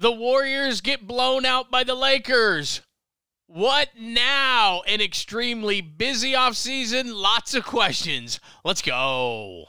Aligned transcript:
The 0.00 0.12
Warriors 0.12 0.80
get 0.80 1.08
blown 1.08 1.44
out 1.44 1.72
by 1.72 1.82
the 1.82 1.96
Lakers. 1.96 2.82
What 3.48 3.88
now? 3.98 4.82
An 4.86 5.00
extremely 5.00 5.80
busy 5.80 6.34
offseason, 6.34 7.12
lots 7.12 7.52
of 7.56 7.64
questions. 7.64 8.38
Let's 8.64 8.80
go. 8.80 9.64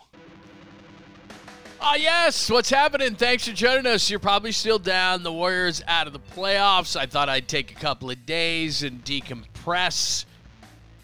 Ah, 1.81 1.95
yes. 1.95 2.51
What's 2.51 2.69
happening? 2.69 3.15
Thanks 3.15 3.47
for 3.47 3.55
joining 3.55 3.87
us. 3.87 4.07
You're 4.11 4.19
probably 4.19 4.51
still 4.51 4.77
down. 4.77 5.23
The 5.23 5.33
Warriors 5.33 5.81
out 5.87 6.05
of 6.05 6.13
the 6.13 6.19
playoffs. 6.19 6.95
I 6.95 7.07
thought 7.07 7.27
I'd 7.27 7.47
take 7.47 7.71
a 7.71 7.75
couple 7.75 8.11
of 8.11 8.27
days 8.27 8.83
and 8.83 9.03
decompress 9.03 10.25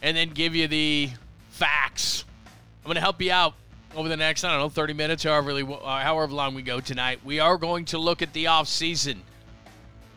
and 0.03 0.15
then 0.15 0.29
give 0.29 0.53
you 0.53 0.67
the 0.67 1.09
facts. 1.49 2.25
I'm 2.83 2.89
going 2.89 2.95
to 2.95 3.01
help 3.01 3.19
you 3.23 3.31
out 3.31 3.55
over 3.95 4.09
the 4.09 4.17
next, 4.17 4.43
I 4.43 4.51
don't 4.51 4.59
know, 4.59 4.69
30 4.69 4.93
minutes, 4.93 5.23
however, 5.23 5.51
uh, 5.51 5.99
however 6.01 6.33
long 6.33 6.55
we 6.55 6.61
go 6.61 6.79
tonight. 6.79 7.19
We 7.23 7.39
are 7.39 7.57
going 7.57 7.85
to 7.85 7.97
look 7.97 8.21
at 8.21 8.33
the 8.33 8.45
offseason. 8.45 9.17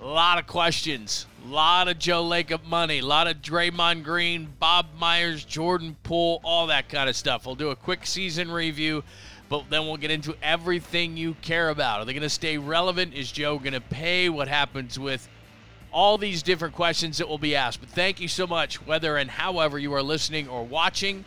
A 0.01 0.07
lot 0.07 0.39
of 0.39 0.47
questions. 0.47 1.27
A 1.45 1.49
lot 1.49 1.89
of 1.89 1.99
Joe 1.99 2.25
Lacob 2.25 2.65
money. 2.65 2.99
A 2.99 3.05
lot 3.05 3.27
of 3.27 3.43
Draymond 3.43 4.05
Green, 4.05 4.49
Bob 4.59 4.87
Myers, 4.99 5.45
Jordan 5.45 5.97
Poole, 6.03 6.41
all 6.45 6.67
that 6.69 6.89
kind 6.89 7.09
of 7.09 7.17
stuff. 7.17 7.47
We'll 7.47 7.55
do 7.55 7.71
a 7.71 7.77
quick 7.77 8.07
season 8.07 8.51
review 8.51 9.03
but 9.49 9.71
then 9.71 9.87
we'll 9.87 9.97
get 9.97 10.11
into 10.11 10.37
everything 10.43 11.17
you 11.17 11.35
care 11.41 11.71
about. 11.71 12.01
Are 12.01 12.05
they 12.05 12.13
going 12.13 12.23
to 12.23 12.29
stay 12.29 12.59
relevant? 12.59 13.15
Is 13.15 13.33
Joe 13.33 13.59
going 13.59 13.73
to 13.73 13.81
pay? 13.81 14.29
What 14.29 14.49
happens 14.49 14.99
with 14.99 15.29
all 15.91 16.19
these 16.19 16.43
different 16.43 16.75
questions 16.75 17.19
that 17.19 17.29
will 17.29 17.39
be 17.39 17.57
asked? 17.57 17.81
But 17.81 17.89
thank 17.91 18.21
you 18.21 18.29
so 18.29 18.47
much, 18.47 18.85
whether 18.87 19.17
and 19.17 19.31
however 19.31 19.79
you 19.79 19.95
are 19.95 20.03
listening 20.03 20.49
or 20.49 20.65
watching 20.65 21.25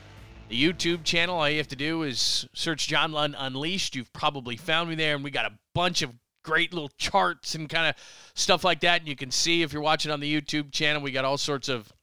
the 0.51 0.61
YouTube 0.61 1.05
channel. 1.05 1.37
All 1.37 1.49
you 1.49 1.59
have 1.59 1.69
to 1.69 1.77
do 1.77 2.03
is 2.03 2.45
search 2.53 2.87
John 2.87 3.13
Lund 3.13 3.35
Unleashed. 3.37 3.95
You've 3.95 4.11
probably 4.11 4.57
found 4.57 4.89
me 4.89 4.95
there, 4.95 5.15
and 5.15 5.23
we 5.23 5.31
got 5.31 5.45
a 5.45 5.57
bunch 5.73 6.01
of 6.01 6.11
great 6.43 6.73
little 6.73 6.91
charts 6.97 7.55
and 7.55 7.69
kind 7.69 7.87
of 7.87 7.95
stuff 8.35 8.65
like 8.65 8.81
that. 8.81 8.99
And 8.99 9.07
you 9.07 9.15
can 9.15 9.31
see 9.31 9.61
if 9.61 9.71
you're 9.71 9.81
watching 9.81 10.11
on 10.11 10.19
the 10.19 10.41
YouTube 10.41 10.73
channel, 10.73 11.01
we 11.01 11.13
got 11.13 11.23
all 11.23 11.37
sorts 11.37 11.69
of 11.69 11.93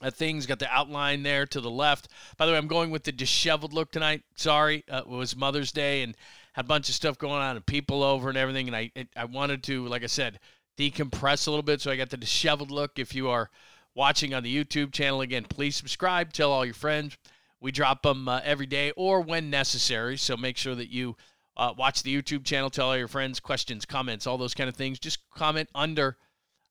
uh, 0.00 0.10
things. 0.10 0.46
Got 0.46 0.58
the 0.58 0.72
outline 0.72 1.22
there 1.22 1.44
to 1.44 1.60
the 1.60 1.70
left. 1.70 2.08
By 2.38 2.46
the 2.46 2.52
way, 2.52 2.58
I'm 2.58 2.66
going 2.66 2.90
with 2.90 3.04
the 3.04 3.12
disheveled 3.12 3.74
look 3.74 3.92
tonight. 3.92 4.22
Sorry, 4.36 4.82
uh, 4.90 5.00
it 5.00 5.08
was 5.08 5.36
Mother's 5.36 5.70
Day 5.70 6.02
and 6.02 6.16
had 6.54 6.64
a 6.64 6.68
bunch 6.68 6.88
of 6.88 6.94
stuff 6.94 7.18
going 7.18 7.42
on 7.42 7.56
and 7.56 7.66
people 7.66 8.02
over 8.02 8.30
and 8.30 8.38
everything. 8.38 8.68
And 8.68 8.76
I 8.76 8.90
it, 8.94 9.08
I 9.14 9.26
wanted 9.26 9.62
to, 9.64 9.86
like 9.86 10.02
I 10.02 10.06
said, 10.06 10.40
decompress 10.78 11.46
a 11.46 11.50
little 11.50 11.62
bit. 11.62 11.82
So 11.82 11.90
I 11.90 11.96
got 11.96 12.08
the 12.08 12.16
disheveled 12.16 12.70
look. 12.70 12.98
If 12.98 13.14
you 13.14 13.28
are 13.28 13.50
watching 13.94 14.32
on 14.32 14.42
the 14.42 14.64
YouTube 14.64 14.92
channel 14.92 15.20
again, 15.20 15.44
please 15.44 15.76
subscribe. 15.76 16.32
Tell 16.32 16.50
all 16.50 16.64
your 16.64 16.72
friends. 16.72 17.18
We 17.60 17.72
drop 17.72 18.02
them 18.02 18.28
uh, 18.28 18.40
every 18.44 18.66
day 18.66 18.92
or 18.96 19.20
when 19.20 19.50
necessary. 19.50 20.16
So 20.16 20.36
make 20.36 20.56
sure 20.56 20.74
that 20.74 20.90
you 20.90 21.16
uh, 21.56 21.72
watch 21.76 22.02
the 22.02 22.14
YouTube 22.14 22.44
channel. 22.44 22.70
Tell 22.70 22.88
all 22.88 22.96
your 22.96 23.08
friends 23.08 23.40
questions, 23.40 23.86
comments, 23.86 24.26
all 24.26 24.38
those 24.38 24.54
kind 24.54 24.68
of 24.68 24.76
things. 24.76 24.98
Just 24.98 25.18
comment 25.30 25.68
under 25.74 26.16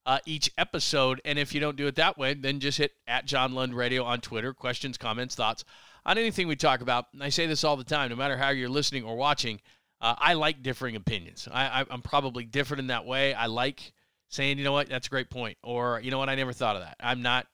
uh, 0.06 0.20
each 0.26 0.52
episode. 0.58 1.22
And 1.26 1.40
if 1.40 1.54
you 1.54 1.60
don't 1.60 1.76
do 1.76 1.88
it 1.88 1.96
that 1.96 2.18
way, 2.18 2.34
then 2.34 2.60
just 2.60 2.78
hit 2.78 2.92
at 3.08 3.26
John 3.26 3.54
Lund 3.54 3.74
Radio 3.74 4.04
on 4.04 4.22
Twitter. 4.22 4.54
Questions, 4.54 4.98
comments, 4.98 5.36
thoughts 5.36 5.64
on 6.06 6.18
anything 6.18 6.48
we 6.48 6.56
talk 6.56 6.82
about. 6.82 7.06
And 7.14 7.24
I 7.24 7.30
say 7.30 7.48
this 7.48 7.64
all 7.64 7.78
the 7.78 7.84
time, 7.84 8.10
no 8.10 8.16
matter 8.16 8.38
how 8.38 8.50
you're 8.50 8.70
listening 8.70 9.04
or 9.04 9.16
watching. 9.16 9.60
Uh, 10.02 10.14
I 10.18 10.34
like 10.34 10.62
differing 10.62 10.96
opinions. 10.96 11.48
I, 11.52 11.82
I, 11.82 11.86
I'm 11.90 12.02
probably 12.02 12.44
different 12.44 12.82
in 12.82 12.88
that 12.88 13.06
way. 13.06 13.34
I 13.34 13.48
like 13.48 13.94
saying, 14.28 14.58
you 14.58 14.64
know 14.64 14.74
what, 14.74 14.90
that's 14.90 15.08
a 15.08 15.10
great 15.10 15.30
point, 15.30 15.58
or 15.64 16.02
you 16.04 16.12
know 16.12 16.18
what, 16.18 16.30
I 16.30 16.36
never 16.36 16.52
thought 16.52 16.76
of 16.76 16.82
that. 16.82 16.98
I'm 17.00 17.22
not 17.22 17.48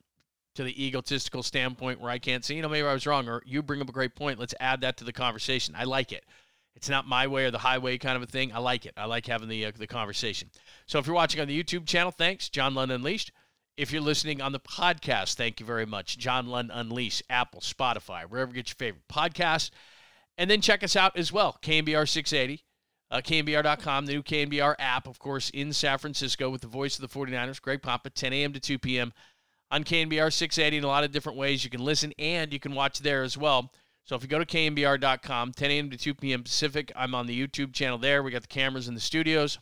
to 0.55 0.63
the 0.63 0.85
egotistical 0.85 1.43
standpoint 1.43 1.99
where 1.99 2.11
I 2.11 2.19
can't 2.19 2.43
see, 2.43 2.55
you 2.55 2.61
know, 2.61 2.69
maybe 2.69 2.87
I 2.87 2.93
was 2.93 3.07
wrong, 3.07 3.27
or 3.27 3.41
you 3.45 3.61
bring 3.61 3.81
up 3.81 3.89
a 3.89 3.93
great 3.93 4.15
point. 4.15 4.39
Let's 4.39 4.55
add 4.59 4.81
that 4.81 4.97
to 4.97 5.03
the 5.03 5.13
conversation. 5.13 5.75
I 5.77 5.85
like 5.85 6.11
it. 6.11 6.25
It's 6.75 6.89
not 6.89 7.07
my 7.07 7.27
way 7.27 7.45
or 7.45 7.51
the 7.51 7.57
highway 7.57 7.97
kind 7.97 8.15
of 8.15 8.23
a 8.23 8.27
thing. 8.27 8.53
I 8.53 8.59
like 8.59 8.85
it. 8.85 8.93
I 8.97 9.05
like 9.05 9.27
having 9.27 9.49
the 9.49 9.65
uh, 9.65 9.71
the 9.75 9.87
conversation. 9.87 10.49
So 10.85 10.99
if 10.99 11.07
you're 11.07 11.15
watching 11.15 11.41
on 11.41 11.47
the 11.47 11.63
YouTube 11.63 11.85
channel, 11.85 12.11
thanks, 12.11 12.49
John 12.49 12.75
Lund 12.75 12.91
Unleashed. 12.91 13.31
If 13.77 13.91
you're 13.91 14.01
listening 14.01 14.41
on 14.41 14.51
the 14.51 14.59
podcast, 14.59 15.35
thank 15.35 15.59
you 15.59 15.65
very 15.65 15.85
much, 15.85 16.17
John 16.17 16.47
Lund 16.47 16.71
Unleashed, 16.73 17.23
Apple, 17.29 17.61
Spotify, 17.61 18.25
wherever 18.25 18.51
you 18.51 18.55
get 18.55 18.69
your 18.69 18.75
favorite 18.75 19.07
podcast. 19.09 19.71
And 20.37 20.49
then 20.49 20.61
check 20.61 20.83
us 20.83 20.95
out 20.95 21.17
as 21.17 21.31
well, 21.31 21.57
KNBR 21.61 22.07
680, 22.07 22.63
uh, 23.11 23.21
KNBR.com, 23.21 24.05
the 24.05 24.13
new 24.13 24.23
KNBR 24.23 24.75
app, 24.79 25.07
of 25.07 25.19
course, 25.19 25.49
in 25.49 25.73
San 25.73 25.97
Francisco 25.97 26.49
with 26.49 26.61
the 26.61 26.67
voice 26.67 26.97
of 26.97 27.01
the 27.01 27.19
49ers, 27.19 27.61
Greg 27.61 27.81
Papa, 27.81 28.09
10 28.09 28.33
a.m. 28.33 28.53
to 28.53 28.59
2 28.59 28.79
p.m. 28.79 29.13
on 29.71 29.83
KNBR 29.83 30.31
680 30.31 30.77
in 30.77 30.83
a 30.83 30.87
lot 30.87 31.03
of 31.03 31.11
different 31.11 31.37
ways. 31.37 31.63
You 31.63 31.69
can 31.69 31.83
listen 31.83 32.13
and 32.19 32.51
you 32.53 32.59
can 32.59 32.75
watch 32.75 32.99
there 32.99 33.23
as 33.23 33.37
well. 33.37 33.71
So 34.03 34.15
if 34.15 34.21
you 34.21 34.27
go 34.27 34.43
to 34.43 34.45
knbr.com, 34.45 35.53
10 35.53 35.71
a.m. 35.71 35.89
to 35.89 35.97
2 35.97 36.13
p.m. 36.15 36.43
Pacific, 36.43 36.91
I'm 36.95 37.15
on 37.15 37.27
the 37.27 37.47
YouTube 37.47 37.73
channel 37.73 37.97
there. 37.97 38.21
We 38.21 38.31
got 38.31 38.41
the 38.41 38.47
cameras 38.47 38.87
in 38.87 38.93
the 38.93 38.99
studios, 38.99 39.59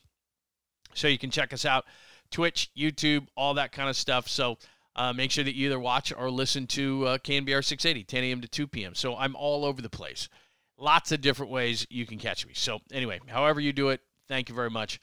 so 0.94 1.08
you 1.08 1.20
can 1.20 1.30
check 1.30 1.54
us 1.54 1.66
out. 1.66 1.86
Twitch, 2.32 2.72
YouTube, 2.76 3.28
all 3.36 3.54
that 3.56 3.72
kind 3.72 3.90
of 3.90 3.96
stuff. 3.96 4.28
So 4.28 4.58
uh, 4.96 5.14
make 5.14 5.32
sure 5.32 5.44
that 5.44 5.56
you 5.56 5.68
either 5.68 5.80
watch 5.80 6.14
or 6.16 6.32
listen 6.32 6.68
to 6.68 7.06
uh, 7.06 7.18
KNBR 7.20 7.64
680, 7.64 8.04
10 8.04 8.24
a.m. 8.24 8.42
to 8.42 8.48
2 8.48 8.68
p.m. 8.68 8.96
So 8.96 9.16
I'm 9.16 9.36
all 9.36 9.66
over 9.66 9.82
the 9.82 9.90
place. 9.90 10.30
Lots 10.78 11.12
of 11.12 11.22
different 11.22 11.52
ways 11.52 11.86
you 11.90 12.06
can 12.06 12.18
catch 12.18 12.48
me. 12.48 12.54
So 12.56 12.80
anyway, 12.92 13.20
however 13.28 13.60
you 13.60 13.74
do 13.74 13.90
it, 13.90 14.02
thank 14.28 14.48
you 14.50 14.56
very 14.56 14.70
much. 14.70 15.00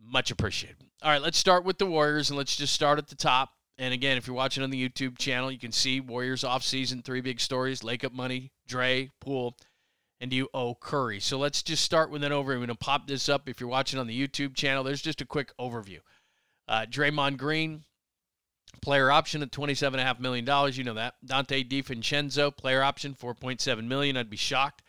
Much 0.00 0.30
appreciated. 0.30 0.76
All 1.02 1.10
right, 1.10 1.22
let's 1.22 1.38
start 1.38 1.64
with 1.64 1.78
the 1.78 1.86
Warriors, 1.86 2.30
and 2.30 2.38
let's 2.38 2.56
just 2.56 2.72
start 2.72 2.98
at 2.98 3.08
the 3.08 3.16
top. 3.16 3.50
And 3.78 3.94
again, 3.94 4.16
if 4.16 4.26
you're 4.26 4.36
watching 4.36 4.62
on 4.62 4.70
the 4.70 4.88
YouTube 4.88 5.18
channel, 5.18 5.50
you 5.50 5.58
can 5.58 5.72
see 5.72 6.00
Warriors 6.00 6.42
offseason, 6.42 7.04
three 7.04 7.20
big 7.20 7.40
stories, 7.40 7.80
Lacob 7.80 8.12
money, 8.12 8.52
Dre, 8.66 9.10
Poole, 9.20 9.56
and 10.20 10.32
you 10.32 10.48
owe 10.52 10.74
Curry. 10.74 11.20
So 11.20 11.38
let's 11.38 11.62
just 11.62 11.82
start 11.82 12.10
with 12.10 12.22
an 12.22 12.32
overview. 12.32 12.54
I'm 12.54 12.58
going 12.58 12.68
to 12.68 12.74
pop 12.74 13.06
this 13.06 13.28
up 13.28 13.48
if 13.48 13.60
you're 13.60 13.68
watching 13.68 13.98
on 13.98 14.06
the 14.06 14.28
YouTube 14.28 14.54
channel. 14.54 14.84
There's 14.84 15.02
just 15.02 15.20
a 15.20 15.26
quick 15.26 15.52
overview. 15.58 16.00
Uh, 16.68 16.86
Draymond 16.88 17.38
Green, 17.38 17.84
player 18.82 19.10
option 19.10 19.42
at 19.42 19.50
$27.5 19.50 20.20
million. 20.20 20.72
You 20.74 20.84
know 20.84 20.94
that. 20.94 21.14
Donte 21.26 21.68
DiVincenzo, 21.68 22.56
player 22.56 22.82
option, 22.82 23.14
4.7 23.14 23.84
million. 23.84 24.16
I'd 24.16 24.30
be 24.30 24.36
shocked 24.36 24.82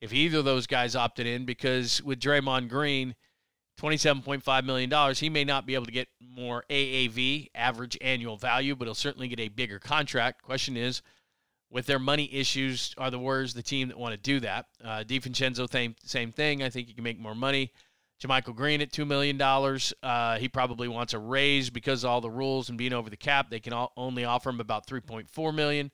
if 0.00 0.12
either 0.12 0.38
of 0.38 0.44
those 0.46 0.66
guys 0.66 0.96
opted 0.96 1.26
in 1.26 1.44
because 1.44 2.02
with 2.02 2.18
Draymond 2.18 2.68
Green– 2.68 3.14
$27.5 3.80 4.64
million. 4.64 5.14
He 5.14 5.30
may 5.30 5.44
not 5.44 5.66
be 5.66 5.74
able 5.74 5.86
to 5.86 5.92
get 5.92 6.08
more 6.20 6.64
AAV, 6.68 7.50
average 7.54 7.96
annual 8.00 8.36
value, 8.36 8.76
but 8.76 8.86
he'll 8.86 8.94
certainly 8.94 9.28
get 9.28 9.40
a 9.40 9.48
bigger 9.48 9.78
contract. 9.78 10.42
Question 10.42 10.76
is, 10.76 11.02
with 11.70 11.86
their 11.86 11.98
money 11.98 12.28
issues, 12.32 12.94
are 12.98 13.10
the 13.10 13.18
Warriors 13.18 13.54
the 13.54 13.62
team 13.62 13.88
that 13.88 13.98
want 13.98 14.12
to 14.12 14.18
do 14.18 14.40
that? 14.40 14.66
Uh, 14.84 15.04
DiVincenzo, 15.06 15.70
same, 15.70 15.94
same 16.04 16.32
thing. 16.32 16.62
I 16.62 16.68
think 16.68 16.88
he 16.88 16.94
can 16.94 17.04
make 17.04 17.18
more 17.18 17.34
money. 17.34 17.72
JaMychal 18.22 18.54
Green 18.54 18.82
at 18.82 18.92
$2 18.92 19.06
million. 19.06 19.40
Uh, 20.02 20.38
he 20.38 20.48
probably 20.48 20.88
wants 20.88 21.14
a 21.14 21.18
raise 21.18 21.70
because 21.70 22.04
of 22.04 22.10
all 22.10 22.20
the 22.20 22.30
rules 22.30 22.68
and 22.68 22.76
being 22.76 22.92
over 22.92 23.08
the 23.08 23.16
cap. 23.16 23.48
They 23.50 23.60
can 23.60 23.72
all, 23.72 23.92
only 23.96 24.24
offer 24.24 24.50
him 24.50 24.60
about 24.60 24.86
3.4 24.86 25.54
million. 25.54 25.90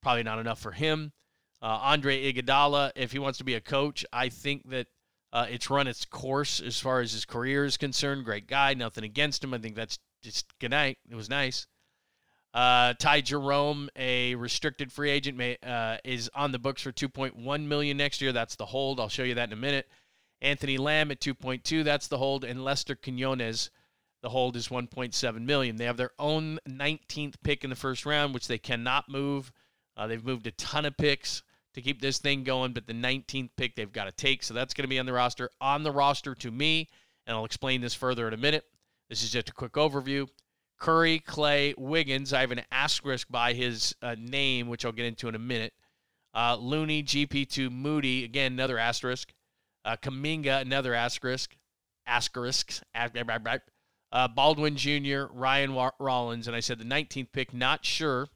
Probably 0.00 0.22
not 0.22 0.38
enough 0.38 0.60
for 0.60 0.72
him. 0.72 1.12
Uh, 1.60 1.78
Andre 1.82 2.32
Iguodala, 2.32 2.92
if 2.94 3.10
he 3.10 3.18
wants 3.18 3.38
to 3.38 3.44
be 3.44 3.54
a 3.54 3.60
coach, 3.60 4.04
I 4.12 4.28
think 4.28 4.68
that 4.70 4.86
uh, 5.34 5.46
it's 5.50 5.68
run 5.68 5.88
its 5.88 6.04
course 6.04 6.60
as 6.60 6.78
far 6.78 7.00
as 7.00 7.12
his 7.12 7.24
career 7.24 7.64
is 7.64 7.76
concerned. 7.76 8.24
Great 8.24 8.46
guy, 8.46 8.72
nothing 8.72 9.02
against 9.02 9.42
him. 9.42 9.52
I 9.52 9.58
think 9.58 9.74
that's 9.74 9.98
just 10.22 10.46
good 10.60 10.70
night. 10.70 10.96
It 11.10 11.16
was 11.16 11.28
nice. 11.28 11.66
Uh, 12.54 12.94
Ty 13.00 13.22
Jerome, 13.22 13.90
a 13.96 14.36
restricted 14.36 14.92
free 14.92 15.10
agent, 15.10 15.36
may, 15.36 15.56
uh, 15.60 15.96
is 16.04 16.30
on 16.36 16.52
the 16.52 16.60
books 16.60 16.82
for 16.82 16.92
2.1 16.92 17.66
million 17.66 17.96
next 17.96 18.20
year. 18.22 18.30
That's 18.30 18.54
the 18.54 18.66
hold. 18.66 19.00
I'll 19.00 19.08
show 19.08 19.24
you 19.24 19.34
that 19.34 19.48
in 19.48 19.52
a 19.52 19.60
minute. 19.60 19.88
Anthony 20.40 20.78
Lamb 20.78 21.10
at 21.10 21.18
2.2. 21.18 21.82
That's 21.82 22.06
the 22.06 22.18
hold, 22.18 22.44
and 22.44 22.62
Lester 22.62 22.94
Quinones, 22.94 23.70
the 24.22 24.28
hold 24.28 24.54
is 24.54 24.68
1.7 24.68 25.40
million. 25.40 25.74
They 25.74 25.86
have 25.86 25.96
their 25.96 26.12
own 26.16 26.60
19th 26.68 27.34
pick 27.42 27.64
in 27.64 27.70
the 27.70 27.76
first 27.76 28.06
round, 28.06 28.34
which 28.34 28.46
they 28.46 28.58
cannot 28.58 29.08
move. 29.08 29.50
Uh, 29.96 30.06
they've 30.06 30.24
moved 30.24 30.46
a 30.46 30.52
ton 30.52 30.84
of 30.84 30.96
picks 30.96 31.42
to 31.74 31.82
keep 31.82 32.00
this 32.00 32.18
thing 32.18 32.44
going, 32.44 32.72
but 32.72 32.86
the 32.86 32.92
19th 32.92 33.50
pick 33.56 33.74
they've 33.74 33.92
got 33.92 34.04
to 34.04 34.12
take. 34.12 34.42
So 34.42 34.54
that's 34.54 34.74
going 34.74 34.84
to 34.84 34.88
be 34.88 34.98
on 34.98 35.06
the 35.06 35.12
roster. 35.12 35.50
On 35.60 35.82
the 35.82 35.92
roster 35.92 36.34
to 36.36 36.50
me, 36.50 36.88
and 37.26 37.36
I'll 37.36 37.44
explain 37.44 37.80
this 37.80 37.94
further 37.94 38.26
in 38.28 38.34
a 38.34 38.38
minute. 38.38 38.64
This 39.08 39.22
is 39.22 39.30
just 39.30 39.50
a 39.50 39.52
quick 39.52 39.72
overview. 39.72 40.28
Curry, 40.78 41.22
Klay, 41.26 41.76
Wiggins. 41.76 42.32
I 42.32 42.40
have 42.40 42.50
an 42.50 42.62
asterisk 42.70 43.28
by 43.30 43.52
his 43.52 43.94
uh, 44.02 44.16
name, 44.18 44.68
which 44.68 44.84
I'll 44.84 44.92
get 44.92 45.06
into 45.06 45.28
in 45.28 45.34
a 45.34 45.38
minute. 45.38 45.72
Uh, 46.34 46.56
Looney, 46.60 47.02
GP2, 47.02 47.70
Moody. 47.70 48.24
Again, 48.24 48.52
another 48.52 48.78
asterisk. 48.78 49.32
Uh, 49.84 49.96
Kuminga, 49.96 50.60
another 50.60 50.94
asterisk. 50.94 51.56
Asterisks. 52.06 52.82
Uh, 52.94 54.28
Baldwin 54.28 54.76
Jr., 54.76 55.24
Ryan 55.30 55.90
Rollins. 55.98 56.46
And 56.46 56.56
I 56.56 56.60
said 56.60 56.78
the 56.78 56.84
19th 56.84 57.32
pick, 57.32 57.52
not 57.52 57.84
sure 57.84 58.28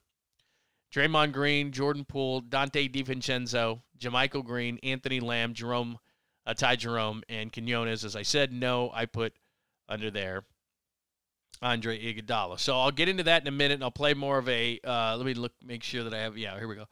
Draymond 0.94 1.32
Green, 1.32 1.70
Jordan 1.72 2.04
Poole, 2.04 2.42
Donte 2.42 2.92
DiVincenzo, 2.92 3.82
JaMychal 3.98 4.44
Green, 4.44 4.78
Anthony 4.82 5.20
Lamb, 5.20 5.54
Jerome, 5.54 5.98
uh, 6.46 6.54
Ty 6.54 6.76
Jerome, 6.76 7.22
and 7.28 7.52
Quinones. 7.52 8.04
As 8.04 8.16
I 8.16 8.22
said, 8.22 8.52
no, 8.52 8.90
I 8.94 9.06
put 9.06 9.34
under 9.88 10.10
there 10.10 10.44
Andre 11.60 11.98
Iguodala. 11.98 12.58
So 12.58 12.78
I'll 12.78 12.90
get 12.90 13.08
into 13.08 13.24
that 13.24 13.42
in 13.42 13.48
a 13.48 13.52
minute, 13.52 13.74
and 13.74 13.84
I'll 13.84 13.90
play 13.90 14.14
more 14.14 14.38
of 14.38 14.48
a. 14.48 14.80
Uh, 14.82 15.16
let 15.16 15.26
me 15.26 15.34
look, 15.34 15.52
make 15.62 15.82
sure 15.82 16.04
that 16.04 16.14
I 16.14 16.20
have. 16.20 16.38
Yeah, 16.38 16.58
here 16.58 16.68
we 16.68 16.76
go. 16.76 16.86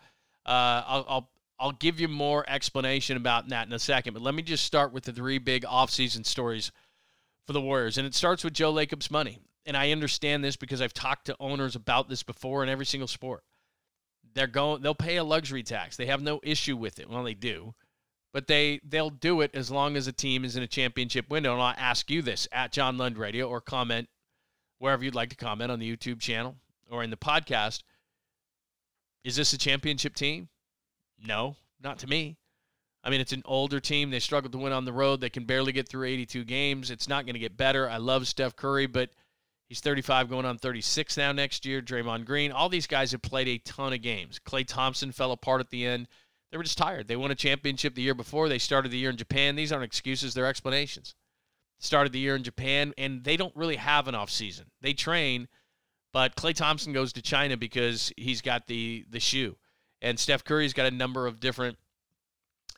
Uh, 0.45 0.83
I'll, 0.87 1.07
I'll 1.09 1.31
I'll 1.59 1.73
give 1.73 2.01
you 2.01 2.09
more 2.09 2.45
explanation 2.49 3.17
about 3.17 3.49
that 3.49 3.67
in 3.67 3.73
a 3.73 3.79
second, 3.79 4.13
but 4.13 4.23
let 4.23 4.35
me 4.35 4.43
just 4.43 4.65
start 4.65 4.93
with 4.93 5.05
the 5.05 5.13
three 5.13 5.39
big 5.39 5.63
offseason 5.63 6.27
stories 6.27 6.71
for 7.47 7.53
the 7.53 7.61
Warriors. 7.61 7.97
And 7.97 8.07
it 8.07 8.15
starts 8.15 8.45
with 8.45 8.53
Joe 8.53 8.71
Lacob's 8.71 9.11
money. 9.11 9.39
And 9.65 9.77
I 9.77 9.91
understand 9.91 10.45
this 10.45 10.57
because 10.57 10.81
I've 10.81 10.93
talked 10.93 11.27
to 11.27 11.37
owners 11.41 11.75
about 11.75 12.09
this 12.09 12.23
before 12.23 12.63
in 12.63 12.69
every 12.69 12.87
single 12.87 13.09
sport. 13.09 13.43
They're 14.37 14.47
going 14.47 14.83
they'll 14.83 14.95
pay 14.95 15.17
a 15.17 15.25
luxury 15.25 15.63
tax. 15.63 15.97
They 15.97 16.07
have 16.07 16.21
no 16.21 16.41
issue 16.43 16.77
with 16.77 16.99
it. 16.99 17.09
Well, 17.09 17.25
they 17.25 17.33
do. 17.33 17.75
But 18.35 18.47
they 18.47 18.81
they'll 18.87 19.09
do 19.09 19.41
it 19.41 19.51
as 19.55 19.71
long 19.71 19.97
as 19.97 20.07
a 20.07 20.13
team 20.13 20.45
is 20.45 20.57
in 20.57 20.63
a 20.63 20.67
championship 20.67 21.31
window. 21.31 21.55
And 21.55 21.63
I'll 21.63 21.75
ask 21.79 22.11
you 22.11 22.21
this 22.21 22.47
at 22.53 22.71
John 22.71 22.99
Lund 22.99 23.17
Radio 23.17 23.49
or 23.49 23.63
comment 23.63 24.11
wherever 24.79 25.03
you'd 25.03 25.15
like 25.15 25.31
to 25.31 25.37
comment 25.37 25.73
on 25.73 25.79
the 25.79 25.97
YouTube 25.97 26.21
channel 26.21 26.57
or 26.91 27.03
in 27.03 27.09
the 27.09 27.17
podcast. 27.17 27.83
Is 29.25 29.37
this 29.37 29.55
a 29.55 29.59
championship 29.59 30.15
team? 30.15 30.51
No, 31.27 31.57
not 31.83 31.99
to 32.01 32.07
me. 32.07 32.37
I 33.03 33.09
mean, 33.09 33.23
it's 33.23 33.33
an 33.33 33.43
older 33.47 33.81
team. 33.81 34.11
They 34.11 34.21
struggled 34.21 34.53
to 34.53 34.59
win 34.59 34.75
on 34.75 34.85
the 34.85 34.93
road. 34.93 35.23
They 35.23 35.31
can 35.31 35.47
barely 35.47 35.73
get 35.73 35.89
through 35.89 36.09
82 36.09 36.45
games. 36.45 36.91
It's 36.91 37.09
not 37.09 37.25
going 37.25 37.35
to 37.35 37.41
get 37.41 37.57
better. 37.57 37.89
I 37.89 37.97
love 37.97 38.29
Steph 38.29 38.55
Curry, 38.55 38.87
but 38.87 39.09
he's 39.69 39.81
35 39.81 40.29
going 40.29 40.47
on 40.47 40.59
36 40.59 41.17
now 41.17 41.33
next 41.33 41.65
year. 41.67 41.83
Draymond 41.83 42.25
Green. 42.25 42.53
All 42.53 42.69
these 42.69 42.87
guys 42.87 43.13
have 43.13 43.23
played 43.23 43.49
a 43.49 43.59
ton 43.59 43.93
of 43.93 44.03
games. 44.03 44.41
Klay 44.45 44.67
Thompson 44.67 45.13
fell 45.13 45.33
apart 45.33 45.61
at 45.61 45.71
the 45.71 45.87
end. 45.87 46.09
They 46.51 46.57
were 46.57 46.63
just 46.63 46.79
tired. 46.79 47.09
They 47.09 47.17
won 47.17 47.31
a 47.31 47.35
championship 47.35 47.95
the 47.95 48.03
year 48.03 48.15
before. 48.15 48.49
They 48.49 48.59
started 48.59 48.91
the 48.91 48.99
year 48.99 49.11
in 49.11 49.17
Japan. 49.17 49.57
These 49.57 49.73
aren't 49.73 49.85
excuses, 49.85 50.35
they're 50.35 50.47
explanations. 50.47 51.15
Started 51.79 52.13
the 52.13 52.19
year 52.19 52.37
in 52.37 52.43
Japan, 52.43 52.95
and 52.97 53.25
they 53.25 53.37
don't 53.37 53.55
really 53.55 53.77
have 53.77 54.09
an 54.09 54.15
off 54.15 54.31
season. 54.31 54.67
They 54.81 54.95
train, 54.95 55.49
but 56.13 56.35
Klay 56.35 56.55
Thompson 56.55 56.95
goes 56.95 57.13
to 57.13 57.21
China 57.21 57.57
because 57.59 58.13
he's 58.17 58.41
got 58.41 58.67
the 58.67 59.05
the 59.11 59.21
shoe. 59.21 59.59
And 60.01 60.19
Steph 60.19 60.45
Curry's 60.45 60.73
got 60.73 60.87
a 60.87 60.91
number 60.91 61.27
of 61.27 61.41
different 61.41 61.77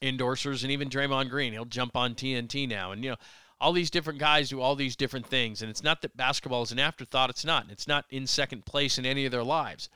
endorsers, 0.03 0.63
and 0.63 0.73
even 0.73 0.89
Draymond 0.89 1.31
Green. 1.31 1.53
He'll 1.53 1.65
jump 1.65 1.95
on 1.95 2.15
TNT 2.15 2.69
now, 2.69 2.91
and 2.91 3.05
you 3.05 3.11
know 3.11 3.17
all 3.61 3.73
these 3.73 3.91
different 3.91 4.19
guys 4.19 4.51
do 4.51 4.61
all 4.61 4.77
these 4.77 4.97
different 4.97 5.27
things. 5.27 5.63
And 5.63 5.71
it's 5.71 5.83
not 5.83 6.03
that 6.03 6.17
basketball 6.17 6.63
is 6.63 6.73
an 6.73 6.79
afterthought. 6.79 7.31
It's 7.31 7.45
not. 7.45 7.67
It's 7.71 7.89
not 7.89 8.05
in 8.11 8.27
second 8.27 8.65
place 8.65 8.99
in 8.99 9.07
any 9.07 9.25
of 9.25 9.33
their 9.33 9.45
lives, 9.45 9.89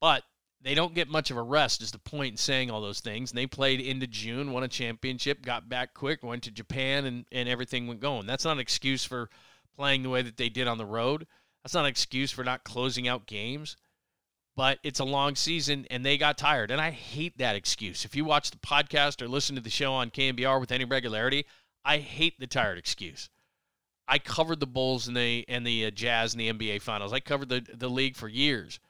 but 0.00 0.22
they 0.62 0.74
don't 0.74 0.94
get 0.94 1.08
much 1.08 1.30
of 1.30 1.36
a 1.36 1.42
rest. 1.42 1.82
Is 1.82 1.90
the 1.90 1.98
point 1.98 2.32
in 2.32 2.36
saying 2.36 2.70
all 2.70 2.82
those 2.82 3.00
things? 3.00 3.30
And 3.30 3.38
they 3.38 3.46
played 3.46 3.80
into 3.80 4.06
June, 4.06 4.52
won 4.52 4.62
a 4.62 4.68
championship, 4.68 5.42
got 5.42 5.68
back 5.68 5.94
quick, 5.94 6.22
went 6.22 6.42
to 6.44 6.50
Japan, 6.50 7.06
and 7.06 7.24
and 7.32 7.48
everything 7.48 7.86
went 7.86 8.00
going. 8.00 8.26
That's 8.26 8.44
not 8.44 8.52
an 8.52 8.60
excuse 8.60 9.04
for 9.04 9.30
playing 9.76 10.02
the 10.02 10.10
way 10.10 10.22
that 10.22 10.36
they 10.36 10.50
did 10.50 10.68
on 10.68 10.78
the 10.78 10.84
road. 10.84 11.26
That's 11.62 11.74
not 11.74 11.84
an 11.84 11.90
excuse 11.90 12.30
for 12.30 12.44
not 12.44 12.64
closing 12.64 13.08
out 13.08 13.26
games 13.26 13.76
but 14.60 14.78
it's 14.82 15.00
a 15.00 15.04
long 15.04 15.34
season 15.34 15.86
and 15.90 16.04
they 16.04 16.18
got 16.18 16.36
tired. 16.36 16.70
And 16.70 16.82
I 16.82 16.90
hate 16.90 17.38
that 17.38 17.56
excuse. 17.56 18.04
If 18.04 18.14
you 18.14 18.26
watch 18.26 18.50
the 18.50 18.58
podcast 18.58 19.22
or 19.22 19.26
listen 19.26 19.56
to 19.56 19.62
the 19.62 19.70
show 19.70 19.92
on 19.92 20.10
KNBR 20.10 20.60
with 20.60 20.70
any 20.70 20.84
regularity, 20.84 21.46
I 21.84 21.98
hate 21.98 22.38
the 22.38 22.46
tired 22.46 22.78
excuse. 22.78 23.30
I 24.06 24.18
covered 24.18 24.60
the 24.60 24.66
Bulls 24.66 25.06
and 25.06 25.16
the 25.16 25.44
and 25.48 25.64
the 25.64 25.86
uh, 25.86 25.90
Jazz 25.90 26.34
in 26.34 26.38
the 26.38 26.52
NBA 26.52 26.82
Finals. 26.82 27.12
I 27.12 27.20
covered 27.20 27.48
the 27.48 27.64
the 27.72 27.88
league 27.88 28.16
for 28.16 28.28
years, 28.28 28.80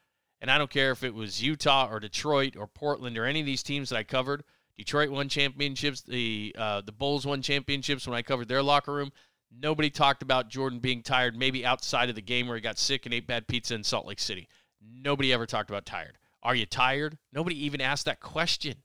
and 0.40 0.50
I 0.50 0.56
don't 0.58 0.70
care 0.70 0.90
if 0.90 1.04
it 1.04 1.14
was 1.14 1.42
Utah 1.42 1.88
or 1.90 2.00
Detroit 2.00 2.56
or 2.56 2.66
Portland 2.66 3.18
or 3.18 3.26
any 3.26 3.40
of 3.40 3.46
these 3.46 3.62
teams 3.62 3.90
that 3.90 3.96
I 3.96 4.02
covered. 4.02 4.44
Detroit 4.78 5.10
won 5.10 5.28
championships. 5.28 6.00
The 6.00 6.56
uh, 6.58 6.80
the 6.80 6.92
Bulls 6.92 7.26
won 7.26 7.42
championships 7.42 8.06
when 8.06 8.16
I 8.16 8.22
covered 8.22 8.48
their 8.48 8.62
locker 8.62 8.94
room. 8.94 9.12
Nobody 9.52 9.90
talked 9.90 10.22
about 10.22 10.48
Jordan 10.48 10.78
being 10.78 11.02
tired, 11.02 11.36
maybe 11.36 11.66
outside 11.66 12.08
of 12.08 12.14
the 12.14 12.22
game 12.22 12.46
where 12.46 12.56
he 12.56 12.62
got 12.62 12.78
sick 12.78 13.04
and 13.04 13.12
ate 13.12 13.26
bad 13.26 13.46
pizza 13.46 13.74
in 13.74 13.84
Salt 13.84 14.06
Lake 14.06 14.20
City. 14.20 14.48
Nobody 14.80 15.32
ever 15.32 15.44
talked 15.44 15.68
about 15.68 15.84
tired. 15.84 16.16
Are 16.42 16.54
you 16.54 16.64
tired? 16.64 17.18
Nobody 17.32 17.62
even 17.64 17.80
asked 17.80 18.06
that 18.06 18.20
question. 18.20 18.76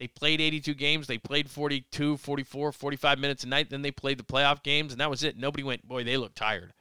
They 0.00 0.08
played 0.08 0.40
82 0.40 0.74
games. 0.74 1.06
They 1.06 1.18
played 1.18 1.48
42, 1.48 2.16
44, 2.16 2.72
45 2.72 3.18
minutes 3.18 3.44
a 3.44 3.48
night. 3.48 3.70
Then 3.70 3.82
they 3.82 3.90
played 3.90 4.18
the 4.18 4.24
playoff 4.24 4.62
games, 4.62 4.92
and 4.92 5.00
that 5.00 5.10
was 5.10 5.22
it. 5.22 5.36
Nobody 5.36 5.62
went, 5.62 5.86
boy, 5.86 6.04
they 6.04 6.16
look 6.16 6.34
tired. 6.34 6.72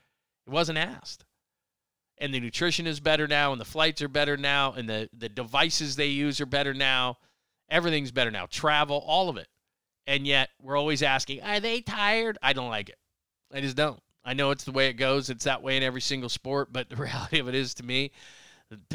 It 0.48 0.52
wasn't 0.52 0.80
asked. 0.80 1.26
And 2.18 2.34
the 2.34 2.40
nutrition 2.40 2.88
is 2.88 3.00
better 3.00 3.28
now, 3.28 3.52
and 3.52 3.62
the 3.62 3.66
flights 3.66 4.02
are 4.02 4.08
better 4.08 4.38
now, 4.38 4.74
and 4.74 4.90
the, 4.90 5.10
the 5.18 5.30
devices 5.30 5.96
they 5.96 6.08
use 6.08 6.42
are 6.42 6.46
better 6.46 6.74
now. 6.74 7.18
Everything's 7.70 8.12
better 8.12 8.32
now. 8.32 8.48
Travel, 8.50 9.04
all 9.06 9.30
of 9.30 9.38
it. 9.38 9.48
And 10.06 10.28
yet, 10.28 10.50
we're 10.62 10.78
always 10.78 11.02
asking, 11.02 11.42
are 11.42 11.60
they 11.60 11.82
tired? 11.82 12.38
I 12.42 12.54
don't 12.54 12.70
like 12.70 12.90
it. 12.90 12.98
I 13.54 13.62
just 13.62 13.78
don't. 13.78 14.02
I 14.26 14.34
know 14.34 14.52
it's 14.52 14.64
the 14.64 14.72
way 14.72 14.88
it 14.88 14.94
goes. 14.94 15.30
It's 15.30 15.46
that 15.46 15.64
way 15.64 15.78
in 15.78 15.84
every 15.84 16.02
single 16.02 16.30
sport, 16.30 16.72
but 16.72 16.90
the 16.90 16.96
reality 16.96 17.40
of 17.40 17.48
it 17.48 17.56
is 17.56 17.74
to 17.76 17.84
me, 17.84 18.12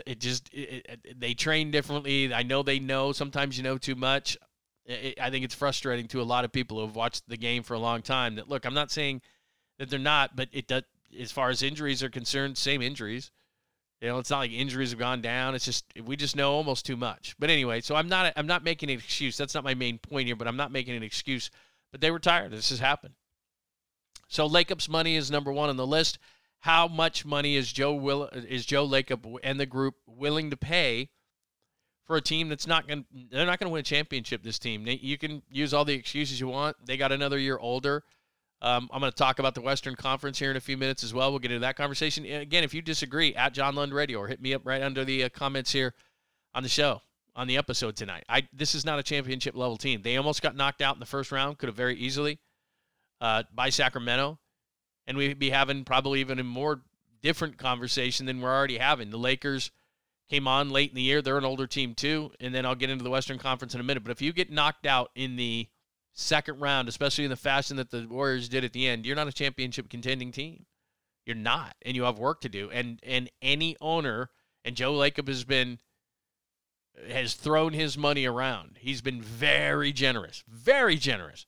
it 0.07 0.21
just 0.21 0.53
it, 0.53 0.87
it, 1.05 1.21
they 1.21 1.35
train 1.35 1.71
differently. 1.71 2.33
I 2.33 2.43
know 2.43 2.63
they 2.63 2.79
know. 2.79 3.13
Sometimes 3.13 3.57
you 3.57 3.65
know 3.65 3.79
too 3.79 3.95
much. 3.95 4.37
It, 4.87 5.19
I 5.21 5.31
think 5.31 5.45
it's 5.45 5.55
frustrating 5.55 6.09
to 6.09 6.21
a 6.21 6.25
lot 6.25 6.45
of 6.45 6.53
people 6.53 6.79
who 6.79 6.87
have 6.87 6.97
watched 6.97 7.29
the 7.29 7.37
game 7.37 7.63
for 7.63 7.75
a 7.75 7.79
long 7.79 8.03
time. 8.03 8.37
That 8.37 8.49
look, 8.49 8.65
I'm 8.65 8.75
not 8.75 8.91
saying 8.91 9.23
that 9.79 9.91
they're 9.91 9.99
not, 9.99 10.37
but 10.37 10.49
it 10.53 10.67
does. 10.67 10.83
As 11.19 11.33
far 11.33 11.49
as 11.49 11.63
injuries 11.63 12.03
are 12.03 12.11
concerned, 12.11 12.59
same 12.59 12.83
injuries. 12.83 13.31
You 14.01 14.09
know, 14.09 14.19
it's 14.19 14.31
not 14.31 14.39
like 14.39 14.53
injuries 14.53 14.91
have 14.91 14.99
gone 14.99 15.23
down. 15.23 15.55
It's 15.55 15.65
just 15.65 15.85
we 16.05 16.17
just 16.17 16.37
know 16.37 16.53
almost 16.53 16.87
too 16.87 16.97
much. 16.97 17.35
But 17.39 17.51
anyway, 17.51 17.81
so 17.81 17.97
I'm 17.97 18.09
not 18.09 18.33
I'm 18.37 18.47
not 18.47 18.63
making 18.63 18.91
an 18.91 18.99
excuse. 18.99 19.37
That's 19.37 19.55
not 19.55 19.65
my 19.65 19.75
main 19.75 19.99
point 19.99 20.27
here. 20.27 20.37
But 20.37 20.49
I'm 20.49 20.57
not 20.57 20.71
making 20.71 20.97
an 20.97 21.03
excuse. 21.03 21.51
But 21.91 22.01
they 22.01 22.11
were 22.11 22.19
tired. 22.19 22.53
This 22.53 22.71
has 22.71 22.79
happened. 22.79 23.15
So 24.29 24.47
Lacob's 24.47 24.89
money 24.89 25.17
is 25.17 25.31
number 25.31 25.51
one 25.51 25.71
on 25.71 25.77
the 25.77 25.87
list. 25.87 26.19
How 26.61 26.89
much 26.89 27.25
money 27.25 27.57
is 27.57 27.73
Joe 27.73 27.95
will 27.95 28.25
is 28.33 28.67
Joe 28.67 28.87
Lacob 28.87 29.37
and 29.43 29.61
the 29.61 29.67
group 29.67 29.95
willing 30.07 30.51
to 30.51 30.57
pay 30.57 31.11
for 32.05 32.17
a 32.17 32.21
team 32.21 32.49
that's 32.49 32.67
not 32.67 32.89
going? 32.89 33.05
They're 33.31 33.47
not 33.47 33.59
going 33.61 33.69
to 33.69 33.73
win 33.73 33.81
a 33.81 33.85
championship. 33.85 34.43
This 34.43 34.59
team. 34.59 34.87
You 34.87 35.19
can 35.19 35.43
use 35.51 35.73
all 35.73 35.85
the 35.85 35.95
excuses 35.95 36.41
you 36.41 36.49
want. 36.49 36.77
They 36.85 36.97
got 36.97 37.13
another 37.13 37.39
year 37.39 37.59
older. 37.59 38.03
Um, 38.61 38.89
I'm 38.93 39.01
going 39.01 39.13
to 39.13 39.17
talk 39.17 39.39
about 39.39 39.55
the 39.55 39.61
Western 39.61 39.95
Conference 39.95 40.39
here 40.39 40.51
in 40.51 40.57
a 40.57 40.61
few 40.61 40.77
minutes 40.77 41.05
as 41.05 41.15
well. 41.15 41.31
We'll 41.31 41.39
get 41.39 41.53
into 41.53 41.61
that 41.61 41.77
conversation. 41.77 42.25
Again, 42.25 42.65
if 42.65 42.75
you 42.75 42.83
disagree, 42.83 43.35
at 43.37 43.55
John 43.55 43.77
Lund 43.77 43.95
Radio 43.95 44.19
or 44.19 44.27
hit 44.27 44.43
me 44.43 44.53
up 44.53 44.63
right 44.65 44.83
under 44.83 45.05
the 45.05 45.25
uh, 45.25 45.29
comments 45.29 45.71
here 45.71 45.95
on 46.55 46.65
the 46.65 46.69
show 46.69 47.01
on 47.37 47.47
the 47.47 47.57
episode 47.57 47.95
tonight. 47.95 48.25
I 48.29 48.49
this 48.53 48.75
is 48.75 48.85
not 48.85 48.99
a 48.99 49.03
championship 49.03 49.55
level 49.55 49.77
team. 49.77 50.03
They 50.03 50.17
almost 50.17 50.43
got 50.43 50.57
knocked 50.57 50.83
out 50.83 50.97
in 50.97 51.01
the 51.01 51.07
first 51.07 51.31
round. 51.31 51.57
Could 51.59 51.69
have 51.69 51.77
very 51.77 51.97
easily 51.97 52.41
uh, 53.21 53.45
by 53.55 53.71
Sacramento, 53.71 54.41
and 55.09 55.17
we'd 55.17 55.39
be 55.39 55.51
having 55.51 55.85
probably 55.85 56.21
even 56.21 56.39
a 56.39 56.45
more 56.45 56.83
different 57.23 57.57
conversation 57.57 58.27
than 58.27 58.41
we're 58.41 58.55
already 58.55 58.77
having. 58.77 59.11
The 59.11 59.17
Lakers 59.17 59.73
came 60.29 60.47
on 60.47 60.69
late 60.69 60.91
in 60.91 60.97
the 60.97 61.03
year; 61.03 61.23
they're 61.23 61.39
an 61.39 61.47
older 61.47 61.67
team 61.67 61.95
too, 61.95 62.31
and 62.39 62.55
then 62.55 62.67
I'll 62.67 62.77
get 62.77 62.91
into 62.91 63.03
the 63.03 63.11
Western 63.11 63.39
Conference 63.39 63.75
in 63.75 63.81
a 63.81 63.85
minute. 63.85 64.05
But 64.05 64.13
if 64.13 64.23
you 64.23 64.33
get 64.35 64.53
knocked 64.53 64.87
out 64.87 65.11
in 65.17 65.37
the 65.37 65.67
second 66.13 66.61
round, 66.61 66.89
especially 66.89 67.25
in 67.25 67.31
the 67.31 67.37
fashion 67.37 67.79
that 67.79 67.91
the 67.91 68.07
Warriors 68.07 68.51
did 68.51 68.65
at 68.65 68.75
the 68.75 68.87
end, 68.87 69.07
you're 69.07 69.17
not 69.17 69.27
a 69.27 69.33
championship 69.33 69.89
contending 69.89 70.31
team. 70.31 70.67
You're 71.25 71.37
not, 71.37 71.75
and 71.83 71.97
you 71.97 72.05
have 72.05 72.19
work 72.19 72.43
to 72.43 72.49
do. 72.51 72.71
And 72.71 73.01
and 73.03 73.31
any 73.41 73.77
owner, 73.81 74.31
and 74.65 74.77
Joe 74.77 74.93
Lacob 74.93 75.27
has 75.29 75.45
been 75.45 75.79
has 77.11 77.33
thrown 77.33 77.73
his 77.73 77.97
money 77.97 78.27
around. 78.27 78.77
He's 78.81 79.01
been 79.01 79.23
very 79.23 79.91
generous, 79.93 80.45
very 80.47 80.97
generous 80.97 81.47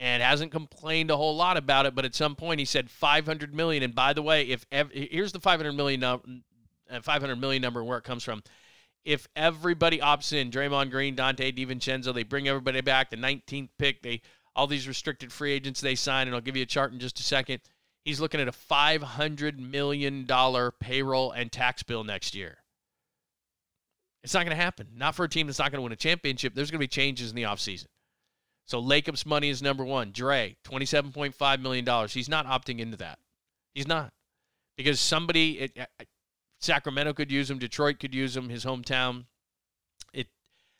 and 0.00 0.22
hasn't 0.22 0.50
complained 0.50 1.10
a 1.10 1.16
whole 1.16 1.36
lot 1.36 1.58
about 1.58 1.84
it. 1.84 1.94
But 1.94 2.06
at 2.06 2.14
some 2.14 2.34
point, 2.34 2.58
he 2.58 2.64
said 2.64 2.90
500 2.90 3.54
million. 3.54 3.82
And 3.82 3.94
by 3.94 4.14
the 4.14 4.22
way, 4.22 4.48
if 4.48 4.64
ev- 4.72 4.90
here's 4.90 5.32
the 5.32 5.40
500 5.40 5.72
million, 5.74 6.02
uh, 6.02 6.18
500 7.02 7.36
million 7.36 7.60
number 7.60 7.80
and 7.80 7.88
where 7.88 7.98
it 7.98 8.04
comes 8.04 8.24
from. 8.24 8.42
If 9.04 9.28
everybody 9.36 9.98
opts 9.98 10.32
in, 10.32 10.50
Draymond 10.50 10.90
Green, 10.90 11.14
Donte 11.14 11.56
DiVincenzo, 11.56 12.12
they 12.14 12.22
bring 12.22 12.48
everybody 12.48 12.80
back. 12.80 13.10
The 13.10 13.16
19th 13.16 13.68
pick, 13.78 14.02
they 14.02 14.22
all 14.56 14.66
these 14.66 14.88
restricted 14.88 15.32
free 15.32 15.52
agents 15.52 15.80
they 15.80 15.94
sign, 15.94 16.26
and 16.26 16.34
I'll 16.34 16.42
give 16.42 16.56
you 16.56 16.62
a 16.62 16.66
chart 16.66 16.92
in 16.92 16.98
just 16.98 17.20
a 17.20 17.22
second. 17.22 17.60
He's 18.04 18.20
looking 18.20 18.40
at 18.40 18.48
a 18.48 18.52
500 18.52 19.60
million 19.60 20.24
dollar 20.24 20.70
payroll 20.70 21.30
and 21.30 21.52
tax 21.52 21.82
bill 21.82 22.04
next 22.04 22.34
year. 22.34 22.58
It's 24.22 24.34
not 24.34 24.44
going 24.44 24.56
to 24.56 24.62
happen. 24.62 24.88
Not 24.94 25.14
for 25.14 25.24
a 25.24 25.28
team 25.28 25.46
that's 25.46 25.58
not 25.58 25.70
going 25.70 25.78
to 25.78 25.82
win 25.82 25.92
a 25.92 25.96
championship. 25.96 26.54
There's 26.54 26.70
going 26.70 26.78
to 26.78 26.84
be 26.84 26.88
changes 26.88 27.30
in 27.30 27.36
the 27.36 27.44
offseason. 27.44 27.86
So 28.70 28.78
Lacob's 28.78 29.26
money 29.26 29.48
is 29.48 29.60
number 29.60 29.84
one. 29.84 30.12
Dre, 30.12 30.56
$27.5 30.62 31.60
million. 31.60 32.08
He's 32.08 32.28
not 32.28 32.46
opting 32.46 32.78
into 32.78 32.96
that. 32.98 33.18
He's 33.74 33.88
not. 33.88 34.12
Because 34.76 35.00
somebody, 35.00 35.58
it, 35.58 35.88
Sacramento 36.60 37.12
could 37.14 37.32
use 37.32 37.50
him, 37.50 37.58
Detroit 37.58 37.98
could 37.98 38.14
use 38.14 38.36
him, 38.36 38.48
his 38.48 38.64
hometown. 38.64 39.24
It, 40.14 40.28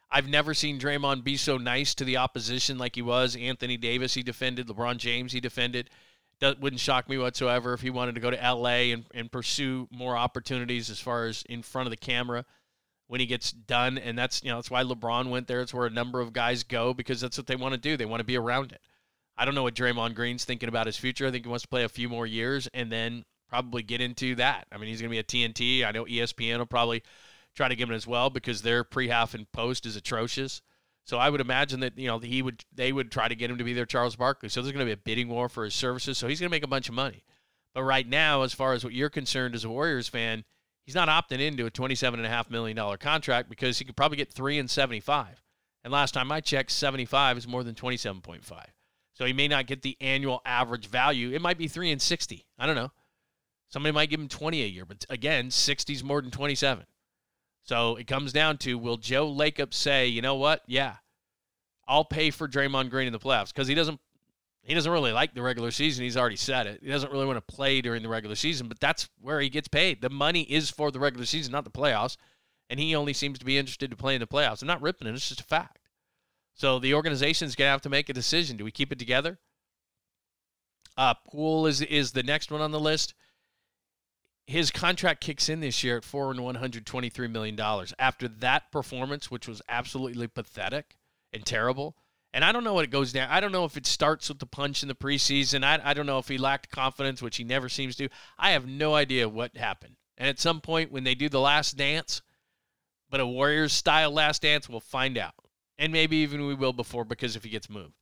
I've 0.09 0.29
never 0.29 0.55
seen 0.55 0.79
Draymond 0.79 1.25
be 1.25 1.37
so 1.37 1.59
nice 1.59 1.93
to 1.97 2.05
the 2.05 2.19
opposition 2.19 2.79
like 2.79 2.95
he 2.95 3.03
was. 3.03 3.35
Anthony 3.35 3.77
Davis, 3.77 4.15
he 4.15 4.23
defended. 4.23 4.69
LeBron 4.69 4.99
James, 4.99 5.33
he 5.33 5.41
defended. 5.41 5.91
That 6.39 6.61
wouldn't 6.61 6.79
shock 6.79 7.09
me 7.09 7.19
whatsoever 7.19 7.73
if 7.73 7.81
he 7.81 7.91
wanted 7.91 8.15
to 8.15 8.21
go 8.21 8.31
to 8.31 8.37
LA 8.37 8.93
and, 8.93 9.05
and 9.13 9.33
pursue 9.33 9.89
more 9.91 10.17
opportunities 10.17 10.91
as 10.91 11.01
far 11.01 11.27
as 11.27 11.43
in 11.49 11.63
front 11.63 11.89
of 11.89 11.91
the 11.91 11.97
camera 11.97 12.45
when 13.11 13.19
he 13.19 13.27
gets 13.27 13.51
done. 13.51 13.99
And 13.99 14.17
that's 14.17 14.41
you 14.45 14.51
know 14.51 14.57
that's 14.57 14.71
why 14.71 14.85
LeBron 14.85 15.31
went 15.31 15.49
there. 15.49 15.61
It's 15.61 15.75
where 15.75 15.87
a 15.87 15.91
number 15.91 16.21
of 16.21 16.33
guys 16.33 16.63
go 16.63 16.95
because 16.95 17.21
that's 17.21 17.37
what 17.37 17.49
they 17.49 17.57
want 17.57 17.75
to 17.75 17.81
do. 17.81 17.97
They 17.97 18.07
want 18.07 18.21
to 18.21 18.25
be 18.25 18.39
around 18.39 18.71
it. 18.71 18.81
I 19.37 19.45
don't 19.45 19.57
know 19.57 19.65
what 19.65 19.75
Draymond 19.75 20.15
Green's 20.15 20.45
thinking 20.45 20.69
about 20.69 20.87
his 20.87 20.97
future. 20.97 21.27
I 21.27 21.33
think 21.33 21.45
he 21.45 21.49
wants 21.49 21.63
to 21.63 21.69
play 21.69 21.83
a 21.83 21.89
few 21.89 22.09
more 22.09 22.25
years 22.25 22.69
and 22.73 22.91
then 22.93 23.25
probably 23.49 23.83
get 23.83 24.01
into 24.01 24.37
that. 24.37 24.69
I 24.71 24.79
mean, 24.79 24.89
he's 24.89 25.01
going 25.01 25.11
to 25.11 25.15
be 25.15 25.19
a 25.19 25.25
TNT. 25.25 25.85
I 25.85 25.91
know 25.91 26.05
ESPN 26.05 26.59
will 26.59 26.67
probably 26.67 27.03
try 27.57 27.67
to 27.67 27.75
give 27.75 27.89
him 27.89 27.97
as 27.97 28.07
well 28.07 28.31
because 28.31 28.63
their 28.63 28.85
pre-half 28.85 29.35
and 29.35 29.51
post 29.51 29.87
is 29.87 29.97
atrocious. 29.97 30.63
So 31.03 31.19
I 31.19 31.31
would 31.31 31.41
imagine 31.41 31.81
that 31.81 31.99
you 31.99 32.07
know 32.07 32.21
he 32.21 32.43
would 32.43 32.65
they 32.73 32.93
would 32.93 33.11
try 33.11 33.27
to 33.27 33.35
get 33.35 33.51
him 33.51 33.59
to 33.59 33.65
be 33.65 33.73
their 33.73 33.87
Charles 33.87 34.15
Barkley. 34.15 34.51
So 34.51 34.63
there's 34.63 34.73
going 34.73 34.87
to 34.87 34.89
be 34.89 34.93
a 34.93 34.97
bidding 34.97 35.29
war 35.29 35.49
for 35.49 35.65
his 35.65 35.75
services. 35.75 36.17
So 36.17 36.29
he's 36.29 36.39
going 36.39 36.49
to 36.49 36.55
make 36.55 36.63
a 36.63 36.69
bunch 36.69 36.89
of 36.89 36.95
money. 36.95 37.25
But 37.75 37.83
right 37.83 38.07
now, 38.07 38.43
as 38.43 38.55
far 38.55 38.73
as 38.73 38.85
what 38.85 38.93
you're 38.93 39.11
concerned 39.11 39.57
as 39.57 39.65
a 39.65 39.71
Warriors 39.71 40.07
fan, 40.07 40.45
he's 40.91 40.97
not 40.97 41.09
opting 41.09 41.39
into 41.39 41.67
a 41.67 41.71
$27.5 41.71 42.51
million 42.51 42.97
contract 42.99 43.49
because 43.49 43.79
he 43.79 43.85
could 43.85 43.95
probably 43.95 44.17
get 44.17 44.33
three 44.33 44.59
and 44.59 44.69
75. 44.69 45.41
And 45.85 45.93
last 45.93 46.13
time 46.13 46.33
I 46.33 46.41
checked, 46.41 46.73
75 46.73 47.39
is 47.39 47.47
more 47.47 47.63
than 47.63 47.77
27.5. 47.77 48.43
So 49.13 49.25
he 49.25 49.33
may 49.33 49.47
not 49.47 49.69
get 49.69 49.83
the 49.83 49.97
annual 50.01 50.43
average 50.45 50.89
value. 50.89 51.31
It 51.31 51.41
might 51.41 51.59
be 51.59 51.69
three 51.69 51.93
and 51.93 52.03
60. 52.03 52.45
I 52.59 52.67
don't 52.67 52.75
know. 52.75 52.91
Somebody 53.69 53.93
might 53.93 54.11
give 54.11 54.19
him 54.19 54.27
20 54.27 54.65
a 54.65 54.67
year, 54.67 54.85
but 54.85 55.07
again, 55.09 55.53
60 55.53 55.93
is 55.93 56.03
more 56.03 56.21
than 56.21 56.33
27. 56.33 56.85
So 57.63 57.95
it 57.95 58.09
comes 58.09 58.33
down 58.33 58.59
to 58.59 58.77
will 58.77 58.97
Joe 58.97 59.33
Lacob 59.33 59.73
say, 59.73 60.09
you 60.09 60.23
know 60.23 60.35
what? 60.35 60.63
Yeah, 60.67 60.97
I'll 61.87 62.05
pay 62.05 62.33
for 62.33 62.49
Draymond 62.49 62.91
Green 62.91 63.07
in 63.07 63.13
the 63.13 63.21
playoffs 63.21 63.55
because 63.55 63.69
he 63.69 63.77
doesn't 63.77 64.01
he 64.63 64.75
doesn't 64.75 64.93
really 64.93 65.13
like 65.13 65.35
the 65.35 65.43
regular 65.43 65.71
season. 65.71 66.05
He's 66.05 66.17
already 66.17 66.37
said 66.37 66.67
it. 66.67 66.81
He 66.83 66.89
doesn't 66.89 67.13
really 67.13 67.27
want 67.27 67.37
to 67.37 67.55
play 67.55 67.81
during 67.81 68.03
the 68.03 68.09
regular 68.09 68.37
season, 68.37 68.69
but 68.69 68.79
that's 68.79 69.09
where 69.21 69.41
he 69.41 69.49
gets 69.49 69.69
paid. 69.69 70.03
The 70.03 70.11
money 70.11 70.43
is 70.43 70.71
for 70.71 70.91
the 70.91 71.01
regular 71.01 71.27
season, 71.27 71.53
not 71.53 71.65
the 71.65 71.71
playoffs. 71.71 72.17
And 72.69 72.79
he 72.79 72.95
only 72.95 73.13
seems 73.13 73.39
to 73.41 73.45
be 73.45 73.59
interested 73.59 73.91
to 73.91 73.97
play 73.97 74.15
in 74.15 74.21
the 74.21 74.27
playoffs. 74.27 74.63
I'm 74.63 74.69
not 74.69 74.83
ripping 74.83 75.09
it, 75.09 75.15
it's 75.15 75.29
just 75.29 75.41
a 75.41 75.45
fact. 75.45 75.89
So 76.55 76.79
the 76.79 76.95
organization 76.95 77.47
is 77.47 77.57
going 77.57 77.67
to 77.67 77.73
have 77.73 77.83
to 77.83 77.89
make 77.89 78.09
a 78.09 78.13
decision. 78.13 78.57
Do 78.57 78.65
we 78.65 78.71
keep 78.71 78.93
it 78.93 78.99
together? 78.99 79.39
Uh, 80.97 81.15
Poole 81.15 81.67
is 81.67 81.81
is 81.81 82.13
the 82.13 82.23
next 82.23 82.51
one 82.51 82.61
on 82.61 82.73
the 82.73 82.81
list. 82.81 83.15
His 84.47 84.71
contract 84.71 85.21
kicks 85.23 85.49
in 85.49 85.61
this 85.61 85.83
year 85.83 85.97
at 85.97 86.05
four 86.05 86.31
and 86.31 86.45
one 86.45 86.57
hundred 86.57 86.85
twenty 86.85 87.09
three 87.09 87.29
million 87.29 87.57
dollars. 87.57 87.95
After 87.99 88.29
that 88.29 88.71
performance, 88.71 89.31
which 89.31 89.49
was 89.49 89.63
absolutely 89.69 90.29
pathetic 90.29 90.97
and 91.33 91.47
terrible, 91.47 91.97
and 92.33 92.45
I 92.45 92.53
don't 92.53 92.65
know 92.65 92.75
what 92.75 92.85
it 92.85 92.91
goes 92.91 93.13
down. 93.13 93.29
I 93.31 93.41
don't 93.41 93.53
know 93.53 93.65
if 93.65 93.77
it 93.77 93.87
starts 93.87 94.29
with 94.29 94.39
the 94.39 94.47
punch 94.47 94.83
in 94.83 94.89
the 94.89 94.95
preseason. 94.95 95.65
I, 95.65 95.81
I 95.83 95.95
don't 95.95 96.07
know 96.07 96.19
if 96.19 96.29
he 96.29 96.39
lacked 96.39 96.71
confidence, 96.71 97.21
which 97.21 97.37
he 97.37 97.45
never 97.45 97.69
seems 97.69 97.97
to. 97.97 98.09
I 98.39 98.53
have 98.53 98.67
no 98.67 98.95
idea 98.95 99.29
what 99.29 99.57
happened. 99.57 99.97
And 100.17 100.29
at 100.29 100.39
some 100.39 100.61
point, 100.61 100.93
when 100.93 101.05
they 101.05 101.15
do 101.15 101.29
the 101.29 101.41
last 101.41 101.77
dance, 101.77 102.23
but 103.09 103.21
a 103.21 103.27
Warriors 103.27 103.73
style 103.73 104.13
last 104.13 104.43
dance, 104.43 104.69
we'll 104.69 104.81
find 104.81 105.19
out. 105.19 105.35
And 105.79 105.93
maybe 105.93 106.19
even 106.19 106.47
we 106.47 106.55
will 106.55 106.73
before 106.73 107.05
because 107.05 107.37
if 107.37 107.43
he 107.43 107.51
gets 107.51 107.69
moved. 107.71 107.95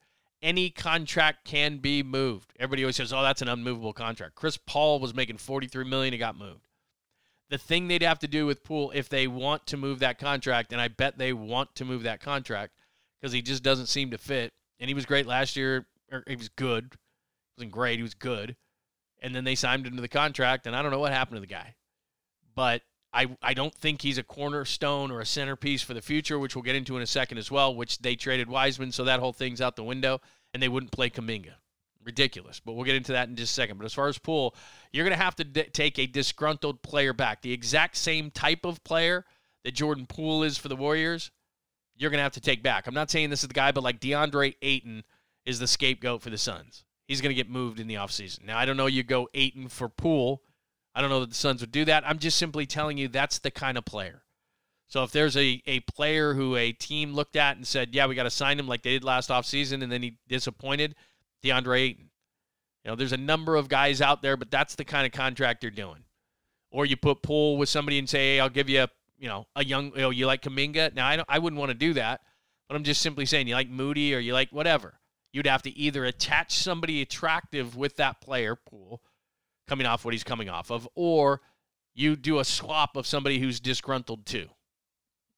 Any 0.42 0.70
contract 0.70 1.44
can 1.44 1.78
be 1.78 2.02
moved. 2.02 2.52
Everybody 2.58 2.84
always 2.84 2.96
says, 2.96 3.12
"Oh, 3.12 3.22
that's 3.22 3.42
an 3.42 3.48
unmovable 3.48 3.92
contract." 3.92 4.36
Chris 4.36 4.56
Paul 4.56 5.00
was 5.00 5.14
making 5.14 5.38
43 5.38 5.84
million, 5.84 6.12
he 6.12 6.18
got 6.18 6.36
moved. 6.36 6.68
The 7.48 7.58
thing 7.58 7.88
they'd 7.88 8.02
have 8.02 8.18
to 8.20 8.28
do 8.28 8.46
with 8.46 8.62
Poole 8.62 8.92
if 8.94 9.08
they 9.08 9.26
want 9.26 9.66
to 9.68 9.76
move 9.76 9.98
that 10.00 10.18
contract, 10.18 10.72
and 10.72 10.80
I 10.80 10.88
bet 10.88 11.18
they 11.18 11.32
want 11.32 11.74
to 11.76 11.84
move 11.84 12.02
that 12.02 12.20
contract, 12.20 12.74
because 13.20 13.32
he 13.32 13.42
just 13.42 13.62
doesn't 13.62 13.86
seem 13.86 14.10
to 14.10 14.18
fit. 14.18 14.52
And 14.80 14.88
he 14.88 14.94
was 14.94 15.06
great 15.06 15.26
last 15.26 15.56
year. 15.56 15.86
Or 16.10 16.24
he 16.26 16.36
was 16.36 16.48
good. 16.48 16.84
He 16.92 17.58
wasn't 17.58 17.72
great. 17.72 17.98
He 17.98 18.02
was 18.02 18.14
good. 18.14 18.56
And 19.20 19.34
then 19.34 19.44
they 19.44 19.54
signed 19.54 19.86
him 19.86 19.96
to 19.96 20.00
the 20.00 20.08
contract, 20.08 20.66
and 20.66 20.76
I 20.76 20.82
don't 20.82 20.92
know 20.92 21.00
what 21.00 21.12
happened 21.12 21.36
to 21.36 21.40
the 21.40 21.46
guy. 21.46 21.74
But 22.54 22.82
I, 23.12 23.26
I 23.42 23.54
don't 23.54 23.74
think 23.74 24.00
he's 24.00 24.18
a 24.18 24.22
cornerstone 24.22 25.10
or 25.10 25.20
a 25.20 25.26
centerpiece 25.26 25.82
for 25.82 25.94
the 25.94 26.02
future, 26.02 26.38
which 26.38 26.54
we'll 26.54 26.62
get 26.62 26.76
into 26.76 26.96
in 26.96 27.02
a 27.02 27.06
second 27.06 27.38
as 27.38 27.50
well, 27.50 27.74
which 27.74 27.98
they 27.98 28.14
traded 28.14 28.48
Wiseman, 28.48 28.92
so 28.92 29.04
that 29.04 29.20
whole 29.20 29.32
thing's 29.32 29.60
out 29.60 29.76
the 29.76 29.84
window, 29.84 30.20
and 30.54 30.62
they 30.62 30.68
wouldn't 30.68 30.92
play 30.92 31.10
Kuminga. 31.10 31.54
Ridiculous. 32.04 32.60
But 32.60 32.72
we'll 32.72 32.84
get 32.84 32.94
into 32.94 33.12
that 33.12 33.28
in 33.28 33.36
just 33.36 33.52
a 33.52 33.54
second. 33.54 33.78
But 33.78 33.86
as 33.86 33.94
far 33.94 34.08
as 34.08 34.18
Poole, 34.18 34.54
you're 34.92 35.04
going 35.04 35.16
to 35.16 35.22
have 35.22 35.36
to 35.36 35.44
d- 35.44 35.64
take 35.64 35.98
a 35.98 36.06
disgruntled 36.06 36.82
player 36.82 37.12
back. 37.12 37.42
The 37.42 37.52
exact 37.52 37.96
same 37.96 38.30
type 38.30 38.64
of 38.64 38.82
player 38.84 39.24
that 39.64 39.74
Jordan 39.74 40.06
Poole 40.06 40.42
is 40.42 40.56
for 40.56 40.68
the 40.68 40.76
Warriors 40.76 41.30
you're 41.98 42.10
going 42.10 42.18
to 42.18 42.22
have 42.24 42.32
to 42.32 42.40
take 42.40 42.62
back. 42.62 42.86
I'm 42.86 42.94
not 42.94 43.10
saying 43.10 43.30
this 43.30 43.42
is 43.42 43.48
the 43.48 43.54
guy, 43.54 43.72
but 43.72 43.84
like 43.84 44.00
DeAndre 44.00 44.54
Ayton 44.62 45.04
is 45.44 45.58
the 45.58 45.66
scapegoat 45.66 46.22
for 46.22 46.30
the 46.30 46.38
Suns. 46.38 46.84
He's 47.06 47.20
going 47.20 47.34
to 47.34 47.42
get 47.42 47.50
moved 47.50 47.80
in 47.80 47.86
the 47.86 47.94
offseason. 47.94 48.44
Now, 48.44 48.58
I 48.58 48.64
don't 48.64 48.76
know 48.76 48.86
you 48.86 49.02
go 49.02 49.28
Ayton 49.34 49.68
for 49.68 49.88
Poole. 49.88 50.42
I 50.94 51.00
don't 51.00 51.10
know 51.10 51.20
that 51.20 51.30
the 51.30 51.34
Suns 51.34 51.60
would 51.60 51.72
do 51.72 51.84
that. 51.86 52.04
I'm 52.06 52.18
just 52.18 52.38
simply 52.38 52.66
telling 52.66 52.98
you 52.98 53.08
that's 53.08 53.38
the 53.38 53.50
kind 53.50 53.76
of 53.76 53.84
player. 53.84 54.22
So 54.88 55.02
if 55.02 55.10
there's 55.10 55.36
a, 55.36 55.62
a 55.66 55.80
player 55.80 56.34
who 56.34 56.56
a 56.56 56.72
team 56.72 57.12
looked 57.12 57.36
at 57.36 57.56
and 57.56 57.66
said, 57.66 57.94
yeah, 57.94 58.06
we 58.06 58.14
got 58.14 58.22
to 58.22 58.30
sign 58.30 58.58
him 58.58 58.66
like 58.66 58.82
they 58.82 58.92
did 58.92 59.04
last 59.04 59.28
offseason, 59.28 59.82
and 59.82 59.92
then 59.92 60.02
he 60.02 60.16
disappointed, 60.28 60.94
DeAndre 61.44 61.80
Ayton. 61.80 62.10
You 62.84 62.90
know, 62.90 62.96
there's 62.96 63.12
a 63.12 63.18
number 63.18 63.56
of 63.56 63.68
guys 63.68 64.00
out 64.00 64.22
there, 64.22 64.36
but 64.36 64.50
that's 64.50 64.76
the 64.76 64.84
kind 64.84 65.04
of 65.04 65.12
contract 65.12 65.62
you're 65.62 65.70
doing. 65.70 66.04
Or 66.70 66.86
you 66.86 66.96
put 66.96 67.22
Poole 67.22 67.58
with 67.58 67.68
somebody 67.68 67.98
and 67.98 68.08
say, 68.08 68.34
hey, 68.34 68.40
I'll 68.40 68.48
give 68.48 68.68
you 68.68 68.86
you 69.18 69.28
know, 69.28 69.46
a 69.56 69.64
young, 69.64 69.92
you 69.94 70.02
know, 70.02 70.10
you 70.10 70.26
like 70.26 70.42
Kuminga. 70.42 70.94
Now, 70.94 71.06
I, 71.06 71.16
don't, 71.16 71.28
I 71.28 71.38
wouldn't 71.38 71.58
want 71.58 71.70
to 71.70 71.74
do 71.74 71.94
that, 71.94 72.20
but 72.68 72.76
I'm 72.76 72.84
just 72.84 73.02
simply 73.02 73.26
saying 73.26 73.48
you 73.48 73.54
like 73.54 73.68
Moody 73.68 74.14
or 74.14 74.18
you 74.18 74.32
like 74.32 74.50
whatever. 74.50 75.00
You'd 75.32 75.46
have 75.46 75.62
to 75.62 75.76
either 75.76 76.04
attach 76.04 76.54
somebody 76.54 77.02
attractive 77.02 77.76
with 77.76 77.96
that 77.96 78.20
player 78.20 78.56
Poole 78.56 79.02
coming 79.66 79.86
off 79.86 80.04
what 80.04 80.14
he's 80.14 80.24
coming 80.24 80.48
off 80.48 80.70
of, 80.70 80.88
or 80.94 81.42
you 81.94 82.16
do 82.16 82.38
a 82.38 82.44
swap 82.44 82.96
of 82.96 83.06
somebody 83.06 83.38
who's 83.38 83.60
disgruntled 83.60 84.24
too. 84.24 84.48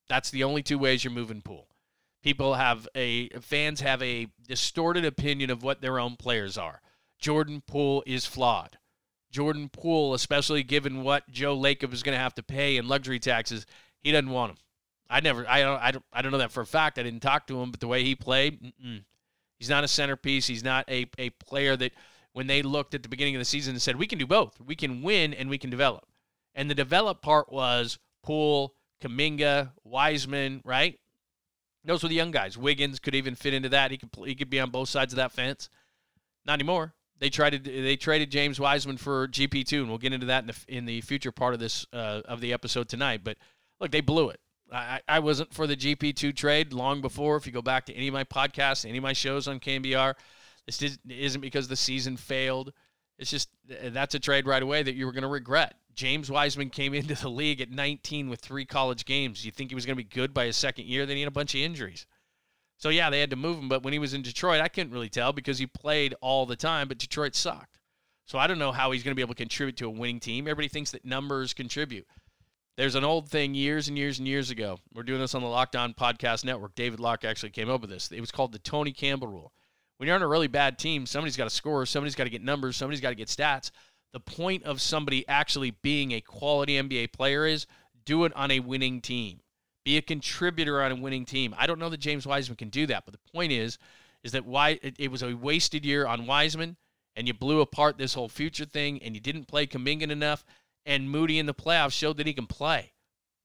That's 0.08 0.30
the 0.30 0.44
only 0.44 0.62
two 0.62 0.78
ways 0.78 1.02
you're 1.02 1.12
moving 1.12 1.42
Poole. 1.42 1.68
People 2.22 2.54
have 2.54 2.86
a 2.94 3.28
fans 3.40 3.80
have 3.80 4.02
a 4.02 4.26
distorted 4.46 5.04
opinion 5.04 5.50
of 5.50 5.62
what 5.62 5.80
their 5.80 5.98
own 5.98 6.16
players 6.16 6.58
are. 6.58 6.82
Jordan 7.18 7.62
Poole 7.66 8.02
is 8.06 8.26
flawed. 8.26 8.78
Jordan 9.30 9.68
Poole, 9.68 10.14
especially 10.14 10.62
given 10.62 11.02
what 11.02 11.28
Joe 11.30 11.56
Lacob 11.56 11.92
is 11.92 12.02
going 12.02 12.16
to 12.16 12.22
have 12.22 12.34
to 12.34 12.42
pay 12.42 12.76
in 12.76 12.88
luxury 12.88 13.18
taxes, 13.18 13.66
he 14.02 14.12
doesn't 14.12 14.30
want 14.30 14.52
him. 14.52 14.58
I 15.08 15.20
never, 15.20 15.48
I 15.48 15.60
don't, 15.62 15.82
I 15.82 15.90
don't, 15.90 16.04
I 16.12 16.22
don't 16.22 16.32
know 16.32 16.38
that 16.38 16.52
for 16.52 16.60
a 16.60 16.66
fact. 16.66 16.98
I 16.98 17.02
didn't 17.02 17.20
talk 17.20 17.46
to 17.48 17.60
him, 17.60 17.70
but 17.70 17.80
the 17.80 17.88
way 17.88 18.04
he 18.04 18.14
played, 18.14 18.72
he's 19.58 19.68
not 19.68 19.84
a 19.84 19.88
centerpiece. 19.88 20.46
He's 20.46 20.64
not 20.64 20.88
a, 20.88 21.06
a 21.18 21.30
player 21.30 21.76
that 21.76 21.92
when 22.32 22.46
they 22.46 22.62
looked 22.62 22.94
at 22.94 23.02
the 23.02 23.08
beginning 23.08 23.34
of 23.34 23.40
the 23.40 23.44
season 23.44 23.74
and 23.74 23.82
said, 23.82 23.96
we 23.96 24.06
can 24.06 24.18
do 24.18 24.26
both. 24.26 24.60
We 24.60 24.76
can 24.76 25.02
win 25.02 25.34
and 25.34 25.50
we 25.50 25.58
can 25.58 25.70
develop. 25.70 26.06
And 26.54 26.70
the 26.70 26.74
develop 26.74 27.22
part 27.22 27.52
was 27.52 27.98
Poole, 28.22 28.74
Kuminga, 29.02 29.72
Wiseman, 29.84 30.62
right? 30.64 30.98
Those 31.84 32.02
were 32.02 32.08
the 32.08 32.14
young 32.14 32.30
guys. 32.30 32.58
Wiggins 32.58 33.00
could 33.00 33.14
even 33.14 33.34
fit 33.34 33.54
into 33.54 33.70
that. 33.70 33.90
He 33.90 33.96
could 33.96 34.10
he 34.26 34.34
could 34.34 34.50
be 34.50 34.60
on 34.60 34.70
both 34.70 34.88
sides 34.88 35.12
of 35.12 35.16
that 35.16 35.32
fence. 35.32 35.70
Not 36.44 36.54
anymore. 36.54 36.94
They 37.20 37.28
tried 37.28 37.50
to, 37.50 37.58
they 37.58 37.96
traded 37.96 38.30
James 38.30 38.58
Wiseman 38.58 38.96
for 38.96 39.28
GP2, 39.28 39.80
and 39.80 39.88
we'll 39.88 39.98
get 39.98 40.14
into 40.14 40.26
that 40.26 40.42
in 40.42 40.46
the, 40.46 40.56
in 40.68 40.84
the 40.86 41.00
future 41.02 41.30
part 41.30 41.52
of 41.52 41.60
this 41.60 41.86
uh, 41.92 42.22
of 42.24 42.40
the 42.40 42.52
episode 42.52 42.88
tonight. 42.88 43.20
But 43.22 43.36
look, 43.78 43.90
they 43.90 44.00
blew 44.00 44.30
it. 44.30 44.40
I, 44.72 45.00
I 45.06 45.18
wasn't 45.18 45.52
for 45.52 45.66
the 45.66 45.76
GP2 45.76 46.34
trade 46.34 46.72
long 46.72 47.00
before. 47.02 47.36
If 47.36 47.46
you 47.46 47.52
go 47.52 47.62
back 47.62 47.86
to 47.86 47.94
any 47.94 48.08
of 48.08 48.14
my 48.14 48.24
podcasts, 48.24 48.86
any 48.86 48.98
of 48.98 49.02
my 49.02 49.12
shows 49.12 49.48
on 49.48 49.60
KNBR, 49.60 50.14
this 50.66 50.98
isn't 51.08 51.40
because 51.40 51.68
the 51.68 51.76
season 51.76 52.16
failed. 52.16 52.72
It's 53.18 53.30
just 53.30 53.50
that's 53.66 54.14
a 54.14 54.20
trade 54.20 54.46
right 54.46 54.62
away 54.62 54.82
that 54.82 54.94
you 54.94 55.04
were 55.04 55.12
going 55.12 55.22
to 55.22 55.28
regret. 55.28 55.74
James 55.94 56.30
Wiseman 56.30 56.70
came 56.70 56.94
into 56.94 57.14
the 57.14 57.28
league 57.28 57.60
at 57.60 57.70
19 57.70 58.30
with 58.30 58.40
three 58.40 58.64
college 58.64 59.04
games. 59.04 59.44
You 59.44 59.52
think 59.52 59.70
he 59.70 59.74
was 59.74 59.84
going 59.84 59.96
to 59.96 60.02
be 60.02 60.08
good 60.08 60.32
by 60.32 60.46
his 60.46 60.56
second 60.56 60.86
year? 60.86 61.04
Then 61.04 61.16
he 61.16 61.22
had 61.22 61.28
a 61.28 61.32
bunch 61.32 61.54
of 61.54 61.60
injuries. 61.60 62.06
So 62.80 62.88
yeah, 62.88 63.10
they 63.10 63.20
had 63.20 63.30
to 63.30 63.36
move 63.36 63.58
him. 63.58 63.68
But 63.68 63.82
when 63.82 63.92
he 63.92 63.98
was 63.98 64.14
in 64.14 64.22
Detroit, 64.22 64.62
I 64.62 64.68
couldn't 64.68 64.92
really 64.92 65.10
tell 65.10 65.34
because 65.34 65.58
he 65.58 65.66
played 65.66 66.14
all 66.22 66.46
the 66.46 66.56
time. 66.56 66.88
But 66.88 66.98
Detroit 66.98 67.36
sucked. 67.36 67.78
So 68.24 68.38
I 68.38 68.46
don't 68.46 68.58
know 68.58 68.72
how 68.72 68.90
he's 68.90 69.02
going 69.02 69.12
to 69.12 69.16
be 69.16 69.22
able 69.22 69.34
to 69.34 69.38
contribute 69.38 69.76
to 69.76 69.86
a 69.86 69.90
winning 69.90 70.18
team. 70.18 70.46
Everybody 70.46 70.68
thinks 70.68 70.90
that 70.92 71.04
numbers 71.04 71.52
contribute. 71.52 72.06
There's 72.78 72.94
an 72.94 73.04
old 73.04 73.28
thing 73.28 73.54
years 73.54 73.88
and 73.88 73.98
years 73.98 74.18
and 74.18 74.26
years 74.26 74.50
ago. 74.50 74.78
We're 74.94 75.02
doing 75.02 75.20
this 75.20 75.34
on 75.34 75.42
the 75.42 75.48
Locked 75.48 75.76
On 75.76 75.92
Podcast 75.92 76.42
Network. 76.42 76.74
David 76.74 77.00
Locke 77.00 77.24
actually 77.24 77.50
came 77.50 77.68
up 77.68 77.82
with 77.82 77.90
this. 77.90 78.10
It 78.10 78.20
was 78.20 78.30
called 78.30 78.52
the 78.52 78.58
Tony 78.58 78.92
Campbell 78.92 79.28
rule. 79.28 79.52
When 79.98 80.06
you're 80.06 80.16
on 80.16 80.22
a 80.22 80.28
really 80.28 80.48
bad 80.48 80.78
team, 80.78 81.04
somebody's 81.04 81.36
got 81.36 81.44
to 81.44 81.54
score, 81.54 81.84
somebody's 81.84 82.14
got 82.14 82.24
to 82.24 82.30
get 82.30 82.42
numbers, 82.42 82.76
somebody's 82.76 83.02
got 83.02 83.10
to 83.10 83.14
get 83.14 83.28
stats. 83.28 83.70
The 84.14 84.20
point 84.20 84.62
of 84.62 84.80
somebody 84.80 85.28
actually 85.28 85.72
being 85.82 86.12
a 86.12 86.22
quality 86.22 86.80
NBA 86.80 87.12
player 87.12 87.46
is 87.46 87.66
do 88.06 88.24
it 88.24 88.32
on 88.34 88.50
a 88.50 88.60
winning 88.60 89.02
team 89.02 89.40
be 89.90 89.96
a 89.96 90.02
contributor 90.02 90.80
on 90.80 90.92
a 90.92 90.94
winning 90.94 91.24
team. 91.24 91.52
I 91.58 91.66
don't 91.66 91.80
know 91.80 91.88
that 91.88 91.98
James 91.98 92.24
Wiseman 92.24 92.54
can 92.54 92.68
do 92.68 92.86
that, 92.86 93.04
but 93.04 93.12
the 93.12 93.32
point 93.32 93.50
is, 93.50 93.76
is 94.22 94.30
that 94.30 94.46
why 94.46 94.78
it, 94.82 94.94
it 95.00 95.10
was 95.10 95.24
a 95.24 95.34
wasted 95.34 95.84
year 95.84 96.06
on 96.06 96.26
Wiseman, 96.26 96.76
and 97.16 97.26
you 97.26 97.34
blew 97.34 97.60
apart 97.60 97.98
this 97.98 98.14
whole 98.14 98.28
future 98.28 98.64
thing, 98.64 99.02
and 99.02 99.16
you 99.16 99.20
didn't 99.20 99.48
play 99.48 99.66
Kuminga 99.66 100.08
enough, 100.08 100.44
and 100.86 101.10
Moody 101.10 101.40
in 101.40 101.46
the 101.46 101.54
playoffs 101.54 101.90
showed 101.90 102.18
that 102.18 102.28
he 102.28 102.32
can 102.32 102.46
play. 102.46 102.92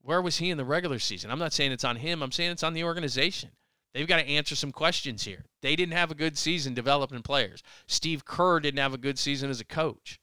Where 0.02 0.22
was 0.22 0.36
he 0.36 0.50
in 0.50 0.56
the 0.56 0.64
regular 0.64 1.00
season? 1.00 1.32
I'm 1.32 1.40
not 1.40 1.52
saying 1.52 1.72
it's 1.72 1.82
on 1.82 1.96
him. 1.96 2.22
I'm 2.22 2.30
saying 2.30 2.52
it's 2.52 2.62
on 2.62 2.74
the 2.74 2.84
organization. 2.84 3.50
They've 3.92 4.06
got 4.06 4.18
to 4.18 4.28
answer 4.28 4.54
some 4.54 4.70
questions 4.70 5.24
here. 5.24 5.46
They 5.62 5.74
didn't 5.74 5.94
have 5.94 6.12
a 6.12 6.14
good 6.14 6.38
season 6.38 6.74
developing 6.74 7.22
players. 7.22 7.64
Steve 7.88 8.24
Kerr 8.24 8.60
didn't 8.60 8.78
have 8.78 8.94
a 8.94 8.98
good 8.98 9.18
season 9.18 9.50
as 9.50 9.58
a 9.58 9.64
coach 9.64 10.20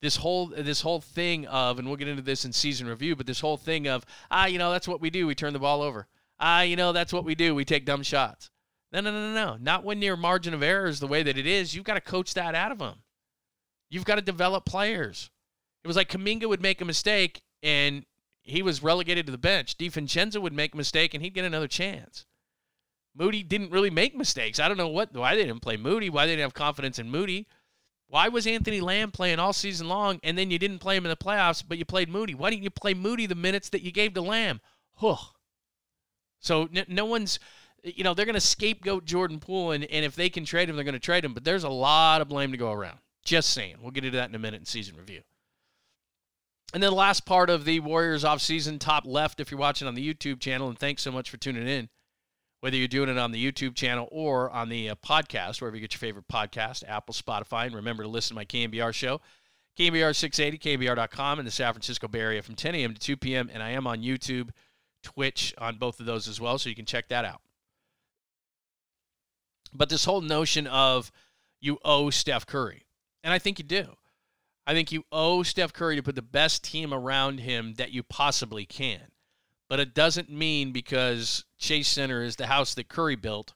this 0.00 0.16
whole 0.16 0.46
this 0.46 0.80
whole 0.80 1.00
thing 1.00 1.46
of, 1.46 1.78
and 1.78 1.88
we'll 1.88 1.96
get 1.96 2.08
into 2.08 2.22
this 2.22 2.44
in 2.44 2.52
season 2.52 2.86
review, 2.86 3.16
but 3.16 3.26
this 3.26 3.40
whole 3.40 3.56
thing 3.56 3.86
of 3.86 4.04
ah, 4.30 4.46
you 4.46 4.58
know, 4.58 4.70
that's 4.70 4.88
what 4.88 5.00
we 5.00 5.10
do. 5.10 5.26
We 5.26 5.34
turn 5.34 5.52
the 5.52 5.58
ball 5.58 5.82
over. 5.82 6.06
Ah, 6.40 6.62
you 6.62 6.76
know, 6.76 6.92
that's 6.92 7.12
what 7.12 7.24
we 7.24 7.34
do. 7.34 7.54
We 7.54 7.64
take 7.64 7.84
dumb 7.84 8.02
shots. 8.02 8.50
No, 8.92 9.00
no, 9.00 9.10
no, 9.10 9.32
no, 9.32 9.34
no. 9.34 9.56
Not 9.60 9.84
when 9.84 10.00
your 10.00 10.16
margin 10.16 10.54
of 10.54 10.62
error 10.62 10.86
is 10.86 11.00
the 11.00 11.06
way 11.06 11.22
that 11.22 11.36
it 11.36 11.46
is. 11.46 11.74
You've 11.74 11.84
got 11.84 11.94
to 11.94 12.00
coach 12.00 12.34
that 12.34 12.54
out 12.54 12.72
of 12.72 12.78
them. 12.78 13.02
You've 13.90 14.04
got 14.04 14.16
to 14.16 14.22
develop 14.22 14.64
players. 14.64 15.30
It 15.84 15.88
was 15.88 15.96
like 15.96 16.10
Kuminga 16.10 16.48
would 16.48 16.62
make 16.62 16.80
a 16.80 16.84
mistake 16.84 17.42
and 17.62 18.04
he 18.42 18.62
was 18.62 18.82
relegated 18.82 19.26
to 19.26 19.32
the 19.32 19.38
bench. 19.38 19.76
DiVincenzo 19.76 20.40
would 20.40 20.52
make 20.52 20.74
a 20.74 20.76
mistake 20.76 21.12
and 21.12 21.22
he'd 21.22 21.34
get 21.34 21.44
another 21.44 21.68
chance. 21.68 22.24
Moody 23.14 23.42
didn't 23.42 23.70
really 23.70 23.90
make 23.90 24.16
mistakes. 24.16 24.60
I 24.60 24.68
don't 24.68 24.76
know 24.76 24.88
what 24.88 25.12
why 25.12 25.34
they 25.34 25.44
didn't 25.44 25.62
play 25.62 25.76
Moody, 25.76 26.08
why 26.08 26.26
they 26.26 26.32
didn't 26.32 26.44
have 26.44 26.54
confidence 26.54 26.98
in 26.98 27.10
Moody. 27.10 27.46
Why 28.08 28.28
was 28.28 28.46
Anthony 28.46 28.80
Lamb 28.80 29.10
playing 29.10 29.38
all 29.38 29.52
season 29.52 29.88
long 29.88 30.18
and 30.22 30.36
then 30.36 30.50
you 30.50 30.58
didn't 30.58 30.78
play 30.78 30.96
him 30.96 31.04
in 31.04 31.10
the 31.10 31.16
playoffs, 31.16 31.62
but 31.66 31.78
you 31.78 31.84
played 31.84 32.08
Moody? 32.08 32.34
Why 32.34 32.50
didn't 32.50 32.62
you 32.62 32.70
play 32.70 32.94
Moody 32.94 33.26
the 33.26 33.34
minutes 33.34 33.68
that 33.70 33.82
you 33.82 33.92
gave 33.92 34.14
to 34.14 34.22
Lamb? 34.22 34.60
Huh. 34.94 35.16
So 36.40 36.68
no, 36.72 36.84
no 36.88 37.04
one's, 37.04 37.38
you 37.84 38.04
know, 38.04 38.14
they're 38.14 38.24
going 38.24 38.34
to 38.34 38.40
scapegoat 38.40 39.04
Jordan 39.04 39.40
Poole, 39.40 39.72
and, 39.72 39.84
and 39.84 40.04
if 40.04 40.16
they 40.16 40.30
can 40.30 40.44
trade 40.44 40.70
him, 40.70 40.76
they're 40.76 40.84
going 40.84 40.94
to 40.94 40.98
trade 40.98 41.24
him. 41.24 41.34
But 41.34 41.44
there's 41.44 41.64
a 41.64 41.68
lot 41.68 42.20
of 42.22 42.28
blame 42.28 42.50
to 42.52 42.58
go 42.58 42.72
around. 42.72 42.98
Just 43.24 43.50
saying. 43.50 43.76
We'll 43.80 43.90
get 43.90 44.04
into 44.04 44.16
that 44.16 44.30
in 44.30 44.34
a 44.34 44.38
minute 44.38 44.60
in 44.60 44.66
season 44.66 44.96
review. 44.96 45.20
And 46.72 46.82
then 46.82 46.90
the 46.90 46.96
last 46.96 47.26
part 47.26 47.50
of 47.50 47.64
the 47.64 47.80
Warriors 47.80 48.24
offseason, 48.24 48.78
top 48.78 49.04
left, 49.06 49.40
if 49.40 49.50
you're 49.50 49.60
watching 49.60 49.88
on 49.88 49.94
the 49.94 50.14
YouTube 50.14 50.40
channel, 50.40 50.68
and 50.68 50.78
thanks 50.78 51.02
so 51.02 51.10
much 51.10 51.30
for 51.30 51.36
tuning 51.36 51.68
in 51.68 51.88
whether 52.60 52.76
you're 52.76 52.88
doing 52.88 53.08
it 53.08 53.18
on 53.18 53.32
the 53.32 53.52
YouTube 53.52 53.74
channel 53.74 54.08
or 54.10 54.50
on 54.50 54.68
the 54.68 54.90
uh, 54.90 54.94
podcast, 54.96 55.60
wherever 55.60 55.76
you 55.76 55.80
get 55.80 55.94
your 55.94 55.98
favorite 55.98 56.28
podcast, 56.28 56.82
Apple, 56.88 57.14
Spotify. 57.14 57.66
And 57.66 57.74
remember 57.74 58.02
to 58.02 58.08
listen 58.08 58.30
to 58.30 58.34
my 58.34 58.44
KNBR 58.44 58.92
show, 58.92 59.20
KNBR 59.78 60.14
680, 60.14 60.58
KNBR.com 60.58 61.38
in 61.38 61.44
the 61.44 61.50
San 61.50 61.72
Francisco 61.72 62.08
Bay 62.08 62.20
Area 62.20 62.42
from 62.42 62.56
10 62.56 62.74
a.m. 62.74 62.94
to 62.94 63.00
2 63.00 63.16
p.m. 63.16 63.50
And 63.52 63.62
I 63.62 63.70
am 63.70 63.86
on 63.86 64.02
YouTube, 64.02 64.50
Twitch, 65.02 65.54
on 65.58 65.76
both 65.76 66.00
of 66.00 66.06
those 66.06 66.26
as 66.26 66.40
well, 66.40 66.58
so 66.58 66.68
you 66.68 66.74
can 66.74 66.86
check 66.86 67.08
that 67.08 67.24
out. 67.24 67.40
But 69.72 69.88
this 69.88 70.04
whole 70.04 70.20
notion 70.20 70.66
of 70.66 71.12
you 71.60 71.78
owe 71.84 72.10
Steph 72.10 72.46
Curry, 72.46 72.86
and 73.22 73.32
I 73.32 73.38
think 73.38 73.58
you 73.58 73.64
do. 73.64 73.96
I 74.66 74.72
think 74.72 74.90
you 74.92 75.04
owe 75.12 75.42
Steph 75.42 75.72
Curry 75.72 75.96
to 75.96 76.02
put 76.02 76.14
the 76.14 76.22
best 76.22 76.64
team 76.64 76.92
around 76.92 77.40
him 77.40 77.74
that 77.74 77.92
you 77.92 78.02
possibly 78.02 78.66
can. 78.66 79.00
But 79.68 79.80
it 79.80 79.94
doesn't 79.94 80.30
mean 80.30 80.72
because 80.72 81.44
Chase 81.58 81.88
Center 81.88 82.22
is 82.22 82.36
the 82.36 82.46
house 82.46 82.74
that 82.74 82.88
Curry 82.88 83.16
built, 83.16 83.54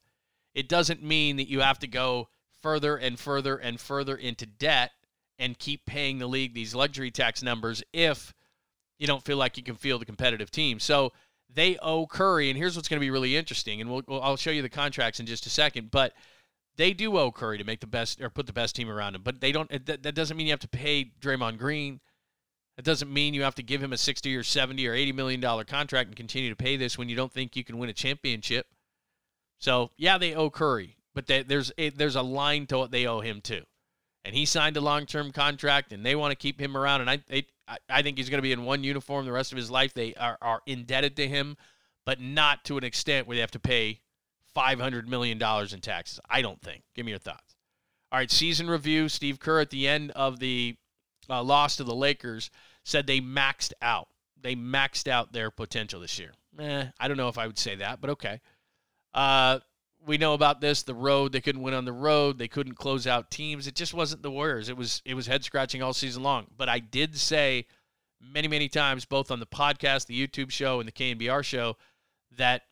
it 0.54 0.69
doesn't 0.69 1.02
mean 1.02 1.37
that 1.37 1.49
you 1.49 1.61
have 1.61 1.78
to 1.78 1.87
go 1.87 2.28
further 2.62 2.97
and 2.97 3.19
further 3.19 3.57
and 3.57 3.81
further 3.81 4.14
into 4.14 4.47
debt 4.47 4.92
and 5.38 5.59
keep 5.59 5.87
paying 5.87 6.19
the 6.19 6.26
league 6.26 6.54
these 6.54 6.75
luxury 6.75 7.11
tax 7.11 7.42
numbers 7.42 7.83
if 7.92 8.35
you 8.99 9.07
don't 9.07 9.25
feel 9.25 9.37
like 9.37 9.57
you 9.57 9.62
can 9.62 9.75
field 9.75 10.02
a 10.02 10.04
competitive 10.04 10.50
team. 10.50 10.78
So 10.78 11.12
they 11.52 11.76
owe 11.78 12.07
Curry, 12.07 12.50
and 12.50 12.57
here's 12.57 12.76
what's 12.76 12.88
going 12.88 13.00
to 13.00 13.04
be 13.04 13.11
really 13.11 13.37
interesting, 13.37 13.81
and 13.81 13.90
we'll, 13.90 14.23
I'll 14.23 14.37
show 14.37 14.50
you 14.50 14.62
the 14.62 14.69
contracts 14.69 15.19
in 15.19 15.26
just 15.26 15.47
a 15.47 15.50
second, 15.50 15.90
but 15.90 16.12
they 16.76 16.92
do 16.92 17.19
owe 17.19 17.33
Curry 17.33 17.59
to 17.59 17.64
make 17.64 17.81
the 17.81 17.87
best 17.87 18.21
or 18.21 18.31
put 18.31 18.47
the 18.47 18.52
best 18.52 18.76
team 18.76 18.88
around 18.88 19.14
him. 19.14 19.23
But 19.23 19.40
they 19.40 19.52
don't. 19.52 19.69
That, 19.87 20.02
that 20.02 20.14
doesn't 20.14 20.37
mean 20.37 20.47
you 20.47 20.52
have 20.52 20.61
to 20.61 20.69
pay 20.69 21.12
Draymond 21.21 21.59
Green. 21.59 22.00
It 22.79 22.85
doesn't 22.85 23.12
mean 23.12 23.35
you 23.35 23.43
have 23.43 23.55
to 23.57 23.62
give 23.62 23.83
him 23.83 23.93
a 23.93 23.99
60 23.99 24.35
or 24.35 24.43
70 24.43 24.87
or 24.88 24.95
80 24.95 25.12
million 25.12 25.41
dollar 25.41 25.64
contract 25.64 26.09
and 26.09 26.17
continue 26.17 26.50
to 26.50 26.57
pay 26.57 26.76
this 26.76 26.97
when 26.97 27.09
you 27.09 27.17
don't 27.17 27.33
think 27.33 27.55
you 27.55 27.64
can 27.64 27.79
win 27.79 27.91
a 27.91 27.95
championship. 27.95 28.67
So, 29.59 29.91
yeah, 29.97 30.19
they 30.19 30.35
owe 30.35 30.50
Curry, 30.50 30.97
but 31.14 31.26
they, 31.26 31.43
there's 31.43 31.71
a, 31.79 31.91
there's 31.91 32.17
a 32.17 32.23
line 32.23 32.67
to 32.67 32.79
what 32.79 32.91
they 32.91 33.07
owe 33.07 33.21
him 33.21 33.41
too. 33.41 33.62
And 34.25 34.35
he 34.35 34.47
signed 34.47 34.76
a 34.76 34.81
long-term 34.81 35.33
contract 35.33 35.93
and 35.93 36.07
they 36.07 36.14
want 36.14 36.33
to 36.33 36.37
keep 36.37 36.61
him 36.61 36.76
around 36.76 37.02
and 37.02 37.11
I 37.11 37.19
they, 37.29 37.47
I 37.88 38.02
think 38.02 38.19
he's 38.19 38.29
going 38.29 38.38
to 38.38 38.43
be 38.43 38.52
in 38.52 38.64
one 38.64 38.85
uniform 38.85 39.25
the 39.25 39.33
rest 39.33 39.52
of 39.52 39.57
his 39.57 39.71
life. 39.71 39.95
They 39.95 40.14
are, 40.14 40.37
are 40.43 40.61
indebted 40.67 41.17
to 41.17 41.29
him, 41.29 41.57
but 42.05 42.21
not 42.21 42.64
to 42.64 42.76
an 42.79 42.85
extent 42.85 43.26
where 43.26 43.37
they 43.37 43.41
have 43.41 43.50
to 43.52 43.61
pay 43.61 44.00
$500 44.57 45.07
million 45.07 45.41
in 45.41 45.81
taxes. 45.81 46.21
I 46.29 46.43
don't 46.43 46.61
think. 46.61 46.83
Give 46.95 47.07
me 47.07 47.12
your 47.12 47.19
thoughts. 47.19 47.57
All 48.11 48.19
right, 48.19 48.31
season 48.31 48.69
review. 48.69 49.09
Steve 49.09 49.38
Kerr 49.38 49.61
at 49.61 49.71
the 49.71 49.88
end 49.88 50.11
of 50.11 50.38
the 50.38 50.76
uh, 51.29 51.43
loss 51.43 51.76
to 51.76 51.85
the 51.85 51.95
Lakers, 51.95 52.50
said 52.85 53.07
they 53.07 53.21
maxed 53.21 53.73
out. 53.81 54.09
They 54.41 54.57
maxed 54.57 55.09
out 55.09 55.33
their 55.33 55.50
potential 55.50 56.00
this 56.00 56.19
year. 56.19 56.33
Eh, 56.59 56.85
I 56.99 57.09
don't 57.09 57.17
know 57.17 57.29
if 57.29 57.38
I 57.38 57.47
would 57.47 57.59
say 57.59 57.76
that, 57.76 58.00
but 58.00 58.11
okay. 58.11 58.41
Uh, 59.14 59.61
we 60.05 60.19
know 60.19 60.35
about 60.35 60.61
this. 60.61 60.83
The 60.83 60.95
road 60.95 61.33
they 61.33 61.41
couldn't 61.41 61.62
win 61.62 61.75
on 61.75 61.85
the 61.85 61.93
road. 61.93 62.38
They 62.38 62.49
couldn't 62.49 62.75
close 62.75 63.07
out 63.07 63.31
teams. 63.31 63.67
It 63.67 63.75
just 63.75 63.95
wasn't 63.95 64.23
the 64.23 64.31
Warriors. 64.31 64.69
It 64.69 64.76
was 64.76 65.00
it 65.05 65.14
was 65.14 65.26
head 65.26 65.45
scratching 65.45 65.83
all 65.83 65.93
season 65.93 66.23
long. 66.23 66.47
But 66.57 66.69
I 66.69 66.81
did 66.81 67.17
say 67.17 67.67
many 68.21 68.49
many 68.49 68.69
times, 68.69 69.05
both 69.05 69.31
on 69.31 69.41
the 69.41 69.47
podcast, 69.47 70.07
the 70.07 70.27
YouTube 70.27 70.51
show, 70.51 70.81
and 70.81 70.88
the 70.88 70.92
KNBR 70.92 71.44
show, 71.44 71.77
that 72.37 72.62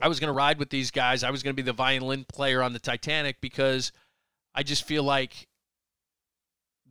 I 0.00 0.08
was 0.08 0.20
going 0.20 0.28
to 0.28 0.32
ride 0.32 0.58
with 0.58 0.70
these 0.70 0.90
guys. 0.90 1.22
I 1.24 1.30
was 1.30 1.42
going 1.42 1.54
to 1.54 1.62
be 1.62 1.66
the 1.66 1.72
violin 1.72 2.24
player 2.24 2.62
on 2.62 2.72
the 2.72 2.78
Titanic 2.78 3.40
because 3.40 3.92
I 4.54 4.62
just 4.62 4.84
feel 4.84 5.02
like 5.02 5.48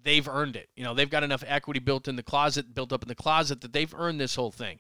they've 0.04 0.28
earned 0.28 0.56
it. 0.56 0.70
You 0.76 0.84
know, 0.84 0.94
they've 0.94 1.10
got 1.10 1.24
enough 1.24 1.44
equity 1.48 1.80
built 1.80 2.08
in 2.08 2.16
the 2.16 2.24
closet, 2.24 2.74
built 2.74 2.94
up 2.94 3.04
in 3.04 3.08
the 3.08 3.16
closet 3.16 3.62
that 3.62 3.74
they've 3.74 3.94
earned 3.94 4.20
this 4.20 4.36
whole 4.36 4.52
thing. 4.52 4.80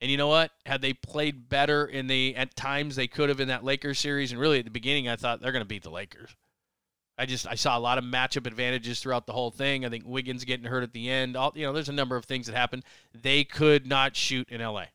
And 0.00 0.10
you 0.10 0.16
know 0.16 0.28
what? 0.28 0.50
Had 0.66 0.82
they 0.82 0.92
played 0.92 1.48
better 1.48 1.86
in 1.86 2.06
the 2.06 2.36
at 2.36 2.56
times 2.56 2.96
they 2.96 3.06
could 3.06 3.28
have 3.28 3.40
in 3.40 3.48
that 3.48 3.64
Lakers 3.64 3.98
series, 3.98 4.32
and 4.32 4.40
really 4.40 4.58
at 4.58 4.64
the 4.64 4.70
beginning 4.70 5.08
I 5.08 5.16
thought 5.16 5.40
they're 5.40 5.52
going 5.52 5.62
to 5.62 5.68
beat 5.68 5.82
the 5.82 5.90
Lakers. 5.90 6.34
I 7.16 7.26
just 7.26 7.46
I 7.46 7.54
saw 7.54 7.78
a 7.78 7.80
lot 7.80 7.98
of 7.98 8.04
matchup 8.04 8.46
advantages 8.46 9.00
throughout 9.00 9.26
the 9.26 9.32
whole 9.32 9.50
thing. 9.50 9.84
I 9.84 9.88
think 9.88 10.04
Wiggins 10.06 10.44
getting 10.44 10.66
hurt 10.66 10.82
at 10.82 10.92
the 10.92 11.08
end. 11.08 11.36
All 11.36 11.52
you 11.54 11.64
know, 11.64 11.72
there's 11.72 11.88
a 11.88 11.92
number 11.92 12.16
of 12.16 12.24
things 12.24 12.46
that 12.46 12.56
happened. 12.56 12.84
They 13.14 13.44
could 13.44 13.86
not 13.86 14.16
shoot 14.16 14.48
in 14.50 14.60
LA. 14.60 14.86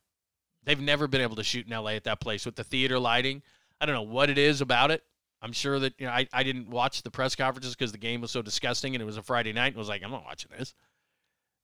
They've 0.63 0.79
never 0.79 1.07
been 1.07 1.21
able 1.21 1.37
to 1.37 1.43
shoot 1.43 1.65
in 1.65 1.73
LA 1.73 1.91
at 1.91 2.03
that 2.03 2.19
place 2.19 2.45
with 2.45 2.55
the 2.55 2.63
theater 2.63 2.99
lighting. 2.99 3.41
I 3.79 3.85
don't 3.85 3.95
know 3.95 4.01
what 4.01 4.29
it 4.29 4.37
is 4.37 4.59
about 4.59 4.91
it. 4.91 5.03
I'm 5.41 5.53
sure 5.53 5.79
that 5.79 5.93
you 5.97 6.05
know 6.05 6.11
I, 6.11 6.27
I 6.33 6.43
didn't 6.43 6.69
watch 6.69 7.01
the 7.01 7.11
press 7.11 7.35
conferences 7.35 7.75
because 7.75 7.91
the 7.91 7.97
game 7.97 8.21
was 8.21 8.31
so 8.31 8.41
disgusting 8.41 8.95
and 8.95 9.01
it 9.01 9.05
was 9.05 9.17
a 9.17 9.23
Friday 9.23 9.53
night 9.53 9.67
and 9.67 9.77
was 9.77 9.89
like 9.89 10.03
I'm 10.03 10.11
not 10.11 10.25
watching 10.25 10.51
this, 10.57 10.73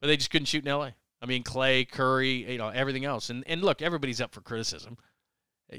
but 0.01 0.07
they 0.07 0.17
just 0.17 0.29
couldn't 0.29 0.45
shoot 0.45 0.65
in 0.65 0.71
LA. 0.71 0.91
I 1.21 1.25
mean 1.25 1.43
Klay, 1.43 1.89
Curry, 1.89 2.51
you 2.51 2.57
know 2.57 2.69
everything 2.69 3.05
else, 3.05 3.29
and 3.29 3.43
and 3.47 3.61
look, 3.61 3.81
everybody's 3.81 4.21
up 4.21 4.33
for 4.33 4.41
criticism. 4.41 4.97
Eh, 5.71 5.77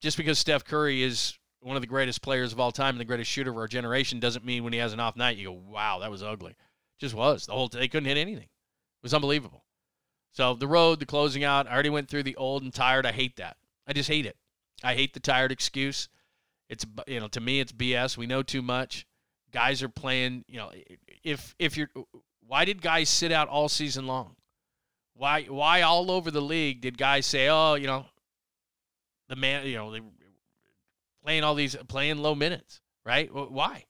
just 0.00 0.16
because 0.16 0.38
Steph 0.38 0.64
Curry 0.64 1.02
is 1.02 1.38
one 1.60 1.76
of 1.76 1.82
the 1.82 1.88
greatest 1.88 2.20
players 2.20 2.52
of 2.52 2.60
all 2.60 2.72
time 2.72 2.90
and 2.90 3.00
the 3.00 3.06
greatest 3.06 3.30
shooter 3.30 3.50
of 3.50 3.56
our 3.56 3.66
generation 3.66 4.20
doesn't 4.20 4.44
mean 4.44 4.64
when 4.64 4.72
he 4.72 4.78
has 4.78 4.92
an 4.92 5.00
off 5.00 5.16
night 5.16 5.38
you 5.38 5.48
go 5.48 5.52
wow 5.52 6.00
that 6.00 6.10
was 6.10 6.22
ugly. 6.22 6.54
just 6.98 7.14
was 7.14 7.46
the 7.46 7.52
whole 7.52 7.68
they 7.68 7.88
couldn't 7.88 8.08
hit 8.08 8.18
anything. 8.18 8.44
It 8.44 9.02
was 9.02 9.14
unbelievable. 9.14 9.64
So 10.34 10.54
the 10.54 10.66
road, 10.66 10.98
the 10.98 11.06
closing 11.06 11.44
out, 11.44 11.68
I 11.68 11.72
already 11.72 11.90
went 11.90 12.08
through 12.08 12.24
the 12.24 12.34
old 12.36 12.64
and 12.64 12.74
tired. 12.74 13.06
I 13.06 13.12
hate 13.12 13.36
that. 13.36 13.56
I 13.86 13.92
just 13.92 14.08
hate 14.08 14.26
it. 14.26 14.36
I 14.82 14.94
hate 14.94 15.14
the 15.14 15.20
tired 15.20 15.52
excuse. 15.52 16.08
It's 16.68 16.86
you 17.06 17.20
know 17.20 17.28
to 17.28 17.40
me 17.40 17.60
it's 17.60 17.72
BS. 17.72 18.16
We 18.16 18.26
know 18.26 18.42
too 18.42 18.62
much. 18.62 19.06
Guys 19.52 19.82
are 19.82 19.88
playing. 19.88 20.44
You 20.48 20.58
know 20.58 20.72
if 21.22 21.54
if 21.58 21.76
you're 21.76 21.90
why 22.46 22.64
did 22.64 22.82
guys 22.82 23.08
sit 23.08 23.32
out 23.32 23.48
all 23.48 23.68
season 23.68 24.06
long? 24.06 24.36
Why 25.14 25.44
why 25.44 25.82
all 25.82 26.10
over 26.10 26.30
the 26.30 26.42
league 26.42 26.80
did 26.80 26.98
guys 26.98 27.26
say 27.26 27.48
oh 27.48 27.74
you 27.74 27.86
know 27.86 28.06
the 29.28 29.36
man 29.36 29.66
you 29.66 29.76
know 29.76 29.92
they 29.92 30.00
playing 31.22 31.44
all 31.44 31.54
these 31.54 31.76
playing 31.88 32.18
low 32.18 32.34
minutes 32.34 32.80
right? 33.04 33.32
Why? 33.32 33.84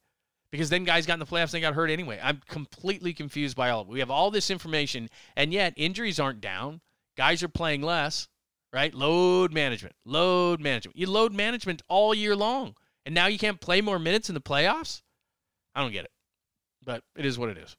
Because 0.50 0.70
then 0.70 0.84
guys 0.84 1.06
got 1.06 1.14
in 1.14 1.20
the 1.20 1.26
playoffs 1.26 1.44
and 1.44 1.52
they 1.52 1.60
got 1.60 1.74
hurt 1.74 1.90
anyway. 1.90 2.20
I'm 2.22 2.40
completely 2.48 3.12
confused 3.12 3.56
by 3.56 3.70
all 3.70 3.80
of 3.82 3.88
it. 3.88 3.92
We 3.92 3.98
have 4.00 4.10
all 4.10 4.30
this 4.30 4.50
information, 4.50 5.08
and 5.36 5.52
yet 5.52 5.74
injuries 5.76 6.20
aren't 6.20 6.40
down. 6.40 6.80
Guys 7.16 7.42
are 7.42 7.48
playing 7.48 7.82
less 7.82 8.28
right? 8.74 8.92
Load 8.92 9.52
management, 9.52 9.94
load 10.04 10.60
management. 10.60 10.96
You 10.98 11.08
load 11.08 11.32
management 11.32 11.80
all 11.88 12.12
year 12.12 12.34
long, 12.34 12.74
and 13.06 13.14
now 13.14 13.28
you 13.28 13.38
can't 13.38 13.60
play 13.60 13.80
more 13.80 14.00
minutes 14.00 14.28
in 14.28 14.34
the 14.34 14.40
playoffs? 14.40 15.00
I 15.74 15.80
don't 15.80 15.92
get 15.92 16.04
it, 16.04 16.10
but 16.84 17.04
it 17.16 17.24
is 17.24 17.38
what 17.38 17.50
it 17.50 17.56
is. 17.56 17.76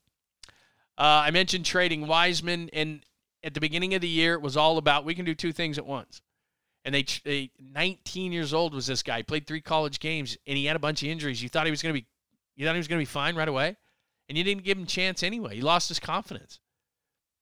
Uh, 0.98 1.28
I 1.28 1.32
mentioned 1.32 1.66
trading 1.66 2.08
Wiseman, 2.08 2.70
and 2.72 3.06
at 3.44 3.54
the 3.54 3.60
beginning 3.60 3.94
of 3.94 4.02
the 4.02 4.08
year, 4.08 4.36
it 4.36 4.42
was 4.42 4.56
all 4.56 4.78
about 4.78 5.04
we 5.04 5.14
can 5.14 5.26
do 5.26 5.36
two 5.36 5.52
things 5.52 5.78
at 5.78 5.86
once. 5.86 6.22
And 6.86 6.96
they, 6.96 7.06
they 7.26 7.52
19 7.60 8.32
years 8.32 8.54
old 8.54 8.74
was 8.74 8.88
this 8.88 9.04
guy. 9.04 9.18
He 9.18 9.24
played 9.24 9.46
three 9.46 9.62
college 9.62 10.00
games, 10.00 10.38
and 10.48 10.58
he 10.58 10.66
had 10.66 10.78
a 10.78 10.80
bunch 10.80 11.04
of 11.04 11.10
injuries. 11.10 11.44
You 11.44 11.50
thought 11.50 11.66
he 11.66 11.72
was 11.72 11.82
going 11.82 11.94
to 11.94 12.00
be, 12.00 12.08
you 12.56 12.66
thought 12.66 12.74
he 12.74 12.80
was 12.80 12.88
going 12.88 13.00
to 13.00 13.02
be 13.02 13.06
fine 13.12 13.36
right 13.36 13.48
away, 13.48 13.76
and 14.30 14.38
you 14.38 14.46
didn't 14.46 14.64
give 14.64 14.78
him 14.78 14.86
a 14.86 14.88
chance 14.88 15.24
anyway. 15.24 15.56
He 15.56 15.62
lost 15.62 15.90
his 15.90 16.00
confidence. 16.00 16.62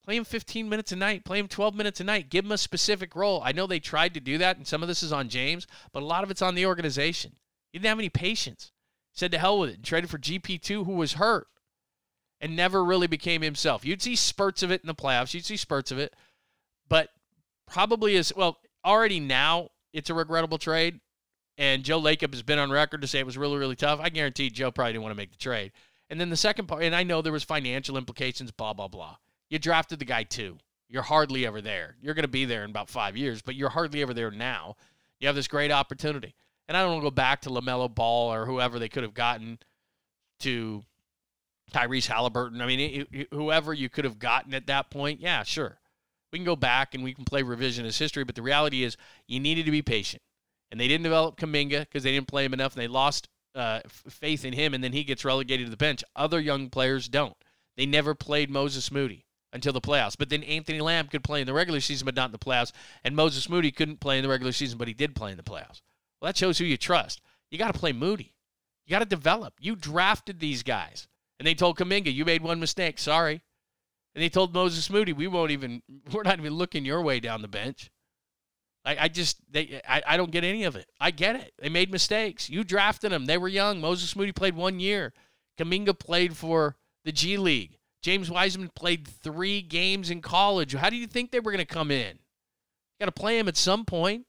Play 0.04 0.18
him 0.18 0.26
15 0.26 0.68
minutes 0.68 0.92
a 0.92 0.96
night. 0.98 1.24
Play 1.24 1.40
him 1.40 1.48
12 1.48 1.76
minutes 1.76 2.02
a 2.02 2.04
night. 2.04 2.30
Give 2.30 2.44
him 2.44 2.52
a 2.52 2.58
specific 2.58 3.16
role. 3.16 3.42
I 3.44 3.54
know 3.54 3.66
they 3.66 3.80
tried 3.80 4.14
to 4.16 4.20
do 4.20 4.38
that, 4.38 4.58
and 4.58 4.68
some 4.68 4.82
of 4.82 4.88
this 4.90 5.02
is 5.02 5.14
on 5.14 5.30
James, 5.30 5.66
but 5.94 6.04
a 6.04 6.06
lot 6.06 6.24
of 6.24 6.32
it's 6.32 6.42
on 6.42 6.56
the 6.56 6.66
organization. 6.66 7.34
He 7.72 7.80
didn't 7.80 7.90
have 7.90 8.00
any 8.00 8.10
patience. 8.10 8.72
Said 9.14 9.32
to 9.32 9.38
hell 9.38 9.60
with 9.60 9.70
it 9.70 9.76
and 9.76 9.84
traded 9.84 10.10
for 10.10 10.18
GP2, 10.18 10.86
who 10.86 10.94
was 10.94 11.14
hurt 11.14 11.48
and 12.44 12.58
never 12.58 12.84
really 12.84 13.08
became 13.08 13.42
himself. 13.42 13.86
You'd 13.86 14.02
see 14.02 14.18
spurts 14.18 14.64
of 14.64 14.72
it 14.72 14.82
in 14.82 14.88
the 14.88 14.94
playoffs. 14.94 15.34
You'd 15.34 15.46
see 15.46 15.56
spurts 15.56 15.92
of 15.92 15.98
it, 15.98 16.14
but 16.90 17.10
probably 17.66 18.16
is 18.16 18.34
well 18.36 18.58
already 18.84 19.22
now. 19.22 19.70
It's 19.94 20.10
a 20.10 20.14
regrettable 20.14 20.58
trade, 20.58 21.00
and 21.58 21.84
Joe 21.84 22.02
Lacob 22.02 22.34
has 22.34 22.44
been 22.44 22.60
on 22.60 22.70
record 22.70 23.02
to 23.02 23.08
say 23.08 23.20
it 23.20 23.26
was 23.26 23.38
really 23.38 23.58
really 23.58 23.78
tough. 23.78 24.02
I 24.02 24.10
guarantee 24.10 24.50
Joe 24.50 24.72
probably 24.72 24.92
didn't 24.92 25.04
want 25.04 25.14
to 25.14 25.18
make 25.18 25.32
the 25.32 25.38
trade. 25.38 25.72
And 26.10 26.20
then 26.20 26.30
the 26.30 26.36
second 26.36 26.68
part, 26.68 26.84
and 26.84 26.94
I 26.94 27.04
know 27.04 27.22
there 27.22 27.32
was 27.32 27.46
financial 27.46 27.96
implications, 27.96 28.52
blah 28.52 28.74
blah 28.74 28.90
blah. 28.90 29.16
You 29.54 29.60
drafted 29.60 30.00
the 30.00 30.06
guy 30.06 30.24
too. 30.24 30.58
You're 30.90 31.04
hardly 31.04 31.46
ever 31.46 31.62
there. 31.62 31.96
You're 32.02 32.16
going 32.16 32.24
to 32.24 32.28
be 32.28 32.46
there 32.46 32.64
in 32.64 32.72
about 32.72 32.90
five 32.90 33.16
years, 33.16 33.44
but 33.44 33.54
you're 33.54 33.70
hardly 33.70 34.02
ever 34.02 34.12
there 34.12 34.32
now. 34.32 34.78
You 35.20 35.28
have 35.28 35.36
this 35.36 35.48
great 35.48 35.72
opportunity. 35.72 36.34
And 36.68 36.76
I 36.76 36.82
don't 36.82 36.94
want 36.94 37.04
to 37.04 37.12
go 37.12 37.12
back 37.12 37.42
to 37.42 37.52
LaMelo 37.52 37.94
Ball 37.94 38.34
or 38.34 38.48
whoever 38.48 38.80
they 38.80 38.90
could 38.90 39.04
have 39.04 39.14
gotten 39.14 39.60
to 40.40 40.82
Tyrese 41.72 42.08
Halliburton. 42.08 42.62
I 42.62 42.66
mean, 42.66 43.28
whoever 43.30 43.76
you 43.76 43.90
could 43.90 44.06
have 44.06 44.18
gotten 44.18 44.56
at 44.56 44.66
that 44.66 44.90
point, 44.90 45.22
yeah, 45.22 45.44
sure. 45.44 45.78
We 46.32 46.40
can 46.40 46.46
go 46.48 46.56
back 46.56 46.96
and 46.96 47.04
we 47.04 47.14
can 47.14 47.24
play 47.24 47.44
revisionist 47.44 48.00
history, 48.00 48.24
but 48.24 48.34
the 48.34 48.42
reality 48.42 48.84
is 48.84 48.98
you 49.28 49.40
needed 49.40 49.66
to 49.66 49.72
be 49.72 49.84
patient. 49.84 50.24
and 50.72 50.80
they 50.80 50.88
didn't 50.88 51.04
develop 51.04 51.38
Kuminga 51.38 51.82
because 51.82 52.02
they 52.02 52.12
didn't 52.14 52.28
play 52.28 52.44
him 52.44 52.54
enough, 52.56 52.74
and 52.74 52.82
they 52.82 52.88
lost 52.88 53.30
uh, 53.54 53.82
faith 53.88 54.46
in 54.46 54.54
him, 54.54 54.74
and 54.74 54.84
then 54.84 54.94
he 54.94 55.04
gets 55.04 55.24
relegated 55.24 55.68
to 55.68 55.70
the 55.70 55.78
bench. 55.78 56.04
Other 56.16 56.40
young 56.40 56.72
players 56.72 57.08
don't. 57.08 57.38
They 57.78 57.86
never 57.86 58.16
played 58.16 58.50
Moses 58.50 58.92
Moody 58.92 59.28
until 59.54 59.72
the 59.72 59.82
playoffs. 59.82 60.18
But 60.18 60.30
then 60.30 60.44
Anthony 60.44 60.82
Lamb 60.82 61.08
could 61.08 61.24
play 61.24 61.40
in 61.40 61.48
the 61.48 61.54
regular 61.54 61.80
season, 61.80 62.06
but 62.06 62.16
not 62.16 62.26
in 62.26 62.32
the 62.32 62.40
playoffs. 62.40 62.72
And 63.04 63.16
Moses 63.16 63.48
Moody 63.48 63.72
couldn't 63.72 64.00
play 64.00 64.18
in 64.18 64.24
the 64.24 64.30
regular 64.30 64.52
season, 64.52 64.78
but 64.78 64.88
he 64.88 64.94
did 64.94 65.16
play 65.16 65.32
in 65.32 65.38
the 65.38 65.44
playoffs. 65.44 65.82
Well, 66.20 66.30
that 66.30 66.38
shows 66.38 66.58
who 66.58 66.66
you 66.66 66.78
trust. 66.78 67.22
You 67.52 67.58
got 67.58 67.74
to 67.74 67.80
play 67.80 67.94
Moody. 67.94 68.34
You 68.86 68.92
got 68.92 69.00
to 69.00 69.06
develop. 69.06 69.54
You 69.60 69.76
drafted 69.76 70.40
these 70.40 70.64
guys. 70.64 71.08
And 71.40 71.48
they 71.48 71.54
told 71.54 71.78
Kuminga, 71.78 72.14
you 72.14 72.26
made 72.26 72.42
one 72.42 72.60
mistake. 72.60 73.00
Sorry. 73.00 73.42
And 74.16 74.24
they 74.24 74.30
told 74.30 74.54
Moses 74.54 74.90
Moody, 74.90 75.14
we 75.14 75.28
won't 75.28 75.52
even, 75.52 75.82
we're 76.12 76.24
not 76.24 76.40
even 76.40 76.54
looking 76.54 76.86
your 76.86 77.02
way 77.02 77.20
down 77.20 77.42
the 77.42 77.48
bench. 77.48 77.92
I, 78.86 78.98
I 79.02 79.08
just, 79.08 79.38
they, 79.50 79.82
I, 79.88 80.02
I 80.06 80.18
don't 80.18 80.32
get 80.32 80.44
any 80.44 80.66
of 80.66 80.76
it. 80.76 80.90
I 81.00 81.12
get 81.12 81.36
it. 81.36 81.54
They 81.60 81.70
made 81.70 81.92
mistakes. 81.92 82.50
You 82.50 82.64
drafted 82.64 83.12
them. 83.12 83.26
They 83.26 83.38
were 83.38 83.48
young. 83.48 83.80
Moses 83.80 84.16
Moody 84.16 84.34
played 84.34 84.56
one 84.56 84.80
year. 84.80 85.14
Kuminga 85.58 85.98
played 85.98 86.36
for 86.36 86.76
the 87.06 87.12
G 87.12 87.38
League. 87.38 87.78
James 88.04 88.30
Wiseman 88.30 88.70
played 88.76 89.08
three 89.08 89.62
games 89.62 90.10
in 90.12 90.22
college. 90.22 90.74
How 90.74 90.90
do 90.90 90.98
you 90.98 91.08
think 91.08 91.32
they 91.32 91.40
were 91.40 91.52
going 91.52 91.66
to 91.66 91.74
come 91.74 91.90
in? 91.90 92.20
Got 93.00 93.06
to 93.08 93.12
play 93.14 93.40
him 93.40 93.48
at 93.48 93.58
some 93.58 93.86
point 93.86 94.26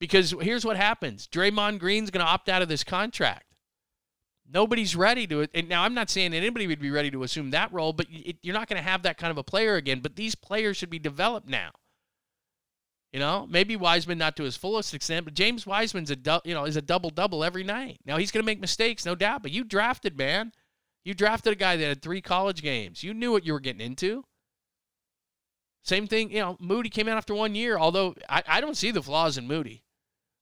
because 0.00 0.34
here's 0.40 0.64
what 0.64 0.76
happens 0.76 1.26
Draymond 1.28 1.78
Green's 1.78 2.10
going 2.10 2.24
to 2.24 2.30
opt 2.30 2.48
out 2.48 2.60
of 2.60 2.68
this 2.68 2.84
contract. 2.84 3.44
Nobody's 4.50 4.96
ready 4.96 5.26
to 5.26 5.40
it. 5.42 5.50
And 5.54 5.68
now 5.68 5.84
I'm 5.84 5.94
not 5.94 6.10
saying 6.10 6.32
that 6.32 6.38
anybody 6.38 6.66
would 6.66 6.80
be 6.80 6.90
ready 6.90 7.10
to 7.10 7.22
assume 7.22 7.50
that 7.50 7.72
role, 7.72 7.92
but 7.92 8.06
it, 8.10 8.36
you're 8.42 8.54
not 8.54 8.68
going 8.68 8.82
to 8.82 8.88
have 8.88 9.02
that 9.02 9.18
kind 9.18 9.30
of 9.30 9.38
a 9.38 9.42
player 9.42 9.76
again. 9.76 10.00
But 10.00 10.16
these 10.16 10.34
players 10.34 10.76
should 10.76 10.90
be 10.90 10.98
developed 10.98 11.48
now. 11.48 11.70
You 13.12 13.20
know, 13.20 13.46
maybe 13.48 13.76
Wiseman 13.76 14.18
not 14.18 14.36
to 14.36 14.42
his 14.42 14.56
fullest 14.56 14.92
extent, 14.92 15.24
but 15.24 15.34
James 15.34 15.66
Wiseman's 15.66 16.10
a 16.10 16.16
du- 16.16 16.42
you 16.44 16.52
know 16.52 16.64
is 16.64 16.76
a 16.76 16.82
double 16.82 17.10
double 17.10 17.42
every 17.42 17.64
night. 17.64 18.00
Now 18.04 18.16
he's 18.16 18.30
going 18.30 18.42
to 18.42 18.46
make 18.46 18.60
mistakes, 18.60 19.06
no 19.06 19.14
doubt. 19.14 19.42
But 19.42 19.50
you 19.50 19.64
drafted 19.64 20.18
man, 20.18 20.52
you 21.08 21.14
drafted 21.14 21.54
a 21.54 21.56
guy 21.56 21.74
that 21.74 21.86
had 21.86 22.02
three 22.02 22.20
college 22.20 22.60
games. 22.60 23.02
You 23.02 23.14
knew 23.14 23.32
what 23.32 23.46
you 23.46 23.54
were 23.54 23.60
getting 23.60 23.80
into. 23.80 24.24
Same 25.82 26.06
thing, 26.06 26.30
you 26.30 26.40
know, 26.40 26.58
Moody 26.60 26.90
came 26.90 27.08
out 27.08 27.16
after 27.16 27.34
one 27.34 27.54
year, 27.54 27.78
although 27.78 28.14
I, 28.28 28.42
I 28.46 28.60
don't 28.60 28.76
see 28.76 28.90
the 28.90 29.02
flaws 29.02 29.38
in 29.38 29.46
Moody. 29.46 29.82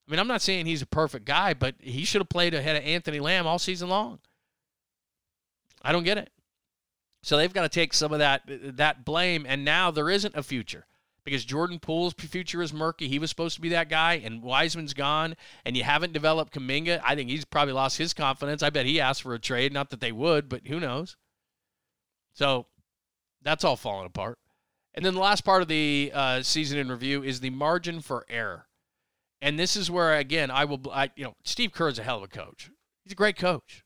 I 0.05 0.11
mean, 0.11 0.19
I'm 0.19 0.27
not 0.27 0.41
saying 0.41 0.65
he's 0.65 0.81
a 0.81 0.85
perfect 0.85 1.23
guy, 1.23 1.53
but 1.53 1.75
he 1.79 2.03
should 2.03 2.19
have 2.19 2.27
played 2.27 2.53
ahead 2.53 2.75
of 2.75 2.83
Anthony 2.83 3.21
Lamb 3.21 3.47
all 3.47 3.59
season 3.59 3.87
long. 3.87 4.19
I 5.83 5.93
don't 5.93 6.03
get 6.03 6.17
it. 6.17 6.31
So 7.23 7.37
they've 7.37 7.53
got 7.53 7.61
to 7.61 7.69
take 7.69 7.93
some 7.93 8.11
of 8.11 8.19
that 8.19 8.41
that 8.75 9.05
blame, 9.05 9.45
and 9.47 9.63
now 9.63 9.89
there 9.89 10.09
isn't 10.09 10.35
a 10.35 10.43
future 10.43 10.85
because 11.27 11.43
Jordan 11.43 11.77
Poole's 11.77 12.13
future 12.13 12.61
is 12.61 12.71
murky. 12.71 13.09
He 13.09 13.19
was 13.19 13.29
supposed 13.29 13.55
to 13.55 13.61
be 13.61 13.67
that 13.67 13.89
guy, 13.89 14.13
and 14.13 14.41
Wiseman's 14.41 14.93
gone, 14.93 15.35
and 15.65 15.75
you 15.75 15.83
haven't 15.83 16.13
developed 16.13 16.53
Kuminga. 16.53 17.01
I 17.03 17.15
think 17.15 17.29
he's 17.29 17.43
probably 17.43 17.73
lost 17.73 17.97
his 17.97 18.13
confidence. 18.13 18.63
I 18.63 18.69
bet 18.69 18.85
he 18.85 19.01
asked 19.01 19.23
for 19.23 19.33
a 19.33 19.39
trade. 19.39 19.73
Not 19.73 19.89
that 19.89 19.99
they 19.99 20.13
would, 20.13 20.47
but 20.47 20.67
who 20.67 20.79
knows? 20.79 21.17
So 22.31 22.67
that's 23.41 23.65
all 23.65 23.75
falling 23.75 24.05
apart. 24.05 24.39
And 24.93 25.03
then 25.03 25.15
the 25.15 25.19
last 25.19 25.43
part 25.43 25.61
of 25.61 25.67
the 25.67 26.13
uh, 26.13 26.43
season 26.43 26.79
in 26.79 26.87
review 26.87 27.23
is 27.23 27.41
the 27.41 27.49
margin 27.49 27.99
for 27.99 28.25
error. 28.29 28.67
And 29.41 29.59
this 29.59 29.75
is 29.75 29.91
where, 29.91 30.15
again, 30.15 30.49
I 30.49 30.63
will, 30.63 30.79
I, 30.93 31.11
you 31.17 31.25
know, 31.25 31.35
Steve 31.43 31.73
Kerr 31.73 31.89
is 31.89 31.99
a 31.99 32.03
hell 32.03 32.19
of 32.19 32.23
a 32.23 32.27
coach. 32.29 32.71
He's 33.03 33.11
a 33.11 33.15
great 33.15 33.35
coach. 33.35 33.83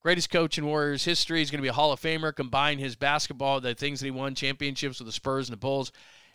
Greatest 0.00 0.30
coach 0.30 0.56
in 0.56 0.64
Warriors 0.64 1.04
history. 1.04 1.40
He's 1.40 1.50
going 1.50 1.58
to 1.58 1.62
be 1.62 1.68
a 1.68 1.74
Hall 1.74 1.92
of 1.92 2.00
Famer. 2.00 2.34
Combine 2.34 2.78
his 2.78 2.96
basketball, 2.96 3.60
the 3.60 3.74
things 3.74 4.00
that 4.00 4.06
he 4.06 4.10
won, 4.10 4.34
championships 4.34 4.98
with 4.98 5.04
the 5.04 5.12
Spurs 5.12 5.46
and 5.50 5.52
the 5.52 5.60
Bulls 5.60 5.92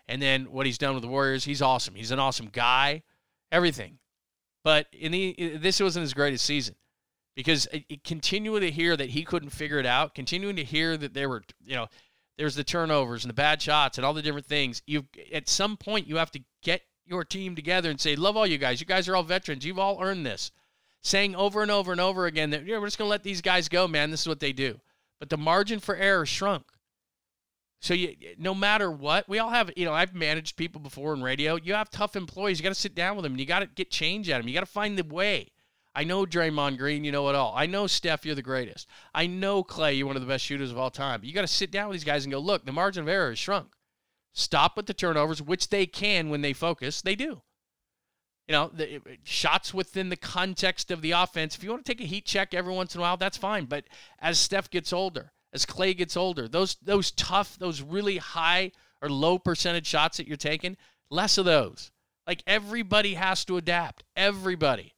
and 0.08 0.22
then 0.22 0.52
what 0.52 0.65
he's 0.65 0.78
done 0.78 0.94
with 0.94 1.04
the 1.04 1.10
Warriors. 1.10 1.46
He's 1.46 1.62
awesome. 1.62 1.96
He's 1.96 2.12
an 2.12 2.20
awesome 2.20 2.50
guy, 2.52 3.04
everything. 3.52 4.00
But 4.63 4.88
in 4.91 5.12
the 5.12 5.58
this 5.58 5.80
wasn't 5.80 6.04
his 6.04 6.13
greatest 6.13 6.46
season 6.46 6.76
because 7.36 7.68
it, 7.68 7.86
it, 7.89 8.04
continuing 8.04 8.62
to 8.62 8.72
hear 8.72 8.98
that 8.98 9.10
he 9.10 9.24
couldn't 9.24 9.52
figure 9.52 9.80
it 9.80 9.86
out, 9.86 10.15
continuing 10.15 10.56
to 10.56 10.63
hear 10.63 10.98
that 10.98 11.13
there 11.13 11.30
were 11.30 11.44
you 11.63 11.76
know 11.76 11.88
there's 12.38 12.56
the 12.56 12.63
turnovers 12.63 13.24
and 13.24 13.30
the 13.30 13.36
bad 13.36 13.62
shots 13.62 13.98
and 13.98 14.06
all 14.06 14.13
the 14.13 14.22
different 14.22 14.48
things. 14.48 14.82
You 14.88 15.06
at 15.32 15.48
some 15.48 15.78
point 15.78 16.08
you 16.08 16.18
have 16.18 16.32
to 16.32 16.41
get 16.63 16.82
your 17.06 17.24
team 17.24 17.56
together 17.56 17.89
and 17.89 18.02
say, 18.02 18.15
"Love 18.15 18.36
all 18.36 18.48
you 18.48 18.58
guys. 18.58 18.80
You 18.80 18.88
guys 18.88 19.08
are 19.08 19.15
all 19.15 19.24
veterans. 19.24 19.65
You've 19.65 19.80
all 19.80 20.02
earned 20.02 20.26
this." 20.26 20.52
Saying 21.04 21.36
over 21.36 21.62
and 21.62 21.70
over 21.70 21.91
and 21.91 22.02
over 22.02 22.26
again 22.26 22.50
that 22.50 22.65
yeah, 22.65 22.80
we're 22.80 22.88
just 22.88 22.98
going 22.98 23.08
to 23.08 23.12
let 23.12 23.22
these 23.22 23.41
guys 23.41 23.70
go, 23.70 23.88
man. 23.88 24.10
This 24.10 24.22
is 24.22 24.28
what 24.28 24.39
they 24.39 24.54
do. 24.54 24.80
But 25.20 25.30
the 25.30 25.38
margin 25.38 25.80
for 25.80 25.96
error 25.96 26.26
shrunk. 26.26 26.65
So 27.81 27.93
you, 27.93 28.15
no 28.38 28.55
matter 28.55 28.89
what, 28.89 29.29
we 29.29 29.39
all 29.39 29.49
have. 29.49 29.71
You 29.75 29.85
know, 29.85 29.93
I've 29.93 30.15
managed 30.15 30.57
people 30.57 30.81
before 30.81 31.13
in 31.13 31.21
radio. 31.21 31.55
You 31.55 31.73
have 31.73 31.89
tough 31.89 32.15
employees. 32.15 32.59
You 32.59 32.63
got 32.63 32.69
to 32.69 32.75
sit 32.75 32.95
down 32.95 33.15
with 33.15 33.23
them. 33.23 33.38
You 33.38 33.45
got 33.45 33.59
to 33.59 33.67
get 33.67 33.91
change 33.91 34.29
at 34.29 34.39
them. 34.39 34.47
You 34.47 34.53
got 34.53 34.61
to 34.61 34.65
find 34.65 34.97
the 34.97 35.03
way. 35.03 35.51
I 35.97 36.03
know 36.03 36.25
Draymond 36.25 36.77
Green, 36.77 37.05
you 37.05 37.11
know 37.13 37.29
it 37.29 37.35
all. 37.35 37.53
I 37.55 37.67
know 37.67 37.88
Steph, 37.88 38.25
you're 38.25 38.35
the 38.35 38.41
greatest. 38.41 38.88
I 39.13 39.27
know 39.27 39.63
Klay, 39.63 39.97
you're 39.97 40.07
one 40.07 40.17
of 40.17 40.21
the 40.21 40.27
best 40.27 40.43
shooters 40.43 40.69
of 40.69 40.77
all 40.77 40.91
time. 40.91 41.21
But 41.21 41.29
you 41.29 41.33
got 41.33 41.41
to 41.41 41.47
sit 41.47 41.71
down 41.71 41.88
with 41.88 41.95
these 41.95 42.03
guys 42.03 42.25
and 42.25 42.33
go, 42.33 42.39
look, 42.39 42.65
the 42.65 42.73
margin 42.73 43.03
of 43.03 43.07
error 43.07 43.29
has 43.29 43.39
shrunk. 43.39 43.69
Stop 44.33 44.75
with 44.75 44.88
the 44.88 44.93
turnovers, 44.93 45.41
which 45.41 45.69
they 45.69 45.85
can 45.85 46.29
when 46.29 46.41
they 46.41 46.51
focus. 46.51 47.01
They 47.01 47.15
do. 47.15 47.41
You 48.47 48.51
know, 48.51 48.71
the 48.73 49.01
shots 49.23 49.73
within 49.73 50.09
the 50.09 50.17
context 50.17 50.91
of 50.91 51.01
the 51.01 51.11
offense. 51.11 51.55
If 51.55 51.63
you 51.63 51.69
want 51.69 51.85
to 51.85 51.91
take 51.91 52.03
a 52.03 52.07
heat 52.07 52.25
check 52.25 52.53
every 52.53 52.73
once 52.73 52.93
in 52.93 52.99
a 52.99 53.01
while, 53.01 53.15
that's 53.15 53.38
fine. 53.38 53.63
But 53.65 53.85
as 54.19 54.38
Steph 54.38 54.69
gets 54.69 54.91
older, 54.91 55.31
as 55.56 55.65
Klay 55.65 55.96
gets 55.98 56.18
older. 56.18 56.48
Those 56.48 56.76
those 56.84 57.12
tough, 57.12 57.58
those 57.58 57.82
really 57.82 58.18
high 58.18 58.74
or 59.02 59.10
low 59.10 59.39
percentage 59.39 59.88
shots 59.88 60.18
that 60.18 60.28
you're 60.28 60.38
taking, 60.38 60.76
less 61.10 61.38
of 61.38 61.46
those. 61.46 61.91
Like 62.28 62.44
everybody 62.46 63.13
has 63.13 63.46
to 63.46 63.58
adapt. 63.58 64.04
Everybody. 64.15 64.94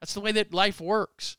That's 0.00 0.14
the 0.14 0.20
way 0.20 0.32
that 0.32 0.52
life 0.52 0.80
works. 0.80 1.36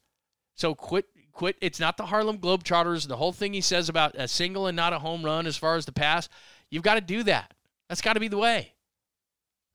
So 0.56 0.74
quit 0.74 1.06
quit. 1.34 1.58
It's 1.60 1.80
not 1.80 1.98
the 1.98 2.06
Harlem 2.06 2.38
Globetrotters. 2.38 3.08
The 3.08 3.18
whole 3.18 3.34
thing 3.34 3.54
he 3.54 3.62
says 3.62 3.90
about 3.90 4.16
a 4.16 4.28
single 4.28 4.68
and 4.68 4.76
not 4.76 4.94
a 4.94 5.00
home 5.00 5.24
run 5.24 5.46
as 5.46 5.58
far 5.58 5.76
as 5.76 5.86
the 5.86 5.92
pass. 5.92 6.30
You've 6.70 6.84
got 6.84 6.96
to 6.96 7.02
do 7.02 7.24
that. 7.24 7.54
That's 7.90 8.02
got 8.02 8.14
to 8.14 8.20
be 8.20 8.30
the 8.30 8.38
way. 8.38 8.74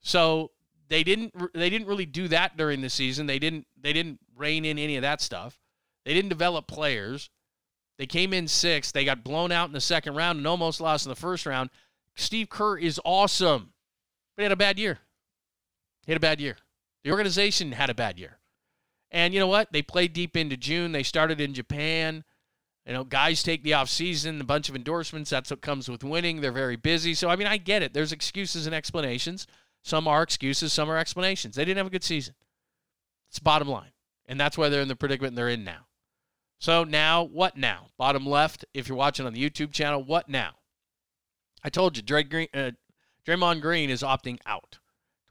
So 0.01 0.51
they 0.87 1.03
didn't 1.03 1.35
they 1.53 1.69
didn't 1.69 1.87
really 1.87 2.07
do 2.07 2.27
that 2.29 2.57
during 2.57 2.81
the 2.81 2.89
season. 2.89 3.27
They 3.27 3.37
didn't 3.37 3.67
they 3.79 3.93
didn't 3.93 4.19
rein 4.35 4.65
in 4.65 4.79
any 4.79 4.95
of 4.95 5.03
that 5.03 5.21
stuff. 5.21 5.59
They 6.05 6.15
didn't 6.15 6.29
develop 6.29 6.65
players. 6.65 7.29
They 7.99 8.07
came 8.07 8.33
in 8.33 8.47
sixth. 8.47 8.93
They 8.93 9.05
got 9.05 9.23
blown 9.23 9.51
out 9.51 9.67
in 9.67 9.73
the 9.73 9.81
second 9.81 10.15
round 10.15 10.37
and 10.37 10.47
almost 10.47 10.81
lost 10.81 11.05
in 11.05 11.09
the 11.09 11.15
first 11.15 11.45
round. 11.45 11.69
Steve 12.15 12.49
Kerr 12.49 12.77
is 12.77 12.99
awesome, 13.03 13.73
but 14.35 14.41
he 14.41 14.43
had 14.43 14.51
a 14.51 14.55
bad 14.55 14.79
year. 14.79 14.99
He 16.05 16.13
had 16.13 16.17
a 16.17 16.21
bad 16.21 16.39
year. 16.39 16.55
The 17.03 17.11
organization 17.11 17.73
had 17.73 17.89
a 17.89 17.93
bad 17.93 18.17
year. 18.17 18.39
And 19.11 19.33
you 19.33 19.39
know 19.39 19.47
what? 19.47 19.73
They 19.73 19.81
played 19.81 20.13
deep 20.13 20.37
into 20.37 20.55
June. 20.55 20.93
They 20.93 21.03
started 21.03 21.41
in 21.41 21.53
Japan. 21.53 22.23
You 22.85 22.93
know, 22.93 23.03
guys 23.03 23.43
take 23.43 23.63
the 23.63 23.73
off 23.73 23.89
season, 23.89 24.39
a 24.39 24.45
bunch 24.45 24.69
of 24.69 24.75
endorsements. 24.75 25.29
That's 25.29 25.51
what 25.51 25.61
comes 25.61 25.89
with 25.89 26.03
winning. 26.03 26.39
They're 26.39 26.51
very 26.51 26.77
busy. 26.77 27.13
So, 27.13 27.29
I 27.29 27.35
mean, 27.35 27.47
I 27.47 27.57
get 27.57 27.83
it. 27.83 27.93
There's 27.93 28.13
excuses 28.13 28.65
and 28.65 28.73
explanations. 28.73 29.45
Some 29.83 30.07
are 30.07 30.23
excuses, 30.23 30.73
some 30.73 30.89
are 30.89 30.97
explanations. 30.97 31.55
They 31.55 31.65
didn't 31.65 31.77
have 31.77 31.87
a 31.87 31.91
good 31.91 32.03
season. 32.03 32.35
It's 33.29 33.39
bottom 33.39 33.67
line. 33.67 33.91
And 34.25 34.39
that's 34.39 34.57
why 34.57 34.69
they're 34.69 34.81
in 34.81 34.87
the 34.87 34.95
predicament 34.95 35.35
they're 35.35 35.49
in 35.49 35.63
now. 35.63 35.85
So 36.59 36.83
now, 36.83 37.23
what 37.23 37.57
now? 37.57 37.87
Bottom 37.97 38.25
left, 38.25 38.65
if 38.73 38.87
you're 38.87 38.97
watching 38.97 39.25
on 39.25 39.33
the 39.33 39.49
YouTube 39.49 39.71
channel, 39.71 40.03
what 40.03 40.27
now? 40.27 40.55
I 41.63 41.69
told 41.69 41.95
you, 41.95 42.03
Dre 42.03 42.23
Green, 42.23 42.47
uh, 42.53 42.71
Draymond 43.25 43.61
Green 43.61 43.89
is 43.89 44.01
opting 44.01 44.39
out. 44.45 44.79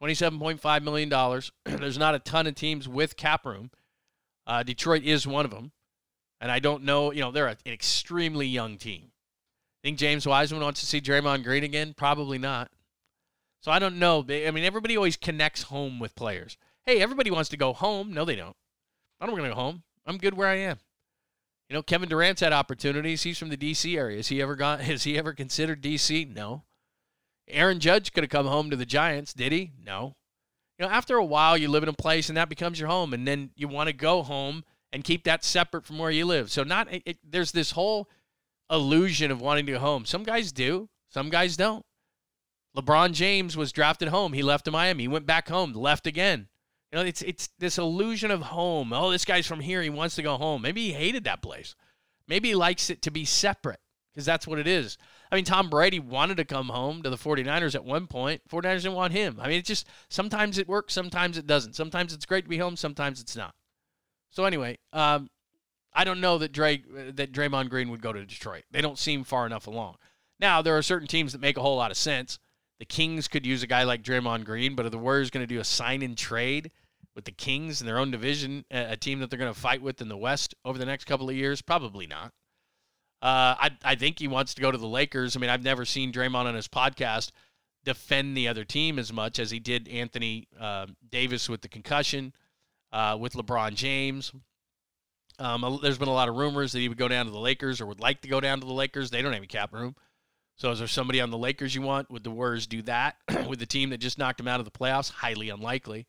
$27.5 0.00 0.82
million. 0.82 1.42
There's 1.80 1.98
not 1.98 2.14
a 2.14 2.18
ton 2.18 2.46
of 2.46 2.54
teams 2.54 2.88
with 2.88 3.16
cap 3.16 3.44
room. 3.44 3.70
Uh, 4.46 4.62
Detroit 4.62 5.04
is 5.04 5.26
one 5.26 5.44
of 5.44 5.50
them. 5.50 5.72
And 6.40 6.50
I 6.50 6.60
don't 6.60 6.84
know, 6.84 7.12
you 7.12 7.20
know, 7.20 7.30
they're 7.32 7.48
an 7.48 7.56
extremely 7.66 8.46
young 8.46 8.78
team. 8.78 9.10
Think 9.82 9.98
James 9.98 10.26
Wiseman 10.26 10.62
wants 10.62 10.80
to 10.80 10.86
see 10.86 11.00
Draymond 11.00 11.44
Green 11.44 11.64
again? 11.64 11.94
Probably 11.94 12.38
not. 12.38 12.70
So 13.60 13.70
I 13.72 13.78
don't 13.78 13.98
know. 13.98 14.24
I 14.28 14.50
mean, 14.50 14.64
everybody 14.64 14.96
always 14.96 15.16
connects 15.16 15.64
home 15.64 15.98
with 15.98 16.14
players. 16.14 16.56
Hey, 16.86 17.02
everybody 17.02 17.30
wants 17.30 17.50
to 17.50 17.56
go 17.56 17.72
home. 17.72 18.14
No, 18.14 18.24
they 18.24 18.36
don't. 18.36 18.56
I 19.20 19.26
don't 19.26 19.34
want 19.34 19.44
to 19.44 19.50
go 19.50 19.60
home. 19.60 19.82
I'm 20.06 20.16
good 20.16 20.34
where 20.34 20.48
I 20.48 20.56
am. 20.56 20.78
You 21.68 21.74
know, 21.74 21.83
Kevin 21.83 22.09
Durant's 22.09 22.40
had 22.40 22.52
opportunities. 22.52 23.22
He's 23.22 23.38
from 23.38 23.50
the 23.50 23.57
D.C. 23.57 23.96
area. 23.96 24.16
Has 24.16 24.28
he 24.28 24.40
ever 24.40 24.57
gone? 24.57 24.81
Has 24.81 25.04
he 25.04 25.18
ever 25.18 25.33
considered 25.33 25.81
D.C.? 25.81 26.24
No. 26.24 26.64
Aaron 27.46 27.81
Judge 27.81 28.12
could 28.12 28.24
have 28.24 28.31
come 28.31 28.46
home 28.46 28.70
to 28.70 28.76
the 28.76 28.87
Giants. 28.87 29.33
Did 29.33 29.52
he? 29.52 29.72
No. 29.85 30.14
You 30.78 30.87
know, 30.87 30.92
after 30.92 31.16
a 31.16 31.24
while, 31.24 31.59
you 31.59 31.68
live 31.68 31.83
in 31.83 31.88
a 31.88 31.94
place 31.94 32.28
and 32.28 32.37
that 32.37 32.48
becomes 32.48 32.78
your 32.78 32.88
home, 32.88 33.12
and 33.12 33.26
then 33.26 33.50
you 33.57 33.68
want 33.68 33.88
to 33.88 33.92
go 33.92 34.22
home 34.22 34.64
and 34.92 35.04
keep 35.04 35.24
that 35.24 35.44
separate 35.44 35.85
from 35.85 35.98
where 35.98 36.11
you 36.11 36.24
live. 36.24 36.50
So, 36.50 36.62
not 36.62 36.92
it, 36.92 37.02
it, 37.04 37.18
there's 37.28 37.52
this 37.52 37.72
whole 37.72 38.09
illusion 38.70 39.31
of 39.31 39.40
wanting 39.40 39.66
to 39.66 39.72
go 39.72 39.78
home. 39.78 40.04
Some 40.04 40.22
guys 40.22 40.52
do. 40.52 40.88
Some 41.11 41.31
guys 41.31 41.57
don't. 41.57 41.85
LeBron 42.76 43.12
James 43.12 43.57
was 43.57 43.72
drafted 43.72 44.09
home. 44.09 44.35
He 44.35 44.42
left 44.42 44.66
to 44.66 44.70
Miami. 44.70 45.04
He 45.04 45.09
went 45.09 45.26
back 45.26 45.48
home, 45.48 45.72
left 45.72 46.07
again. 46.07 46.48
You 46.92 46.98
know, 46.98 47.05
it's 47.05 47.22
it's 47.22 47.48
this 47.59 47.79
illusion 47.79 48.31
of 48.31 48.40
home. 48.42 48.92
Oh, 48.92 49.11
this 49.11 49.24
guy's 49.24 49.46
from 49.46 49.61
here. 49.61 49.83
He 49.83 49.90
wants 49.90 50.14
to 50.16 50.22
go 50.22 50.37
home. 50.37 50.62
Maybe 50.62 50.87
he 50.87 50.92
hated 50.92 51.24
that 51.24 51.42
place. 51.42 51.74
Maybe 52.27 52.48
he 52.48 52.55
likes 52.55 52.90
it 52.90 53.03
to 53.03 53.11
be 53.11 53.24
separate 53.24 53.81
because 54.12 54.24
that's 54.27 54.46
what 54.46 54.59
it 54.59 54.66
is. 54.66 54.96
I 55.31 55.37
mean, 55.37 55.44
Tom 55.44 55.68
Brady 55.68 56.01
wanted 56.01 56.38
to 56.38 56.44
come 56.44 56.68
home 56.68 57.03
to 57.03 57.11
the 57.11 57.16
49ers 57.16 57.74
at 57.74 57.85
one 57.85 58.07
point. 58.07 58.40
49ers 58.51 58.83
didn't 58.83 58.94
want 58.94 59.12
him. 59.12 59.38
I 59.40 59.48
mean, 59.48 59.59
it's 59.59 59.68
just 59.68 59.87
sometimes 60.09 60.59
it 60.59 60.68
works, 60.68 60.94
sometimes 60.94 61.37
it 61.37 61.46
doesn't. 61.46 61.77
Sometimes 61.77 62.12
it's 62.12 62.27
great 62.27 62.44
to 62.44 62.51
be 62.51 62.59
home, 62.59 62.77
sometimes 62.77 63.20
it's 63.20 63.37
not. 63.37 63.55
So 64.31 64.44
anyway, 64.44 64.79
um, 64.92 65.31
I 65.92 66.05
don't 66.05 66.20
know 66.20 66.38
that 66.38 66.53
Dre 66.53 66.83
that 67.12 67.33
Draymond 67.33 67.70
Green 67.70 67.90
would 67.90 68.03
go 68.03 68.12
to 68.12 68.24
Detroit. 68.24 68.64
They 68.70 68.81
don't 68.81 68.98
seem 68.98 69.24
far 69.24 69.46
enough 69.46 69.66
along. 69.66 69.96
Now 70.40 70.62
there 70.62 70.77
are 70.77 70.83
certain 70.83 71.09
teams 71.09 71.33
that 71.33 71.40
make 71.40 71.57
a 71.57 71.62
whole 71.62 71.77
lot 71.77 71.90
of 71.90 71.96
sense. 71.96 72.38
The 72.79 72.85
Kings 72.85 73.27
could 73.27 73.44
use 73.44 73.62
a 73.62 73.66
guy 73.66 73.83
like 73.83 74.03
Draymond 74.03 74.44
Green, 74.44 74.74
but 74.74 74.87
are 74.87 74.90
the 74.90 74.98
Warriors 74.98 75.31
going 75.31 75.46
to 75.46 75.53
do 75.53 75.61
a 75.61 75.64
sign 75.64 76.03
and 76.03 76.16
trade 76.16 76.70
with 77.18 77.24
the 77.24 77.33
Kings 77.33 77.81
in 77.81 77.87
their 77.88 77.98
own 77.98 78.12
division, 78.12 78.64
a 78.70 78.96
team 78.96 79.18
that 79.18 79.28
they're 79.28 79.40
going 79.40 79.52
to 79.52 79.61
fight 79.61 79.83
with 79.83 80.00
in 80.00 80.09
the 80.09 80.16
West 80.16 80.54
over 80.64 80.78
the 80.78 80.87
next 80.87 81.04
couple 81.07 81.28
of 81.28 81.35
years? 81.35 81.61
Probably 81.61 82.07
not. 82.07 82.33
Uh, 83.20 83.59
I 83.59 83.70
I 83.83 83.94
think 83.96 84.20
he 84.20 84.28
wants 84.28 84.54
to 84.54 84.62
go 84.62 84.70
to 84.70 84.78
the 84.78 84.87
Lakers. 84.87 85.35
I 85.37 85.40
mean, 85.40 85.50
I've 85.50 85.64
never 85.64 85.85
seen 85.85 86.12
Draymond 86.12 86.44
on 86.44 86.54
his 86.54 86.68
podcast 86.68 87.33
defend 87.85 88.37
the 88.37 88.46
other 88.46 88.64
team 88.64 89.00
as 89.00 89.12
much 89.12 89.40
as 89.40 89.50
he 89.50 89.59
did 89.59 89.88
Anthony 89.88 90.46
uh, 90.61 90.87
Davis 91.11 91.48
with 91.48 91.61
the 91.61 91.68
concussion, 91.68 92.33
uh, 92.92 93.18
with 93.18 93.33
LeBron 93.33 93.74
James. 93.74 94.31
Um, 95.40 95.81
there's 95.83 95.98
been 95.98 96.07
a 96.07 96.12
lot 96.12 96.28
of 96.28 96.37
rumors 96.37 96.70
that 96.70 96.78
he 96.78 96.88
would 96.88 96.98
go 96.98 97.09
down 97.09 97.26
to 97.26 97.33
the 97.33 97.38
Lakers 97.40 97.81
or 97.81 97.87
would 97.87 97.98
like 97.98 98.20
to 98.20 98.28
go 98.28 98.40
down 98.40 98.61
to 98.61 98.66
the 98.66 98.72
Lakers. 98.72 99.11
They 99.11 99.22
don't 99.22 99.33
have 99.33 99.42
a 99.42 99.48
cap 99.48 99.72
room. 99.72 99.96
So 100.54 100.70
is 100.70 100.78
there 100.78 100.87
somebody 100.87 101.20
on 101.20 101.31
the 101.31 101.38
Lakers 101.38 101.74
you 101.74 101.83
want? 101.83 102.12
Would 102.12 102.22
the 102.22 102.31
Warriors 102.31 102.68
do 102.68 102.83
that 102.83 103.16
with 103.48 103.59
the 103.59 103.66
team 103.66 103.90
that 103.90 103.98
just 103.98 104.18
knocked 104.18 104.38
him 104.38 104.46
out 104.46 104.61
of 104.61 104.64
the 104.64 104.70
playoffs? 104.70 105.11
Highly 105.11 105.48
unlikely. 105.48 106.07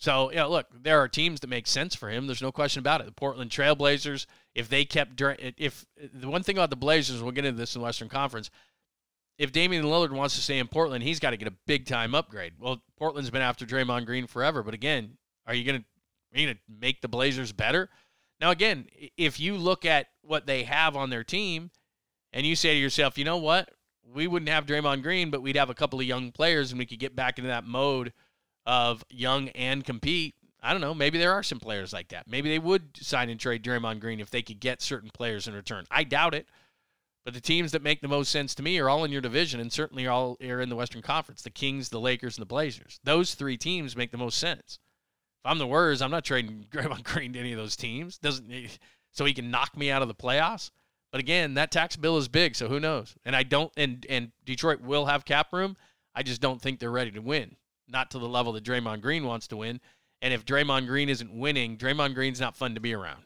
So, 0.00 0.32
yeah, 0.32 0.44
look, 0.44 0.66
there 0.72 0.98
are 0.98 1.08
teams 1.08 1.40
that 1.40 1.48
make 1.48 1.66
sense 1.66 1.94
for 1.94 2.08
him. 2.08 2.26
There's 2.26 2.40
no 2.40 2.50
question 2.50 2.80
about 2.80 3.02
it. 3.02 3.06
The 3.06 3.12
Portland 3.12 3.50
Trailblazers, 3.50 4.24
if 4.54 4.66
they 4.66 4.86
kept 4.86 5.20
if 5.20 5.84
the 6.14 6.28
one 6.28 6.42
thing 6.42 6.56
about 6.56 6.70
the 6.70 6.76
Blazers, 6.76 7.22
we'll 7.22 7.32
get 7.32 7.44
into 7.44 7.58
this 7.58 7.74
in 7.74 7.80
the 7.80 7.84
Western 7.84 8.08
Conference. 8.08 8.50
If 9.36 9.52
Damian 9.52 9.84
Lillard 9.84 10.12
wants 10.12 10.36
to 10.36 10.40
stay 10.40 10.58
in 10.58 10.68
Portland, 10.68 11.04
he's 11.04 11.20
got 11.20 11.30
to 11.30 11.36
get 11.36 11.48
a 11.48 11.54
big 11.66 11.84
time 11.84 12.14
upgrade. 12.14 12.54
Well, 12.58 12.82
Portland's 12.98 13.28
been 13.28 13.42
after 13.42 13.66
Draymond 13.66 14.06
Green 14.06 14.26
forever, 14.26 14.62
but 14.62 14.72
again, 14.72 15.18
are 15.46 15.54
you 15.54 15.64
going 15.64 15.80
to 15.80 15.84
are 16.34 16.40
you 16.40 16.46
going 16.46 16.56
to 16.56 16.62
make 16.80 17.02
the 17.02 17.08
Blazers 17.08 17.52
better? 17.52 17.90
Now, 18.40 18.52
again, 18.52 18.86
if 19.18 19.38
you 19.38 19.56
look 19.56 19.84
at 19.84 20.06
what 20.22 20.46
they 20.46 20.62
have 20.62 20.96
on 20.96 21.10
their 21.10 21.24
team, 21.24 21.70
and 22.32 22.46
you 22.46 22.56
say 22.56 22.72
to 22.72 22.80
yourself, 22.80 23.18
you 23.18 23.24
know 23.24 23.36
what, 23.36 23.68
we 24.02 24.26
wouldn't 24.26 24.48
have 24.48 24.64
Draymond 24.64 25.02
Green, 25.02 25.30
but 25.30 25.42
we'd 25.42 25.56
have 25.56 25.68
a 25.68 25.74
couple 25.74 26.00
of 26.00 26.06
young 26.06 26.32
players, 26.32 26.70
and 26.70 26.78
we 26.78 26.86
could 26.86 27.00
get 27.00 27.14
back 27.14 27.38
into 27.38 27.48
that 27.48 27.66
mode 27.66 28.14
of 28.66 29.04
young 29.10 29.48
and 29.50 29.84
compete. 29.84 30.34
I 30.62 30.72
don't 30.72 30.82
know. 30.82 30.94
Maybe 30.94 31.18
there 31.18 31.32
are 31.32 31.42
some 31.42 31.58
players 31.58 31.92
like 31.92 32.08
that. 32.08 32.28
Maybe 32.28 32.50
they 32.50 32.58
would 32.58 32.96
sign 32.96 33.30
and 33.30 33.40
trade 33.40 33.64
Draymond 33.64 34.00
Green 34.00 34.20
if 34.20 34.30
they 34.30 34.42
could 34.42 34.60
get 34.60 34.82
certain 34.82 35.10
players 35.12 35.48
in 35.48 35.54
return. 35.54 35.86
I 35.90 36.04
doubt 36.04 36.34
it. 36.34 36.46
But 37.24 37.34
the 37.34 37.40
teams 37.40 37.72
that 37.72 37.82
make 37.82 38.00
the 38.00 38.08
most 38.08 38.30
sense 38.30 38.54
to 38.54 38.62
me 38.62 38.78
are 38.78 38.88
all 38.88 39.04
in 39.04 39.12
your 39.12 39.20
division 39.20 39.60
and 39.60 39.72
certainly 39.72 40.06
all 40.06 40.38
are 40.42 40.60
in 40.60 40.70
the 40.70 40.76
Western 40.76 41.02
Conference 41.02 41.42
the 41.42 41.50
Kings, 41.50 41.90
the 41.90 42.00
Lakers, 42.00 42.36
and 42.36 42.42
the 42.42 42.46
Blazers. 42.46 42.98
Those 43.04 43.34
three 43.34 43.56
teams 43.56 43.96
make 43.96 44.10
the 44.10 44.18
most 44.18 44.38
sense. 44.38 44.78
If 45.44 45.50
I'm 45.50 45.58
the 45.58 45.66
Warriors, 45.66 46.02
I'm 46.02 46.10
not 46.10 46.24
trading 46.24 46.66
Draymond 46.72 47.04
Green 47.04 47.32
to 47.34 47.38
any 47.38 47.52
of 47.52 47.58
those 47.58 47.76
teams. 47.76 48.18
Doesn't 48.18 48.50
eh, 48.50 48.68
so 49.12 49.24
he 49.24 49.34
can 49.34 49.50
knock 49.50 49.76
me 49.76 49.90
out 49.90 50.02
of 50.02 50.08
the 50.08 50.14
playoffs. 50.14 50.70
But 51.12 51.20
again, 51.20 51.54
that 51.54 51.70
tax 51.70 51.96
bill 51.96 52.16
is 52.16 52.28
big, 52.28 52.54
so 52.54 52.68
who 52.68 52.80
knows? 52.80 53.14
And 53.24 53.34
I 53.34 53.42
don't 53.42 53.72
and 53.76 54.06
and 54.08 54.32
Detroit 54.44 54.80
will 54.80 55.06
have 55.06 55.24
cap 55.24 55.52
room. 55.52 55.76
I 56.14 56.22
just 56.22 56.40
don't 56.40 56.60
think 56.60 56.78
they're 56.78 56.90
ready 56.90 57.10
to 57.12 57.20
win 57.20 57.56
not 57.90 58.10
to 58.12 58.18
the 58.18 58.28
level 58.28 58.52
that 58.52 58.64
Draymond 58.64 59.00
Green 59.00 59.24
wants 59.24 59.48
to 59.48 59.56
win. 59.56 59.80
And 60.22 60.34
if 60.34 60.44
Draymond 60.44 60.86
Green 60.86 61.08
isn't 61.08 61.32
winning, 61.32 61.76
Draymond 61.76 62.14
Green's 62.14 62.40
not 62.40 62.56
fun 62.56 62.74
to 62.74 62.80
be 62.80 62.94
around. 62.94 63.24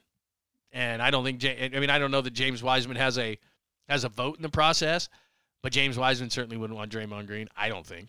And 0.73 1.03
I 1.03 1.11
don't 1.11 1.25
think 1.25 1.45
I 1.45 1.79
mean 1.79 1.91
I 1.91 1.99
don't 1.99 2.11
know 2.11 2.21
that 2.21 2.33
James 2.33 2.63
Wiseman 2.63 2.97
has 2.97 3.19
a 3.19 3.39
has 3.89 4.05
a 4.05 4.09
vote 4.09 4.37
in 4.37 4.43
the 4.43 4.49
process, 4.49 5.09
but 5.63 5.73
James 5.73 5.99
Wiseman 5.99 6.31
certainly 6.31 6.57
wouldn't 6.57 6.77
want 6.77 6.91
Draymond 6.91 7.27
Green. 7.27 7.49
I 7.57 7.69
don't 7.69 7.87
think. 7.87 8.09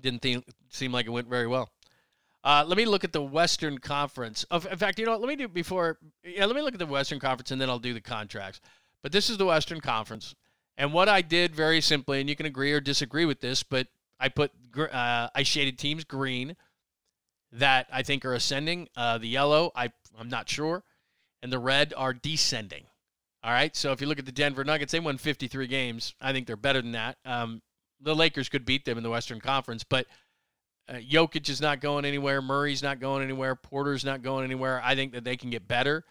Didn't 0.00 0.22
think, 0.22 0.44
seem 0.70 0.92
like 0.92 1.06
it 1.06 1.10
went 1.10 1.28
very 1.28 1.46
well. 1.46 1.70
Uh, 2.42 2.64
let 2.66 2.78
me 2.78 2.86
look 2.86 3.04
at 3.04 3.12
the 3.12 3.20
Western 3.20 3.76
Conference. 3.76 4.44
Of, 4.44 4.66
in 4.66 4.78
fact, 4.78 4.98
you 4.98 5.04
know 5.04 5.12
what? 5.12 5.20
Let 5.20 5.28
me 5.28 5.36
do 5.36 5.48
before. 5.48 5.98
Yeah, 6.24 6.46
let 6.46 6.56
me 6.56 6.62
look 6.62 6.72
at 6.72 6.78
the 6.78 6.86
Western 6.86 7.20
Conference 7.20 7.50
and 7.50 7.60
then 7.60 7.68
I'll 7.68 7.78
do 7.78 7.92
the 7.92 8.00
contracts. 8.00 8.60
But 9.02 9.12
this 9.12 9.28
is 9.28 9.36
the 9.36 9.46
Western 9.46 9.80
Conference, 9.80 10.34
and 10.76 10.92
what 10.92 11.08
I 11.08 11.22
did 11.22 11.54
very 11.54 11.80
simply, 11.80 12.20
and 12.20 12.28
you 12.28 12.36
can 12.36 12.46
agree 12.46 12.72
or 12.72 12.80
disagree 12.80 13.24
with 13.24 13.40
this, 13.40 13.62
but 13.62 13.88
I 14.20 14.28
put 14.28 14.52
uh, 14.78 15.28
I 15.34 15.42
shaded 15.42 15.78
teams 15.78 16.04
green 16.04 16.56
that 17.52 17.88
I 17.92 18.02
think 18.02 18.24
are 18.24 18.34
ascending. 18.34 18.88
Uh, 18.96 19.18
the 19.18 19.28
yellow, 19.28 19.72
I 19.74 19.90
I'm 20.18 20.28
not 20.28 20.48
sure, 20.48 20.84
and 21.42 21.52
the 21.52 21.58
red 21.58 21.94
are 21.96 22.12
descending. 22.12 22.84
All 23.42 23.52
right. 23.52 23.74
So 23.74 23.92
if 23.92 24.00
you 24.00 24.06
look 24.06 24.18
at 24.18 24.26
the 24.26 24.32
Denver 24.32 24.64
Nuggets, 24.64 24.92
they 24.92 25.00
won 25.00 25.16
53 25.16 25.66
games. 25.66 26.14
I 26.20 26.32
think 26.32 26.46
they're 26.46 26.56
better 26.56 26.82
than 26.82 26.92
that. 26.92 27.16
Um, 27.24 27.62
the 28.00 28.14
Lakers 28.14 28.50
could 28.50 28.66
beat 28.66 28.84
them 28.84 28.98
in 28.98 29.02
the 29.02 29.10
Western 29.10 29.40
Conference, 29.40 29.82
but 29.82 30.06
uh, 30.88 30.94
Jokic 30.94 31.48
is 31.48 31.60
not 31.60 31.80
going 31.80 32.04
anywhere. 32.04 32.42
Murray's 32.42 32.82
not 32.82 33.00
going 33.00 33.22
anywhere. 33.22 33.54
Porter's 33.54 34.04
not 34.04 34.22
going 34.22 34.44
anywhere. 34.44 34.82
I 34.84 34.94
think 34.94 35.12
that 35.12 35.24
they 35.24 35.36
can 35.36 35.48
get 35.48 35.66
better. 35.66 36.04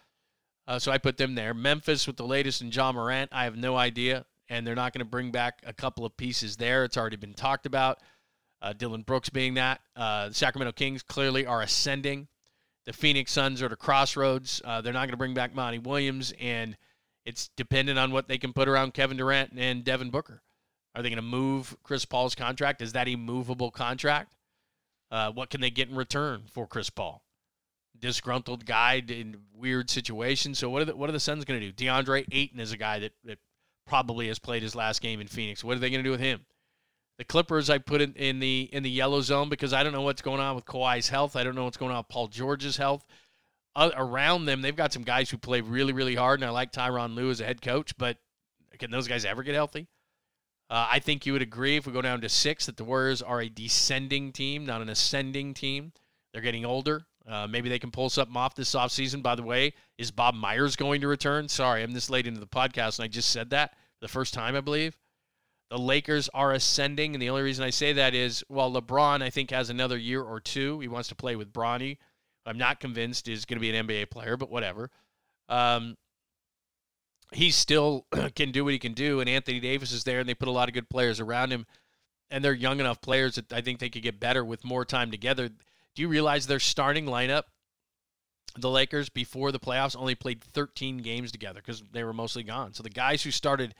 Uh, 0.68 0.80
so 0.80 0.92
I 0.92 0.98
put 0.98 1.18
them 1.18 1.36
there. 1.36 1.54
Memphis 1.54 2.08
with 2.08 2.18
the 2.18 2.26
latest 2.26 2.62
in 2.62 2.72
Ja 2.72 2.92
Morant. 2.92 3.30
I 3.32 3.44
have 3.44 3.58
no 3.58 3.76
idea 3.76 4.26
and 4.50 4.66
they're 4.66 4.76
not 4.76 4.94
going 4.94 5.00
to 5.00 5.10
bring 5.10 5.32
back 5.32 5.62
a 5.66 5.74
couple 5.74 6.06
of 6.06 6.18
pieces 6.18 6.58
there. 6.58 6.84
It's 6.84 6.98
already 6.98 7.16
been 7.16 7.34
talked 7.34 7.66
about. 7.66 8.00
Uh, 8.62 8.74
Dillon 8.74 9.04
Brooks 9.04 9.30
being 9.30 9.54
that. 9.54 9.80
Uh, 9.96 10.30
the 10.30 10.34
Sacramento 10.34 10.74
Kings 10.74 11.02
clearly 11.02 11.46
are 11.46 11.62
ascending. 11.62 12.28
The 12.86 12.94
Phoenix 12.94 13.32
Suns 13.32 13.62
are 13.62 13.68
at 13.68 13.72
a 13.72 13.76
crossroads. 13.78 14.62
Uh, 14.66 14.82
they're 14.82 14.94
not 14.94 15.02
going 15.02 15.12
to 15.12 15.18
bring 15.18 15.34
back 15.34 15.54
Monty 15.54 15.80
Williams, 15.80 16.34
and 16.40 16.76
it's 17.26 17.50
dependent 17.56 18.00
on 18.00 18.12
what 18.12 18.28
they 18.28 18.38
can 18.38 18.52
put 18.52 18.68
around 18.68 18.94
Kevin 18.94 19.18
Durant 19.18 19.52
and 19.56 19.84
Devin 19.84 20.10
Booker. 20.10 20.42
Are 20.96 21.04
they 21.04 21.10
going 21.10 21.18
to 21.18 21.22
move 21.22 21.78
Chris 21.84 22.04
Paul's 22.04 22.36
contract? 22.36 22.82
Is 22.82 22.94
that 22.94 23.08
a 23.08 23.16
movable 23.16 23.70
contract? 23.70 24.34
Uh, 25.12 25.32
what 25.32 25.50
can 25.50 25.62
they 25.62 25.70
get 25.70 25.90
in 25.90 25.96
return 25.96 26.44
for 26.52 26.68
Chris 26.68 26.90
Paul? 26.90 27.24
Disgruntled 27.98 28.66
guy 28.66 29.04
in 29.08 29.38
weird 29.54 29.90
situations. 29.90 30.58
So 30.58 30.70
what 30.70 30.82
are 30.82 30.86
the, 30.86 30.96
what 30.96 31.10
are 31.10 31.14
the 31.14 31.20
Suns 31.20 31.46
going 31.46 31.60
to 31.60 31.72
do? 31.72 31.86
DeAndre 31.86 32.26
Ayton 32.32 32.60
is 32.60 32.72
a 32.72 32.78
guy 32.78 33.00
that, 33.00 33.12
that 33.26 33.40
probably 33.90 34.28
has 34.28 34.40
played 34.40 34.62
his 34.62 34.76
last 34.76 35.02
game 35.02 35.20
in 35.20 35.28
Phoenix. 35.28 35.64
What 35.64 35.76
are 35.76 35.80
they 35.80 35.90
going 35.90 36.04
to 36.04 36.08
do 36.08 36.12
with 36.12 36.22
him? 36.22 36.46
The 37.18 37.26
Clippers, 37.26 37.70
I 37.70 37.80
put 37.80 38.00
it 38.00 38.16
in 38.16 38.40
the 38.40 38.70
in 38.72 38.84
the 38.84 38.90
yellow 38.90 39.20
zone 39.20 39.50
because 39.50 39.74
I 39.74 39.84
don't 39.84 39.92
know 39.92 40.04
what's 40.04 40.22
going 40.22 40.40
on 40.40 40.56
with 40.56 40.64
Kawhi's 40.64 41.10
health. 41.10 41.36
I 41.36 41.44
don't 41.44 41.56
know 41.56 41.66
what's 41.66 41.76
going 41.76 41.92
on 41.92 41.98
with 41.98 42.08
Paul 42.08 42.28
George's 42.28 42.78
health. 42.78 43.04
Uh, 43.76 43.92
around 43.96 44.46
them, 44.46 44.62
they've 44.62 44.76
got 44.76 44.94
some 44.94 45.04
guys 45.04 45.30
who 45.30 45.38
play 45.38 45.60
really, 45.60 45.92
really 45.92 46.16
hard, 46.16 46.40
and 46.40 46.48
I 46.48 46.52
like 46.52 46.72
Tyronn 46.72 47.16
Lue 47.16 47.30
as 47.30 47.42
a 47.42 47.46
head 47.46 47.62
coach. 47.62 47.98
But 47.98 48.18
can 48.78 48.92
those 48.92 49.08
guys 49.08 49.26
ever 49.26 49.44
get 49.44 49.56
healthy? 49.56 49.88
Uh, 50.70 50.88
I 50.92 51.00
think 51.00 51.26
you 51.26 51.34
would 51.34 51.42
agree 51.42 51.76
if 51.78 51.88
we 51.88 51.92
go 51.92 52.02
down 52.02 52.22
to 52.22 52.30
six 52.30 52.68
that 52.68 52.78
the 52.78 52.84
Warriors 52.84 53.22
are 53.22 53.42
a 53.42 53.50
descending 53.50 54.32
team, 54.32 54.66
not 54.66 54.82
an 54.82 54.90
ascending 54.90 55.56
team. 55.56 55.92
They're 56.32 56.44
getting 56.44 56.64
older. 56.64 57.06
Uh, 57.30 57.48
maybe 57.48 57.70
they 57.70 57.80
can 57.80 57.92
pull 57.92 58.10
something 58.10 58.36
off 58.36 58.56
this 58.56 58.74
offseason. 58.74 59.22
By 59.22 59.36
the 59.36 59.44
way, 59.44 59.74
is 59.98 60.10
Bob 60.10 60.34
Myers 60.34 60.76
going 60.76 61.02
to 61.02 61.08
return? 61.08 61.48
Sorry, 61.48 61.84
I'm 61.84 61.92
this 61.92 62.10
late 62.10 62.26
into 62.26 62.40
the 62.40 62.48
podcast 62.48 62.98
and 62.98 63.06
I 63.06 63.08
just 63.08 63.30
said 63.30 63.52
that 63.52 63.74
the 64.02 64.08
first 64.08 64.34
time, 64.34 64.56
I 64.56 64.62
believe. 64.62 64.98
The 65.70 65.78
Lakers 65.78 66.30
are 66.34 66.52
ascending, 66.52 67.14
and 67.14 67.22
the 67.22 67.30
only 67.30 67.44
reason 67.44 67.64
I 67.64 67.70
say 67.70 67.94
that 67.94 68.16
is, 68.16 68.44
well, 68.50 68.72
LeBron, 68.72 69.22
I 69.22 69.30
think, 69.30 69.52
has 69.52 69.70
another 69.70 69.98
year 69.98 70.24
or 70.24 70.40
two. 70.40 70.80
He 70.80 70.88
wants 70.88 71.10
to 71.10 71.16
play 71.16 71.36
with 71.36 71.54
Bronny. 71.54 71.98
I'm 72.46 72.58
not 72.58 72.80
convinced 72.80 73.28
is 73.28 73.46
going 73.46 73.58
to 73.58 73.62
be 73.62 73.76
an 73.76 73.86
NBA 73.86 74.10
player, 74.10 74.36
but 74.36 74.50
whatever. 74.50 74.90
Um, 75.48 75.96
he 77.34 77.52
still 77.52 78.08
can 78.36 78.52
do 78.52 78.64
what 78.64 78.74
he 78.74 78.80
can 78.80 78.94
do, 78.94 79.20
and 79.20 79.30
Anthony 79.30 79.60
Davis 79.60 79.92
is 79.92 80.04
there, 80.04 80.20
and 80.20 80.28
they 80.28 80.34
put 80.34 80.48
a 80.48 80.52
lot 80.52 80.70
of 80.70 80.74
good 80.74 80.90
players 80.90 81.20
around 81.20 81.52
him, 81.52 81.68
and 82.32 82.44
they're 82.44 82.54
young 82.54 82.80
enough 82.80 83.00
players 83.02 83.36
that 83.36 83.54
I 83.54 83.62
think 83.62 83.80
they 83.80 83.90
could 83.90 84.02
get 84.02 84.20
better 84.20 84.44
with 84.44 84.66
more 84.66 84.86
time 84.86 85.12
together. 85.12 85.50
Do 86.00 86.04
you 86.04 86.08
realize 86.08 86.48
their 86.48 86.62
starting 86.62 87.08
lineup, 87.08 87.44
the 88.58 88.70
Lakers, 88.70 89.10
before 89.10 89.52
the 89.52 89.60
playoffs, 89.60 89.98
only 89.98 90.16
played 90.16 90.42
13 90.42 91.00
games 91.00 91.30
together 91.30 91.60
because 91.60 91.84
they 91.92 92.06
were 92.06 92.14
mostly 92.14 92.42
gone? 92.42 92.74
So 92.74 92.84
the 92.84 92.90
guys 92.90 93.22
who 93.22 93.32
started 93.32 93.76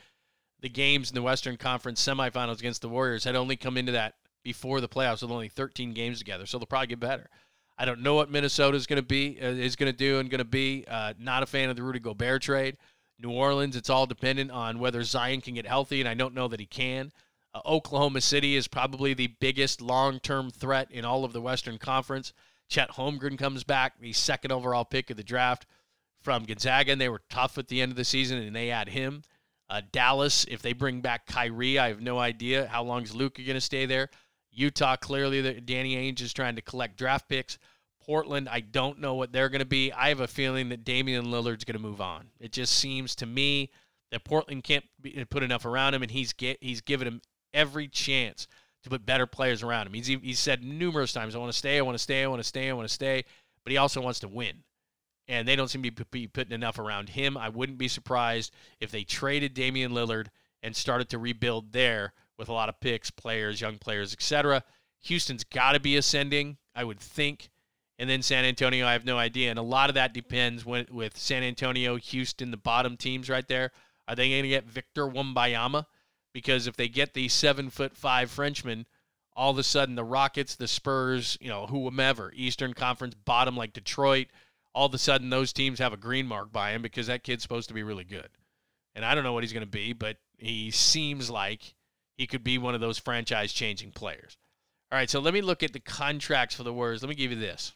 the 0.60 0.68
games 0.68 1.10
in 1.10 1.16
the 1.16 1.22
Western 1.22 1.56
Conference 1.56 2.06
semifinals 2.06 2.60
against 2.60 2.82
the 2.82 2.90
Warriors 2.90 3.24
had 3.24 3.38
only 3.38 3.56
come 3.56 3.78
into 3.78 3.94
that 3.94 4.16
before 4.44 4.82
the 4.82 4.90
playoffs 4.90 5.22
with 5.22 5.32
only 5.32 5.48
13 5.48 5.94
games 5.94 6.20
together. 6.20 6.46
So 6.46 6.58
they'll 6.58 6.66
probably 6.66 6.88
get 6.88 7.00
better. 7.00 7.30
I 7.78 7.86
don't 7.86 8.02
know 8.02 8.16
what 8.16 8.30
Minnesota 8.30 8.76
is 8.76 8.86
going 8.86 9.02
to 9.02 9.02
be 9.02 9.40
uh, 9.42 9.52
is 9.52 9.78
going 9.78 9.90
to 9.90 9.98
do 9.98 10.20
and 10.20 10.30
going 10.30 10.40
to 10.40 10.44
be. 10.44 10.84
Uh, 10.90 11.14
not 11.18 11.42
a 11.42 11.46
fan 11.46 11.70
of 11.70 11.78
the 11.78 11.84
Rudy 11.84 12.00
Gobert 12.00 12.42
trade. 12.42 12.76
New 13.18 13.32
Orleans, 13.32 13.78
it's 13.78 13.90
all 13.90 14.06
dependent 14.06 14.52
on 14.52 14.80
whether 14.80 15.04
Zion 15.04 15.40
can 15.40 15.54
get 15.54 15.66
healthy, 15.66 16.02
and 16.02 16.10
I 16.10 16.16
don't 16.16 16.36
know 16.36 16.50
that 16.50 16.60
he 16.60 16.66
can. 16.66 17.14
Uh, 17.54 17.62
Oklahoma 17.66 18.22
City 18.22 18.56
is 18.56 18.68
probably 18.68 19.14
the 19.14 19.34
biggest 19.40 19.82
long-term 19.82 20.52
threat 20.52 20.90
in 20.92 21.06
all 21.06 21.26
of 21.26 21.34
the 21.34 21.42
Western 21.42 21.78
Conference. 21.78 22.34
Chet 22.68 22.92
Holmgren 22.92 23.38
comes 23.38 23.64
back, 23.64 24.00
the 24.00 24.14
second 24.14 24.52
overall 24.52 24.86
pick 24.86 25.10
of 25.10 25.18
the 25.18 25.24
draft 25.24 25.66
from 26.22 26.44
Gonzaga, 26.44 26.92
and 26.92 27.02
they 27.02 27.10
were 27.10 27.22
tough 27.30 27.58
at 27.58 27.68
the 27.68 27.82
end 27.82 27.92
of 27.92 27.96
the 27.96 28.04
season, 28.04 28.38
and 28.38 28.56
they 28.56 28.70
add 28.70 28.90
him. 28.90 29.24
Uh, 29.70 29.82
Dallas, 29.92 30.46
if 30.50 30.62
they 30.62 30.74
bring 30.74 31.02
back 31.02 31.26
Kyrie, 31.26 31.80
I 31.80 31.88
have 31.90 32.02
no 32.02 32.20
idea 32.20 32.68
how 32.68 32.84
long 32.84 33.04
is 33.04 33.16
Luka 33.16 33.42
going 33.44 33.56
to 33.56 33.62
stay 33.62 33.86
there. 33.86 34.10
Utah, 34.52 34.96
clearly, 34.96 35.42
the, 35.42 35.62
Danny 35.62 35.96
Ainge 35.96 36.22
is 36.22 36.34
trying 36.34 36.56
to 36.56 36.62
collect 36.62 36.98
draft 36.98 37.30
picks. 37.30 37.58
Portland, 38.02 38.50
I 38.50 38.62
don't 38.62 39.00
know 39.00 39.14
what 39.14 39.32
they're 39.32 39.50
going 39.50 39.60
to 39.60 39.66
be. 39.66 39.92
I 39.92 40.10
have 40.10 40.20
a 40.20 40.28
feeling 40.28 40.70
that 40.70 40.84
Damian 40.84 41.26
Lillard's 41.26 41.64
going 41.64 41.78
to 41.78 41.82
move 41.82 42.02
on. 42.02 42.30
It 42.40 42.52
just 42.52 42.74
seems 42.74 43.16
to 43.18 43.26
me 43.28 43.70
that 44.12 44.24
Portland 44.24 44.64
can't 44.64 44.86
be, 45.00 45.24
put 45.30 45.44
enough 45.44 45.66
around 45.66 45.94
him, 45.94 46.02
and 46.02 46.12
he's 46.12 46.34
get, 46.34 46.58
he's 46.62 46.82
given 46.82 47.08
him 47.08 47.22
every 47.54 47.88
chance 47.88 48.48
to 48.84 48.90
put 48.90 49.06
better 49.06 49.26
players 49.26 49.64
around 49.64 49.88
him. 49.88 49.94
He's 49.94 50.08
he's 50.08 50.40
said 50.40 50.64
numerous 50.64 51.14
times, 51.14 51.36
"I 51.36 51.40
want 51.40 51.52
to 51.52 51.58
stay, 51.58 51.78
I 51.78 51.82
want 51.82 51.96
to 51.96 52.04
stay, 52.04 52.24
I 52.24 52.28
want 52.28 52.40
to 52.40 52.48
stay, 52.48 52.70
I 52.70 52.74
want 52.74 52.88
to 52.88 52.94
stay," 52.94 53.26
but 53.64 53.72
he 53.72 53.78
also 53.78 54.02
wants 54.02 54.20
to 54.22 54.28
win. 54.28 54.64
And 55.28 55.48
they 55.48 55.56
don't 55.56 55.68
seem 55.68 55.84
to 55.84 56.06
be 56.06 56.28
putting 56.28 56.54
enough 56.54 56.80
around 56.80 57.10
him. 57.10 57.38
I 57.38 57.50
wouldn't 57.50 57.78
be 57.78 57.88
surprised 57.88 58.52
if 58.80 58.90
they 58.90 59.04
traded 59.04 59.54
Damian 59.54 59.92
Lillard 59.92 60.28
and 60.64 60.76
started 60.76 61.10
to 61.10 61.20
rebuild 61.20 61.72
there 61.72 62.14
with 62.38 62.50
a 62.50 62.54
lot 62.54 62.70
of 62.70 62.80
picks, 62.80 63.12
players, 63.12 63.62
young 63.62 63.78
players, 63.78 64.12
etc. 64.12 64.64
Houston's 65.02 65.44
got 65.44 65.74
to 65.74 65.80
be 65.80 65.98
ascending, 65.98 66.58
I 66.74 66.84
would 66.84 67.00
think. 67.00 67.50
And 68.00 68.10
then 68.10 68.22
San 68.22 68.46
Antonio, 68.46 68.88
I 68.88 68.94
have 68.94 69.06
no 69.06 69.18
idea. 69.18 69.50
And 69.50 69.60
a 69.60 69.64
lot 69.64 69.90
of 69.90 69.96
that 69.96 70.14
depends 70.14 70.66
when, 70.66 70.88
with 70.90 71.18
San 71.18 71.44
Antonio, 71.44 71.98
Houston, 71.98 72.50
the 72.50 72.58
bottom 72.58 72.96
teams 72.96 73.30
right 73.30 73.48
there. 73.48 73.72
Are 74.08 74.16
they 74.16 74.30
going 74.30 74.44
to 74.44 74.50
get 74.50 74.66
Victor 74.66 75.06
Wembanyama? 75.06 75.86
Because 76.40 76.68
if 76.68 76.78
they 76.78 76.88
get 76.88 77.14
the 77.14 77.28
seven 77.28 77.70
foot 77.70 77.98
five 77.98 78.32
Frenchman, 78.32 78.86
all 79.36 79.52
of 79.52 79.58
a 79.58 79.64
sudden 79.64 79.96
the 79.96 80.06
Rockets, 80.06 80.56
the 80.56 80.70
Spurs, 80.70 81.38
you 81.42 81.50
know, 81.50 81.68
whomever, 81.68 82.32
Eastern 82.34 82.74
Conference 82.74 83.14
bottom 83.14 83.58
like 83.58 83.74
Detroit, 83.74 84.28
all 84.74 84.86
of 84.86 84.94
a 84.94 84.98
sudden 84.98 85.30
those 85.30 85.52
teams 85.52 85.80
have 85.80 85.92
a 85.92 85.98
green 85.98 86.26
mark 86.28 86.54
by 86.54 86.72
him 86.72 86.82
because 86.82 87.08
that 87.08 87.24
kid's 87.24 87.44
supposed 87.44 87.68
to 87.68 87.74
be 87.74 87.84
really 87.84 88.06
good. 88.06 88.30
And 88.96 89.04
I 89.04 89.14
don't 89.16 89.26
know 89.26 89.34
what 89.34 89.44
he's 89.44 89.52
going 89.52 89.66
to 89.66 89.70
be, 89.70 89.92
but 89.92 90.16
he 90.38 90.72
seems 90.72 91.30
like 91.30 91.74
he 92.16 92.26
could 92.26 92.42
be 92.42 92.58
one 92.58 92.74
of 92.74 92.80
those 92.80 92.98
franchise 92.98 93.52
changing 93.52 93.92
players. 93.92 94.38
All 94.92 94.98
right, 94.98 95.10
so 95.10 95.20
let 95.20 95.34
me 95.34 95.42
look 95.42 95.62
at 95.62 95.74
the 95.74 95.82
contracts 95.82 96.56
for 96.56 96.64
the 96.64 96.74
Warriors. 96.74 97.04
Let 97.04 97.10
me 97.10 97.16
give 97.16 97.32
you 97.32 97.40
this. 97.40 97.74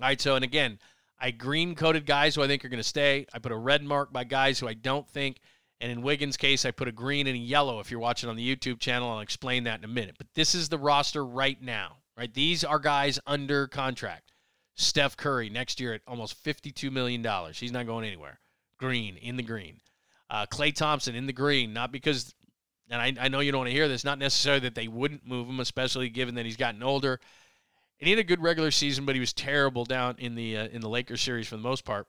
All 0.00 0.06
right, 0.06 0.20
so 0.20 0.36
and 0.36 0.44
again, 0.44 0.78
I 1.18 1.32
green 1.32 1.74
coded 1.74 2.06
guys 2.06 2.36
who 2.36 2.42
I 2.44 2.46
think 2.46 2.64
are 2.64 2.68
going 2.68 2.78
to 2.78 2.88
stay. 2.88 3.26
I 3.34 3.40
put 3.40 3.50
a 3.50 3.56
red 3.56 3.82
mark 3.82 4.12
by 4.12 4.22
guys 4.22 4.60
who 4.60 4.68
I 4.68 4.74
don't 4.74 5.08
think. 5.08 5.40
And 5.80 5.90
in 5.90 6.02
Wiggins' 6.02 6.36
case, 6.36 6.66
I 6.66 6.72
put 6.72 6.88
a 6.88 6.92
green 6.92 7.26
and 7.26 7.36
a 7.36 7.38
yellow. 7.38 7.80
If 7.80 7.90
you're 7.90 8.00
watching 8.00 8.28
on 8.28 8.36
the 8.36 8.56
YouTube 8.56 8.80
channel, 8.80 9.10
I'll 9.10 9.20
explain 9.20 9.64
that 9.64 9.78
in 9.78 9.84
a 9.84 9.88
minute. 9.88 10.16
But 10.18 10.26
this 10.34 10.54
is 10.54 10.68
the 10.68 10.78
roster 10.78 11.24
right 11.24 11.60
now, 11.60 11.96
right? 12.18 12.32
These 12.32 12.64
are 12.64 12.78
guys 12.78 13.18
under 13.26 13.66
contract. 13.66 14.32
Steph 14.74 15.16
Curry 15.16 15.48
next 15.48 15.80
year 15.80 15.94
at 15.94 16.02
almost 16.06 16.42
$52 16.44 16.90
million. 16.92 17.26
He's 17.54 17.72
not 17.72 17.86
going 17.86 18.06
anywhere. 18.06 18.40
Green, 18.78 19.16
in 19.16 19.36
the 19.36 19.42
green. 19.42 19.80
Uh, 20.28 20.46
Klay 20.46 20.74
Thompson 20.74 21.14
in 21.14 21.26
the 21.26 21.32
green, 21.32 21.72
not 21.72 21.92
because, 21.92 22.34
and 22.88 23.00
I, 23.00 23.24
I 23.24 23.28
know 23.28 23.40
you 23.40 23.52
don't 23.52 23.60
want 23.60 23.70
to 23.70 23.74
hear 23.74 23.88
this, 23.88 24.04
not 24.04 24.18
necessarily 24.18 24.60
that 24.60 24.74
they 24.74 24.88
wouldn't 24.88 25.26
move 25.26 25.48
him, 25.48 25.60
especially 25.60 26.08
given 26.08 26.34
that 26.36 26.44
he's 26.44 26.56
gotten 26.56 26.82
older. 26.82 27.20
And 28.00 28.06
he 28.06 28.10
had 28.10 28.20
a 28.20 28.24
good 28.24 28.40
regular 28.40 28.70
season, 28.70 29.04
but 29.04 29.14
he 29.14 29.20
was 29.20 29.32
terrible 29.32 29.84
down 29.84 30.16
in 30.18 30.34
the 30.34 30.56
uh, 30.56 30.68
in 30.68 30.80
the 30.80 30.88
Lakers 30.88 31.20
series 31.20 31.46
for 31.46 31.56
the 31.56 31.62
most 31.62 31.84
part. 31.84 32.06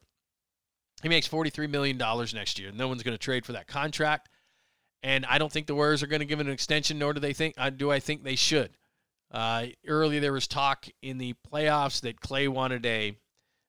He 1.01 1.09
makes 1.09 1.27
$43 1.27 1.69
million 1.69 1.97
next 2.33 2.59
year. 2.59 2.71
No 2.71 2.87
one's 2.87 3.03
going 3.03 3.15
to 3.15 3.23
trade 3.23 3.45
for 3.45 3.53
that 3.53 3.67
contract. 3.67 4.29
And 5.03 5.25
I 5.25 5.37
don't 5.37 5.51
think 5.51 5.67
the 5.67 5.75
Warriors 5.75 6.03
are 6.03 6.07
going 6.07 6.19
to 6.19 6.25
give 6.25 6.39
him 6.39 6.47
an 6.47 6.53
extension, 6.53 6.99
nor 6.99 7.13
do 7.13 7.19
they 7.19 7.33
think, 7.33 7.55
uh, 7.57 7.71
do 7.71 7.91
I 7.91 7.99
think 7.99 8.23
they 8.23 8.35
should. 8.35 8.71
Uh, 9.31 9.67
earlier, 9.87 10.19
there 10.19 10.33
was 10.33 10.47
talk 10.47 10.85
in 11.01 11.17
the 11.17 11.33
playoffs 11.51 12.01
that 12.01 12.19
Klay 12.19 12.47
wanted 12.47 12.85
a 12.85 13.17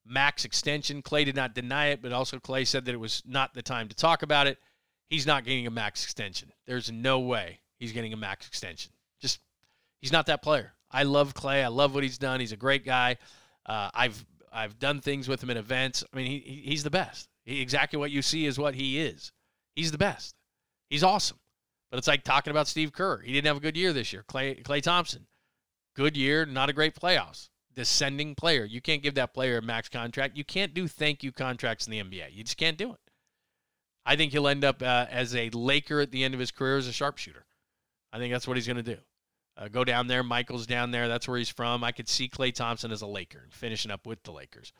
max 0.05 0.45
extension. 0.45 1.03
Klay 1.03 1.25
did 1.25 1.37
not 1.37 1.55
deny 1.55 1.87
it, 1.87 2.03
but 2.03 2.13
also 2.13 2.39
Klay 2.39 2.67
said 2.67 2.85
that 2.85 2.95
it 2.95 3.01
was 3.01 3.23
not 3.27 3.55
the 3.55 3.63
time 3.63 3.89
to 3.89 3.95
talk 3.95 4.23
about 4.23 4.47
it. 4.47 4.59
He's 5.09 5.27
not 5.27 5.45
getting 5.45 5.67
a 5.67 5.71
max 5.71 6.05
extension. 6.05 6.51
There's 6.67 6.91
no 6.91 7.21
way 7.21 7.61
he's 7.79 7.93
getting 7.93 8.13
a 8.13 8.17
max 8.17 8.47
extension. 8.47 8.93
Just, 9.21 9.41
he's 10.01 10.13
not 10.13 10.27
that 10.27 10.43
player. 10.43 10.75
I 10.91 11.05
love 11.05 11.35
Klay. 11.35 11.65
I 11.65 11.69
love 11.69 11.95
what 11.95 12.03
he's 12.03 12.19
done. 12.19 12.41
He's 12.41 12.53
a 12.53 12.57
great 12.57 12.85
guy. 12.85 13.17
Uh, 13.65 13.91
I've 13.95 14.25
I've 14.53 14.79
done 14.79 15.01
things 15.01 15.29
with 15.29 15.43
him 15.43 15.51
in 15.51 15.57
events. 15.57 16.05
I 16.13 16.17
mean, 16.17 16.27
he, 16.27 16.63
he's 16.65 16.85
the 16.85 16.91
best. 16.91 17.29
He, 17.45 17.61
exactly 17.61 17.99
what 17.99 18.11
you 18.11 18.23
see 18.23 18.47
is 18.47 18.59
what 18.59 18.75
he 18.75 19.01
is. 19.01 19.33
He's 19.75 19.93
the 19.93 19.99
best. 19.99 20.35
He's 20.91 21.03
awesome. 21.03 21.39
But 21.91 21.99
it's 21.99 22.09
like 22.09 22.25
talking 22.25 22.51
about 22.51 22.69
Steve 22.69 22.93
Kerr. 22.93 23.19
He 23.19 23.33
didn't 23.33 23.47
have 23.47 23.57
a 23.57 23.61
good 23.61 23.77
year 23.77 23.93
this 23.93 24.13
year. 24.13 24.25
Klay, 24.29 24.63
Klay 24.63 24.83
Thompson, 24.83 25.27
good 25.95 26.17
year, 26.17 26.47
not 26.47 26.69
a 26.69 26.73
great 26.73 26.95
playoffs. 26.95 27.49
Descending 27.75 28.35
player. 28.35 28.65
You 28.65 28.83
can't 28.83 29.03
give 29.03 29.15
that 29.15 29.33
player 29.33 29.59
a 29.59 29.63
max 29.63 29.89
contract. 29.89 30.37
You 30.37 30.45
can't 30.45 30.75
do 30.75 30.87
thank 30.87 31.23
you 31.23 31.33
contracts 31.33 31.87
in 31.87 31.91
the 31.91 32.03
NBA. 32.03 32.35
You 32.35 32.45
just 32.45 32.59
can't 32.59 32.77
do 32.77 32.93
it. 32.93 33.01
I 34.05 34.17
think 34.17 34.33
he'll 34.33 34.49
end 34.49 34.65
up 34.65 34.83
uh, 34.83 35.07
as 35.11 35.35
a 35.35 35.49
Laker 35.51 36.01
at 36.01 36.11
the 36.11 36.25
end 36.25 36.35
of 36.35 36.41
his 36.41 36.51
career 36.51 36.77
as 36.77 36.89
a 36.89 36.93
sharpshooter. 36.93 37.47
I 38.13 38.19
think 38.19 38.33
that's 38.33 38.47
what 38.47 38.57
he's 38.57 38.67
going 38.67 38.77
to 38.77 38.83
do. 38.83 38.99
Uh, 39.57 39.69
go 39.69 39.85
down 39.85 40.07
there. 40.07 40.23
Mychal's 40.23 40.67
down 40.67 40.91
there. 40.91 41.09
That's 41.09 41.29
where 41.29 41.39
he's 41.39 41.49
from. 41.49 41.85
I 41.85 41.93
could 41.93 42.09
see 42.09 42.29
Klay 42.29 42.55
Thompson 42.55 42.91
as 42.91 43.03
a 43.03 43.07
Laker 43.07 43.49
finishing 43.51 43.91
up 43.91 44.07
with 44.07 44.23
the 44.23 44.33
Lakers. 44.33 44.73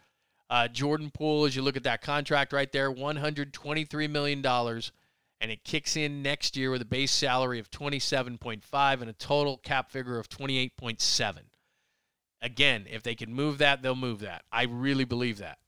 Uh, 0.49 0.69
Jordan 0.69 1.11
Poole, 1.11 1.45
as 1.45 1.57
you 1.57 1.63
look 1.63 1.77
at 1.77 1.85
that 1.85 2.03
contract 2.03 2.53
right 2.53 2.71
there, 2.73 2.93
$123 2.93 4.11
million, 4.11 4.45
and 4.45 5.51
it 5.51 5.65
kicks 5.65 5.97
in 5.97 6.23
next 6.23 6.57
year 6.57 6.71
with 6.71 6.83
a 6.83 6.87
base 6.87 7.13
salary 7.13 7.59
of 7.59 7.71
27.5 7.71 9.01
and 9.01 9.11
a 9.11 9.15
total 9.15 9.57
cap 9.59 9.91
figure 9.91 10.19
of 10.19 10.29
28.7. 10.29 11.39
Again, 12.43 12.87
if 12.91 13.03
they 13.03 13.15
can 13.15 13.33
move 13.33 13.59
that, 13.59 13.83
they'll 13.83 13.95
move 13.95 14.21
that. 14.21 14.43
I 14.51 14.65
really 14.65 15.05
believe 15.05 15.39
that. 15.39 15.59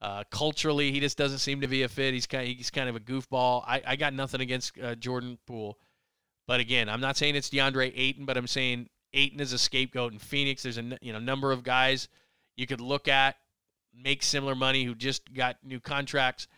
Uh, 0.00 0.24
culturally, 0.30 0.92
he 0.92 1.00
just 1.00 1.16
doesn't 1.16 1.38
seem 1.38 1.60
to 1.60 1.66
be 1.66 1.82
a 1.82 1.88
fit. 1.88 2.14
He's 2.14 2.26
kind 2.26 2.48
of, 2.48 2.56
he's 2.56 2.70
kind 2.70 2.88
of 2.88 2.96
a 2.96 3.00
goofball. 3.00 3.64
I, 3.66 3.82
I 3.86 3.96
got 3.96 4.12
nothing 4.14 4.40
against 4.40 4.78
uh, 4.78 4.94
Jordan 4.94 5.38
Poole. 5.46 5.78
But 6.48 6.60
again, 6.60 6.88
I'm 6.88 7.02
not 7.02 7.18
saying 7.18 7.36
it's 7.36 7.50
DeAndre 7.50 7.92
Ayton, 7.94 8.24
but 8.24 8.38
I'm 8.38 8.46
saying 8.46 8.88
Ayton 9.12 9.38
is 9.38 9.52
a 9.52 9.58
scapegoat 9.58 10.14
in 10.14 10.18
Phoenix. 10.18 10.62
There's 10.62 10.78
a 10.78 10.98
you 11.02 11.12
know 11.12 11.20
number 11.20 11.52
of 11.52 11.62
guys 11.62 12.08
you 12.56 12.66
could 12.66 12.80
look 12.80 13.06
at 13.06 13.36
make 13.94 14.22
similar 14.22 14.54
money 14.54 14.84
who 14.84 14.94
just 14.94 15.32
got 15.34 15.58
new 15.62 15.78
contracts. 15.78 16.48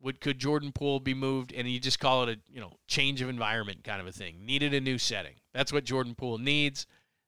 Would 0.00 0.22
could 0.22 0.38
Jordan 0.38 0.72
Poole 0.72 0.98
be 0.98 1.12
moved 1.12 1.52
and 1.52 1.68
you 1.68 1.78
just 1.78 2.00
call 2.00 2.22
it 2.24 2.30
a 2.30 2.52
you 2.52 2.58
know 2.58 2.72
change 2.88 3.20
of 3.20 3.28
environment 3.28 3.84
kind 3.84 4.00
of 4.00 4.06
a 4.06 4.12
thing? 4.12 4.46
Needed 4.46 4.72
a 4.72 4.80
new 4.80 4.96
setting. 4.96 5.34
That's 5.52 5.74
what 5.74 5.84
Jordan 5.84 6.14
Poole 6.14 6.38
needs. 6.38 6.86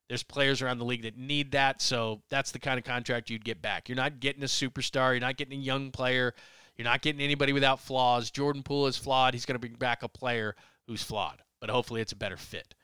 There's 0.08 0.22
players 0.22 0.62
around 0.62 0.78
the 0.78 0.84
league 0.86 1.02
that 1.02 1.18
need 1.18 1.52
that, 1.52 1.82
so 1.82 2.22
that's 2.30 2.50
the 2.50 2.60
kind 2.60 2.78
of 2.78 2.84
contract 2.84 3.28
you'd 3.28 3.44
get 3.44 3.60
back. 3.60 3.88
You're 3.88 3.96
not 3.96 4.20
getting 4.20 4.42
a 4.42 4.46
superstar. 4.46 5.10
You're 5.10 5.20
not 5.20 5.36
getting 5.36 5.58
a 5.58 5.62
young 5.62 5.90
player. 5.90 6.32
You're 6.76 6.84
not 6.84 7.02
getting 7.02 7.20
anybody 7.20 7.52
without 7.52 7.80
flaws. 7.80 8.30
Jordan 8.30 8.62
Poole 8.62 8.86
is 8.86 8.96
flawed. 8.96 9.34
He's 9.34 9.44
going 9.44 9.56
to 9.56 9.58
bring 9.58 9.74
back 9.74 10.02
a 10.02 10.08
player 10.08 10.54
who's 10.86 11.02
flawed 11.02 11.42
but 11.60 11.70
hopefully 11.70 12.00
it's 12.00 12.12
a 12.12 12.16
better 12.16 12.36
fit. 12.36 12.74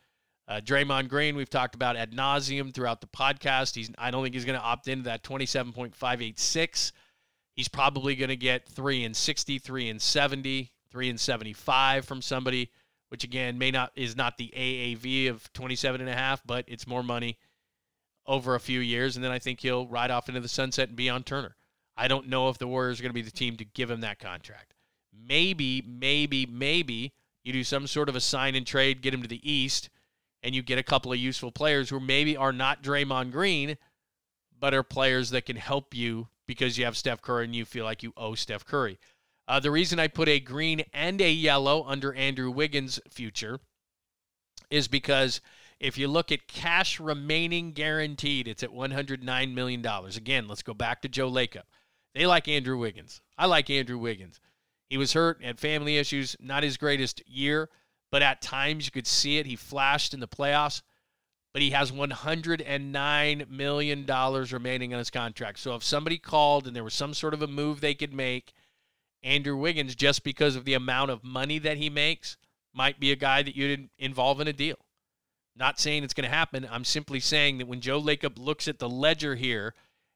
Uh, 0.47 0.59
Draymond 0.59 1.07
Green, 1.07 1.35
we've 1.35 1.49
talked 1.49 1.75
about 1.75 1.95
ad 1.95 2.11
nauseum 2.11 2.73
throughout 2.73 2.99
the 2.99 3.07
podcast. 3.07 3.75
He's, 3.75 3.89
I 3.97 4.11
don't 4.11 4.23
think 4.23 4.35
he's 4.35 4.45
going 4.45 4.59
to 4.59 4.65
opt 4.65 4.87
into 4.87 5.05
that 5.05 5.23
27.586. 5.23 6.91
He's 7.53 7.67
probably 7.67 8.15
going 8.15 8.29
to 8.29 8.35
get 8.35 8.67
three 8.67 9.05
and 9.05 9.15
60, 9.15 9.59
three 9.59 9.89
and 9.89 10.01
70, 10.01 10.71
three 10.91 11.09
and 11.09 11.19
75 11.19 12.05
from 12.05 12.21
somebody, 12.21 12.71
which 13.09 13.23
again 13.23 13.57
may 13.57 13.71
not 13.71 13.91
is 13.95 14.17
not 14.17 14.37
the 14.37 14.51
AAV 14.55 15.29
of 15.29 15.51
27 15.53 16.01
and 16.01 16.09
a 16.09 16.13
half, 16.13 16.41
but 16.45 16.65
it's 16.67 16.87
more 16.87 17.03
money 17.03 17.37
over 18.25 18.55
a 18.55 18.59
few 18.59 18.79
years. 18.79 19.15
And 19.15 19.23
then 19.23 19.31
I 19.31 19.39
think 19.39 19.61
he'll 19.61 19.87
ride 19.87 20.11
off 20.11 20.27
into 20.27 20.41
the 20.41 20.49
sunset 20.49 20.89
and 20.89 20.97
be 20.97 21.09
on 21.09 21.23
Turner. 21.23 21.55
I 21.95 22.07
don't 22.07 22.27
know 22.27 22.49
if 22.49 22.57
the 22.57 22.67
Warriors 22.67 22.99
are 22.99 23.03
going 23.03 23.11
to 23.11 23.13
be 23.13 23.21
the 23.21 23.31
team 23.31 23.55
to 23.57 23.65
give 23.65 23.89
him 23.89 24.01
that 24.01 24.19
contract. 24.19 24.73
Maybe, 25.13 25.83
maybe, 25.87 26.47
maybe 26.47 27.13
you 27.43 27.53
do 27.53 27.63
some 27.63 27.87
sort 27.87 28.09
of 28.09 28.15
a 28.15 28.21
sign 28.21 28.55
and 28.55 28.65
trade, 28.65 29.01
get 29.01 29.13
him 29.13 29.21
to 29.21 29.27
the 29.27 29.49
East, 29.49 29.89
and 30.41 30.55
you 30.55 30.61
get 30.61 30.77
a 30.77 30.83
couple 30.83 31.11
of 31.11 31.19
useful 31.19 31.51
players 31.51 31.89
who 31.89 31.99
maybe 31.99 32.37
are 32.37 32.53
not 32.53 32.83
Draymond 32.83 33.31
Green, 33.31 33.77
but 34.59 34.73
are 34.73 34.83
players 34.83 35.29
that 35.31 35.45
can 35.45 35.57
help 35.57 35.93
you 35.93 36.27
because 36.47 36.77
you 36.77 36.85
have 36.85 36.97
Steph 36.97 37.21
Curry 37.21 37.45
and 37.45 37.55
you 37.55 37.65
feel 37.65 37.85
like 37.85 38.03
you 38.03 38.13
owe 38.15 38.35
Steph 38.35 38.65
Curry. 38.65 38.99
Uh, 39.47 39.59
the 39.59 39.71
reason 39.71 39.99
I 39.99 40.07
put 40.07 40.29
a 40.29 40.39
green 40.39 40.83
and 40.93 41.19
a 41.21 41.31
yellow 41.31 41.83
under 41.85 42.13
Andrew 42.13 42.49
Wiggins' 42.49 42.99
future 43.09 43.59
is 44.69 44.87
because 44.87 45.41
if 45.79 45.97
you 45.97 46.07
look 46.07 46.31
at 46.31 46.47
cash 46.47 46.99
remaining 46.99 47.73
guaranteed, 47.73 48.47
it's 48.47 48.63
at 48.63 48.69
$109 48.69 49.53
million. 49.53 49.85
Again, 49.85 50.47
let's 50.47 50.63
go 50.63 50.73
back 50.73 51.01
to 51.01 51.09
Joe 51.09 51.29
Lacob. 51.29 51.63
They 52.13 52.25
like 52.25 52.47
Andrew 52.47 52.77
Wiggins. 52.77 53.21
I 53.37 53.47
like 53.47 53.69
Andrew 53.69 53.97
Wiggins. 53.97 54.39
He 54.93 54.97
was 54.97 55.13
hurt, 55.13 55.43
had 55.43 55.59
family 55.59 55.97
issues, 55.97 56.35
not 56.39 56.61
his 56.61 56.77
greatest 56.77 57.27
year, 57.27 57.67
but 58.11 58.21
at 58.21 58.43
times 58.43 58.85
you 58.85 58.91
could 58.91 59.07
see 59.07 59.39
it. 59.39 59.47
He 59.47 59.55
flashed 59.55 60.13
in 60.13 60.19
the 60.19 60.27
playoffs, 60.27 60.83
but 61.51 61.63
he 61.63 61.71
has 61.71 61.91
$109 61.91 63.49
million 63.49 64.05
remaining 64.05 64.93
on 64.93 64.99
his 64.99 65.09
contract. 65.09 65.57
So 65.57 65.73
if 65.73 65.83
somebody 65.83 66.19
called 66.19 66.67
and 66.67 66.75
there 66.75 66.83
was 66.83 66.93
some 66.93 67.15
sort 67.15 67.33
of 67.33 67.41
a 67.41 67.47
move 67.47 67.81
they 67.81 67.95
could 67.95 68.13
make, 68.13 68.53
Andrew 69.23 69.57
Wiggins, 69.57 69.95
just 69.95 70.23
because 70.23 70.55
of 70.55 70.63
the 70.63 70.75
amount 70.75 71.09
of 71.09 71.23
money 71.23 71.57
that 71.57 71.77
he 71.77 71.89
makes, 71.89 72.37
might 72.71 72.99
be 72.99 73.11
a 73.11 73.15
guy 73.15 73.41
that 73.41 73.55
you'd 73.55 73.89
involve 73.97 74.41
in 74.41 74.47
a 74.47 74.53
deal. 74.53 74.77
Not 75.55 75.79
saying 75.79 76.03
it's 76.03 76.13
going 76.13 76.29
to 76.29 76.35
happen. 76.35 76.67
I'm 76.69 76.85
simply 76.85 77.19
saying 77.19 77.57
that 77.57 77.67
when 77.67 77.81
Joe 77.81 77.99
Lacob 77.99 78.37
looks 78.37 78.67
at 78.67 78.77
the 78.77 78.87
ledger 78.87 79.33
here 79.33 79.73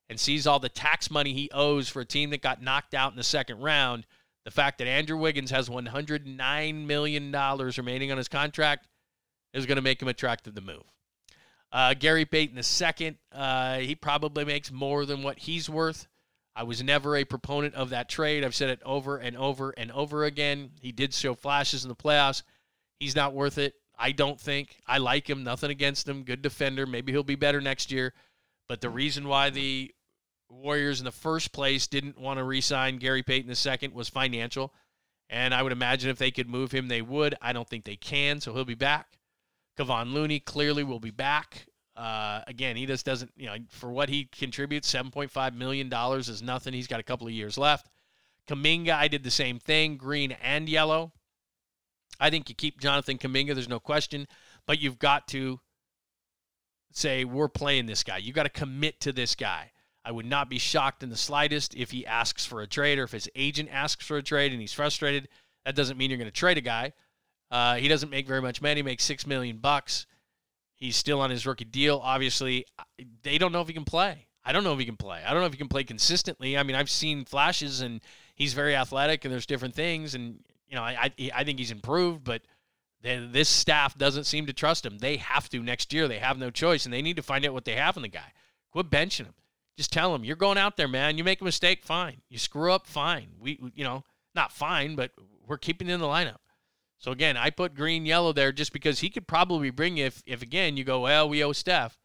and 0.08 0.20
sees 0.20 0.46
all 0.46 0.60
the 0.60 0.70
tax 0.70 1.10
money 1.10 1.34
he 1.34 1.50
owes 1.52 1.90
for 1.90 2.04
a 2.04 2.06
team 2.06 2.30
that 2.30 2.44
got 2.44 2.62
knocked 2.62 2.94
out 2.94 3.12
in 3.12 3.18
the 3.18 3.24
second 3.24 3.60
round, 3.62 4.06
the 4.48 4.52
fact 4.52 4.78
that 4.78 4.88
Andrew 4.88 5.18
Wiggins 5.18 5.52
has 5.52 5.68
$109 5.68 6.86
million 6.86 7.32
remaining 7.34 8.12
on 8.14 8.18
his 8.18 8.30
contract 8.30 8.88
is 9.54 9.66
going 9.66 9.76
to 9.76 9.82
make 9.82 10.02
him 10.02 10.08
attractive 10.08 10.56
to 10.56 10.62
move. 10.62 10.84
Uh, 11.70 11.94
Gary 11.94 12.24
Payton 12.24 12.64
second, 12.64 13.18
uh, 13.34 13.80
he 13.80 13.94
probably 13.94 14.46
makes 14.46 14.72
more 14.72 15.06
than 15.06 15.22
what 15.22 15.38
he's 15.38 15.70
worth. 15.70 16.08
I 16.56 16.64
was 16.64 16.82
never 16.82 17.18
a 17.18 17.26
proponent 17.26 17.76
of 17.76 17.90
that 17.90 18.08
trade. 18.08 18.46
I've 18.46 18.56
said 18.56 18.70
it 18.70 18.82
over 18.86 19.18
and 19.18 19.36
over 19.36 19.72
and 19.72 19.92
over 19.92 20.24
again. 20.24 20.72
He 20.80 20.94
did 20.94 21.14
show 21.14 21.36
flashes 21.36 21.84
in 21.84 21.90
the 21.90 21.96
playoffs. 21.96 22.44
He's 23.02 23.18
not 23.18 23.34
worth 23.34 23.58
it. 23.58 23.74
I 24.00 24.14
don't 24.14 24.40
think. 24.40 24.78
I 24.88 25.00
like 25.00 25.30
him. 25.30 25.44
Nothing 25.44 25.72
against 25.72 26.08
him. 26.08 26.24
Good 26.24 26.42
defender. 26.42 26.86
Maybe 26.86 27.12
he'll 27.12 27.22
be 27.22 27.36
better 27.36 27.60
next 27.60 27.92
year. 27.92 28.14
But 28.70 28.80
the 28.80 28.90
reason 28.90 29.28
why 29.28 29.50
the 29.50 29.94
Warriors 30.50 31.00
in 31.00 31.06
the 31.06 31.12
first 31.12 31.52
place 31.52 31.88
didn't 31.88 32.18
want 32.18 32.38
to 32.38 32.44
re 32.44 32.62
sign 32.62 32.98
Gary 32.98 33.24
Payton 33.24 33.50
the 33.50 33.56
second 33.56 33.94
was 33.94 34.10
financial. 34.10 34.74
And 35.30 35.54
I 35.54 35.62
would 35.62 35.74
imagine 35.74 36.10
if 36.10 36.18
they 36.18 36.32
could 36.32 36.50
move 36.50 36.72
him, 36.72 36.88
they 36.88 37.02
would. 37.02 37.36
I 37.42 37.52
don't 37.52 37.68
think 37.68 37.84
they 37.84 37.98
can, 37.98 38.40
so 38.40 38.54
he'll 38.54 38.64
be 38.64 38.76
back. 38.76 39.18
Kevon 39.78 40.14
Looney 40.14 40.40
clearly 40.40 40.84
will 40.84 41.00
be 41.00 41.12
back. 41.12 41.68
Uh, 41.98 42.42
again, 42.48 42.76
he 42.76 42.86
just 42.86 43.06
doesn't, 43.06 43.32
you 43.36 43.48
know, 43.48 43.58
for 43.70 43.92
what 43.92 44.08
he 44.08 44.26
contributes, 44.26 44.92
$7.5 44.92 45.54
million 45.56 45.92
is 45.92 46.42
nothing. 46.42 46.74
He's 46.74 46.88
got 46.88 47.00
a 47.00 47.04
couple 47.04 47.28
of 47.28 47.34
years 47.34 47.58
left. 47.58 47.90
Kuminga, 48.48 48.92
I 48.92 49.08
did 49.08 49.24
the 49.24 49.32
same 49.32 49.60
thing, 49.60 49.98
green 49.98 50.32
and 50.42 50.70
yellow. 50.70 51.12
I 52.20 52.30
think 52.30 52.50
you 52.50 52.56
keep 52.56 52.80
Jonathan 52.80 53.18
Kuminga, 53.18 53.54
there's 53.54 53.68
no 53.68 53.80
question, 53.80 54.28
but 54.66 54.80
you've 54.80 55.00
got 55.00 55.28
to 55.30 55.60
say, 56.92 57.26
we're 57.26 57.50
playing 57.50 57.86
this 57.86 58.04
guy. 58.04 58.18
You've 58.18 58.36
got 58.36 58.44
to 58.44 58.50
commit 58.50 59.02
to 59.02 59.12
this 59.12 59.36
guy. 59.36 59.72
I 60.08 60.12
would 60.12 60.26
not 60.26 60.50
be 60.50 60.58
shocked 60.58 61.04
in 61.04 61.10
the 61.10 61.18
slightest 61.18 61.76
if 61.76 61.92
he 61.92 62.06
asks 62.06 62.46
for 62.46 62.62
a 62.62 62.68
trade 62.68 62.98
or 62.98 63.04
if 63.04 63.12
his 63.12 63.30
agent 63.36 63.68
asks 63.70 64.06
for 64.06 64.16
a 64.16 64.24
trade 64.24 64.54
and 64.54 64.62
he's 64.62 64.72
frustrated. 64.72 65.28
That 65.66 65.76
doesn't 65.76 65.98
mean 65.98 66.10
you're 66.10 66.18
going 66.18 66.30
to 66.30 66.32
trade 66.32 66.58
a 66.58 66.62
guy. 66.62 66.94
Uh, 67.52 67.76
he 67.76 67.90
doesn't 67.90 68.10
make 68.10 68.26
very 68.26 68.42
much 68.42 68.62
money. 68.62 68.76
He 68.76 68.84
makes 68.84 69.04
six 69.04 69.28
million 69.28 69.58
bucks. 69.58 70.06
He's 70.76 70.96
still 70.96 71.20
on 71.20 71.30
his 71.30 71.46
rookie 71.46 71.66
deal. 71.66 72.00
Obviously, 72.02 72.66
they 73.22 73.38
don't 73.38 73.52
know 73.52 73.60
if 73.60 73.68
he 73.68 73.74
can 73.74 73.84
play. 73.84 74.28
I 74.46 74.54
don't 74.54 74.64
know 74.64 74.72
if 74.72 74.80
he 74.80 74.86
can 74.86 74.96
play. 74.96 75.22
I 75.28 75.34
don't 75.34 75.42
know 75.42 75.48
if 75.48 75.52
he 75.52 75.58
can 75.58 75.68
play 75.68 75.84
consistently. 75.84 76.58
I 76.58 76.64
mean, 76.64 76.78
I've 76.78 76.90
seen 76.90 77.26
flashes, 77.26 77.82
and 77.82 78.00
he's 78.34 78.54
very 78.54 78.78
athletic, 78.78 79.26
and 79.26 79.34
there's 79.34 79.46
different 79.46 79.76
things, 79.76 80.16
and 80.16 80.40
you 80.70 80.78
know, 80.78 80.84
I 80.84 81.12
I, 81.20 81.32
I 81.36 81.44
think 81.44 81.60
he's 81.60 81.72
improved, 81.72 82.24
but 82.24 82.44
this 83.02 83.50
staff 83.50 83.98
doesn't 83.98 84.24
seem 84.24 84.46
to 84.46 84.54
trust 84.54 84.86
him. 84.86 85.00
They 85.00 85.18
have 85.18 85.50
to 85.50 85.62
next 85.62 85.92
year. 85.92 86.08
They 86.08 86.20
have 86.20 86.38
no 86.38 86.50
choice, 86.50 86.86
and 86.86 86.94
they 86.94 87.02
need 87.02 87.18
to 87.18 87.24
find 87.24 87.46
out 87.46 87.54
what 87.54 87.66
they 87.66 87.76
have 87.76 87.98
in 87.98 88.04
the 88.04 88.08
guy. 88.08 88.32
Quit 88.72 88.90
benching 88.90 89.26
him. 89.26 89.34
Just 89.78 89.94
tell 89.94 90.14
him 90.14 90.24
you're 90.24 90.36
going 90.36 90.58
out 90.58 90.76
there, 90.76 90.88
man. 90.88 91.18
You 91.18 91.24
make 91.24 91.40
a 91.40 91.46
mistake, 91.46 91.84
fine. 91.84 92.22
You 92.30 92.40
screw 92.40 92.74
up, 92.74 92.88
fine. 92.88 93.28
We, 93.40 93.60
you 93.76 93.84
know, 93.84 94.04
not 94.34 94.52
fine, 94.52 94.96
but 94.96 95.12
we're 95.46 95.58
keeping 95.58 95.88
in 95.88 96.00
the 96.00 96.08
lineup. 96.08 96.38
So 96.98 97.12
again, 97.12 97.38
I 97.38 97.52
put 97.52 97.76
green 97.76 98.06
yellow 98.06 98.34
there 98.34 98.52
just 98.52 98.74
because 98.74 99.00
he 99.00 99.10
could 99.10 99.28
probably 99.28 99.70
bring 99.70 99.98
you 99.98 100.06
if 100.06 100.24
if 100.26 100.42
again 100.42 100.78
you 100.78 100.84
go, 100.84 101.02
well, 101.02 101.30
we 101.30 101.44
owe 101.44 101.52
Steph. 101.52 101.98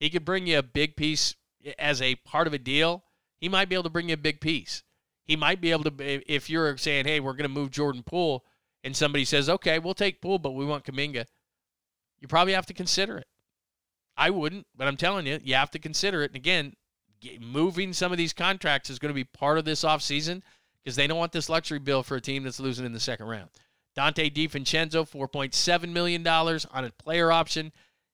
He 0.00 0.10
could 0.10 0.24
bring 0.24 0.46
you 0.46 0.58
a 0.58 0.62
big 0.62 0.96
piece 0.96 1.36
as 1.78 2.02
a 2.02 2.16
part 2.16 2.46
of 2.46 2.54
a 2.54 2.58
deal. 2.58 3.04
He 3.38 3.48
might 3.48 3.68
be 3.68 3.76
able 3.76 3.84
to 3.84 3.90
bring 3.90 4.08
you 4.08 4.14
a 4.14 4.18
big 4.18 4.40
piece. 4.40 4.82
He 5.24 5.36
might 5.36 5.60
be 5.60 5.70
able 5.70 5.84
to 5.84 5.94
if 6.00 6.50
you're 6.50 6.76
saying, 6.76 7.06
hey, 7.06 7.20
we're 7.20 7.34
going 7.34 7.44
to 7.44 7.48
move 7.48 7.70
Jordan 7.70 8.02
Poole, 8.02 8.44
and 8.82 8.96
somebody 8.96 9.24
says, 9.24 9.48
okay, 9.48 9.78
we'll 9.78 9.94
take 9.94 10.20
Poole, 10.20 10.38
but 10.38 10.52
we 10.52 10.64
want 10.64 10.84
Kuminga, 10.84 11.26
You 12.20 12.26
probably 12.26 12.54
have 12.54 12.66
to 12.66 12.74
consider 12.74 13.18
it. 13.18 13.26
I 14.16 14.30
wouldn't, 14.30 14.66
but 14.76 14.88
I'm 14.88 14.96
telling 14.96 15.26
you, 15.26 15.38
you 15.42 15.54
have 15.54 15.70
to 15.70 15.78
consider 15.78 16.22
it. 16.22 16.30
And 16.30 16.36
again, 16.36 16.74
moving 17.40 17.92
some 17.92 18.12
of 18.12 18.18
these 18.18 18.32
contracts 18.32 18.90
is 18.90 18.98
going 18.98 19.10
to 19.10 19.14
be 19.14 19.24
part 19.24 19.58
of 19.58 19.64
this 19.64 19.84
offseason 19.84 20.42
because 20.82 20.96
they 20.96 21.06
don't 21.06 21.18
want 21.18 21.32
this 21.32 21.48
luxury 21.48 21.78
bill 21.78 22.02
for 22.02 22.16
a 22.16 22.20
team 22.20 22.42
that's 22.42 22.60
losing 22.60 22.86
in 22.86 22.92
the 22.92 23.00
second 23.00 23.26
round. 23.26 23.50
Donte 23.96 24.32
DiVincenzo, 24.32 25.08
$4.7 25.08 25.92
million 25.92 26.26
on 26.26 26.84
a 26.84 26.90
player 26.92 27.32
option. 27.32 27.72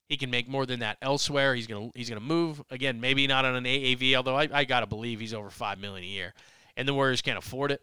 He 0.09 0.17
can 0.17 0.31
make 0.31 0.49
more 0.49 0.67
than 0.67 0.81
that 0.81 0.99
elsewhere. 1.03 1.55
He's 1.55 1.67
gonna 1.67 1.91
he's 1.95 2.09
gonna 2.09 2.21
move 2.21 2.63
again. 2.71 3.01
Maybe 3.01 3.27
not 3.27 3.45
on 3.45 3.57
an 3.57 3.65
AAV, 3.65 4.15
although 4.15 4.37
I, 4.37 4.49
I 4.53 4.65
gotta 4.65 4.87
believe 4.87 5.19
he's 5.19 5.35
over 5.35 5.51
five 5.51 5.81
million 5.81 6.05
a 6.05 6.07
year, 6.07 6.33
and 6.77 6.87
the 6.87 6.95
Warriors 6.95 7.23
can't 7.23 7.39
afford 7.39 7.73
it. 7.73 7.81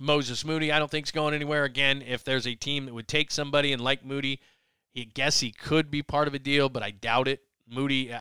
Moses 0.00 0.44
Moody, 0.44 0.72
I 0.72 0.80
don't 0.80 0.90
think 0.90 1.06
is 1.06 1.12
going 1.12 1.34
anywhere. 1.34 1.62
Again, 1.62 2.02
if 2.02 2.24
there's 2.24 2.48
a 2.48 2.56
team 2.56 2.86
that 2.86 2.94
would 2.94 3.06
take 3.06 3.30
somebody 3.30 3.72
and 3.72 3.80
like 3.80 4.04
Moody, 4.04 4.40
he 4.90 5.04
guess 5.04 5.38
he 5.38 5.52
could 5.52 5.88
be 5.88 6.02
part 6.02 6.26
of 6.26 6.34
a 6.34 6.38
deal, 6.40 6.68
but 6.68 6.82
I 6.82 6.90
doubt 6.90 7.28
it. 7.28 7.43
Moody, 7.68 8.12
uh, 8.12 8.20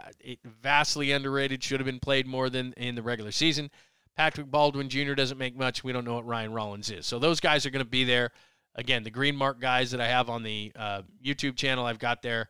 vastly 0.62 1.12
underrated, 1.12 1.64
should 1.64 1.80
have 1.80 1.86
been 1.86 2.00
played 2.00 2.28
more 2.28 2.50
than 2.50 2.74
in 2.74 2.96
the 2.96 3.02
regular 3.02 3.32
season. 3.32 3.70
Patrick 4.16 4.50
Baldwin 4.50 4.90
Jr. 4.90 5.14
doesn't 5.14 5.38
make 5.38 5.56
much. 5.56 5.84
We 5.84 5.92
don't 5.92 6.06
know 6.06 6.16
what 6.16 6.26
Ryan 6.26 6.54
Rollins 6.54 6.92
is. 6.92 7.06
So 7.06 7.20
those 7.20 7.40
guys 7.40 7.66
are 7.66 7.72
going 7.72 7.84
to 7.84 7.90
be 7.90 8.04
there. 8.04 8.32
Again, 8.76 9.04
the 9.04 9.12
green 9.12 9.36
mark 9.36 9.60
guys 9.60 9.92
that 9.92 10.02
I 10.02 10.08
have 10.08 10.30
on 10.30 10.44
the 10.44 10.72
uh, 10.76 11.02
YouTube 11.24 11.56
channel, 11.56 11.86
I've 11.86 12.00
got 12.00 12.22
there. 12.22 12.50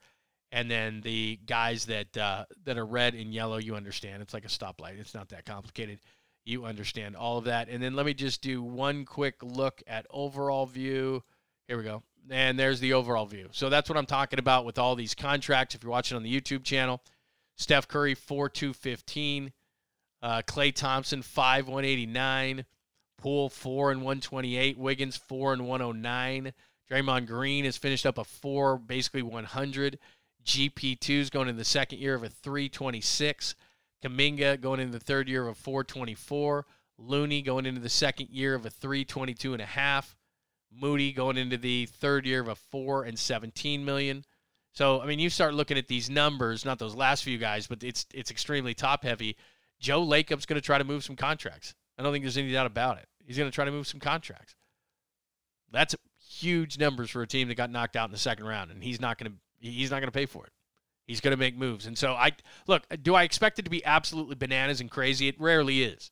And 0.51 0.69
then 0.69 1.01
the 1.01 1.39
guys 1.47 1.85
that 1.85 2.15
uh, 2.15 2.45
that 2.65 2.77
are 2.77 2.85
red 2.85 3.15
and 3.15 3.33
yellow, 3.33 3.57
you 3.57 3.75
understand. 3.75 4.21
It's 4.21 4.35
like 4.35 4.45
a 4.45 4.49
stoplight. 4.49 4.99
It's 4.99 5.15
not 5.15 5.29
that 5.29 5.45
complicated. 5.45 5.99
You 6.45 6.65
understand 6.65 7.15
all 7.15 7.39
of 7.39 7.45
that. 7.45 7.69
And 7.69 7.81
then 7.81 7.95
let 7.95 8.05
me 8.05 8.13
just 8.13 8.41
do 8.41 8.61
one 8.61 9.03
quick 9.03 9.35
look 9.41 9.81
at 9.87 10.05
overall 10.11 10.67
view. 10.67 11.23
Here 11.67 11.77
we 11.77 11.83
go. 11.83 12.03
And 12.29 12.57
there's 12.57 12.79
the 12.79 12.93
overall 12.93 13.25
view. 13.25 13.49
So 13.51 13.69
that's 13.69 13.89
what 13.89 13.97
I'm 13.97 14.05
talking 14.05 14.39
about 14.39 14.65
with 14.65 14.79
all 14.79 14.95
these 14.95 15.13
contracts. 15.13 15.75
If 15.75 15.83
you're 15.83 15.91
watching 15.91 16.15
on 16.15 16.23
the 16.23 16.33
YouTube 16.33 16.63
channel, 16.63 17.01
Steph 17.57 17.87
Curry, 17.87 18.15
4 18.15 18.49
2 18.49 18.73
15. 18.73 19.51
Uh, 20.21 20.41
Klay 20.43 20.73
Thompson, 20.73 21.21
5 21.21 21.67
189. 21.67 22.65
Poole, 23.17 23.49
4 23.49 23.91
and 23.91 23.99
128. 24.01 24.77
Wiggins, 24.77 25.17
4 25.17 25.53
and 25.53 25.67
109. 25.67 26.53
Draymond 26.89 27.27
Green 27.27 27.65
has 27.65 27.77
finished 27.77 28.05
up 28.05 28.17
a 28.17 28.23
4, 28.23 28.77
basically 28.77 29.21
100. 29.21 29.99
GP2 30.45 31.09
is 31.09 31.29
going 31.29 31.47
in 31.47 31.57
the 31.57 31.63
second 31.63 31.99
year 31.99 32.15
of 32.15 32.23
a 32.23 32.29
326. 32.29 33.55
Kuminga 34.03 34.59
going 34.59 34.79
into 34.79 34.97
the 34.97 35.03
third 35.03 35.29
year 35.29 35.43
of 35.43 35.49
a 35.49 35.55
424. 35.55 36.65
Looney 36.97 37.41
going 37.41 37.65
into 37.65 37.81
the 37.81 37.89
second 37.89 38.29
year 38.29 38.53
of 38.55 38.65
a 38.65 38.69
322 38.69 39.53
and 39.53 39.61
a 39.61 39.65
half. 39.65 40.15
Moody 40.79 41.11
going 41.11 41.37
into 41.37 41.57
the 41.57 41.85
third 41.85 42.25
year 42.25 42.41
of 42.41 42.47
a 42.47 42.55
four 42.55 43.03
and 43.03 43.17
17 43.17 43.83
million. 43.83 44.25
So 44.73 45.01
I 45.01 45.05
mean, 45.05 45.19
you 45.19 45.29
start 45.29 45.53
looking 45.53 45.77
at 45.77 45.87
these 45.87 46.09
numbers, 46.09 46.65
not 46.65 46.79
those 46.79 46.95
last 46.95 47.23
few 47.23 47.37
guys, 47.37 47.67
but 47.67 47.83
it's 47.83 48.05
it's 48.13 48.31
extremely 48.31 48.73
top 48.73 49.03
heavy. 49.03 49.37
Joe 49.79 50.01
Lacob's 50.01 50.45
going 50.45 50.59
to 50.59 50.65
try 50.65 50.77
to 50.77 50.83
move 50.83 51.03
some 51.03 51.15
contracts. 51.15 51.75
I 51.97 52.03
don't 52.03 52.11
think 52.11 52.23
there's 52.23 52.37
any 52.37 52.51
doubt 52.51 52.65
about 52.65 52.97
it. 52.97 53.07
He's 53.25 53.37
going 53.37 53.49
to 53.49 53.53
try 53.53 53.65
to 53.65 53.71
move 53.71 53.87
some 53.87 53.99
contracts. 53.99 54.55
That's 55.71 55.95
huge 56.29 56.79
numbers 56.79 57.09
for 57.09 57.21
a 57.21 57.27
team 57.27 57.47
that 57.47 57.55
got 57.55 57.69
knocked 57.69 57.95
out 57.95 58.07
in 58.07 58.11
the 58.11 58.17
second 58.17 58.45
round, 58.45 58.71
and 58.71 58.83
he's 58.83 58.99
not 58.99 59.17
going 59.17 59.31
to 59.31 59.37
he's 59.59 59.91
not 59.91 59.97
going 59.99 60.07
to 60.07 60.11
pay 60.11 60.25
for 60.25 60.45
it. 60.45 60.51
He's 61.05 61.21
going 61.21 61.31
to 61.31 61.37
make 61.37 61.57
moves, 61.57 61.85
and 61.85 61.97
so 61.97 62.13
I 62.13 62.31
look. 62.67 62.83
Do 63.01 63.13
I 63.13 63.23
expect 63.23 63.59
it 63.59 63.63
to 63.63 63.71
be 63.71 63.83
absolutely 63.85 64.35
bananas 64.35 64.81
and 64.81 64.89
crazy? 64.89 65.27
It 65.27 65.39
rarely 65.39 65.83
is. 65.83 66.11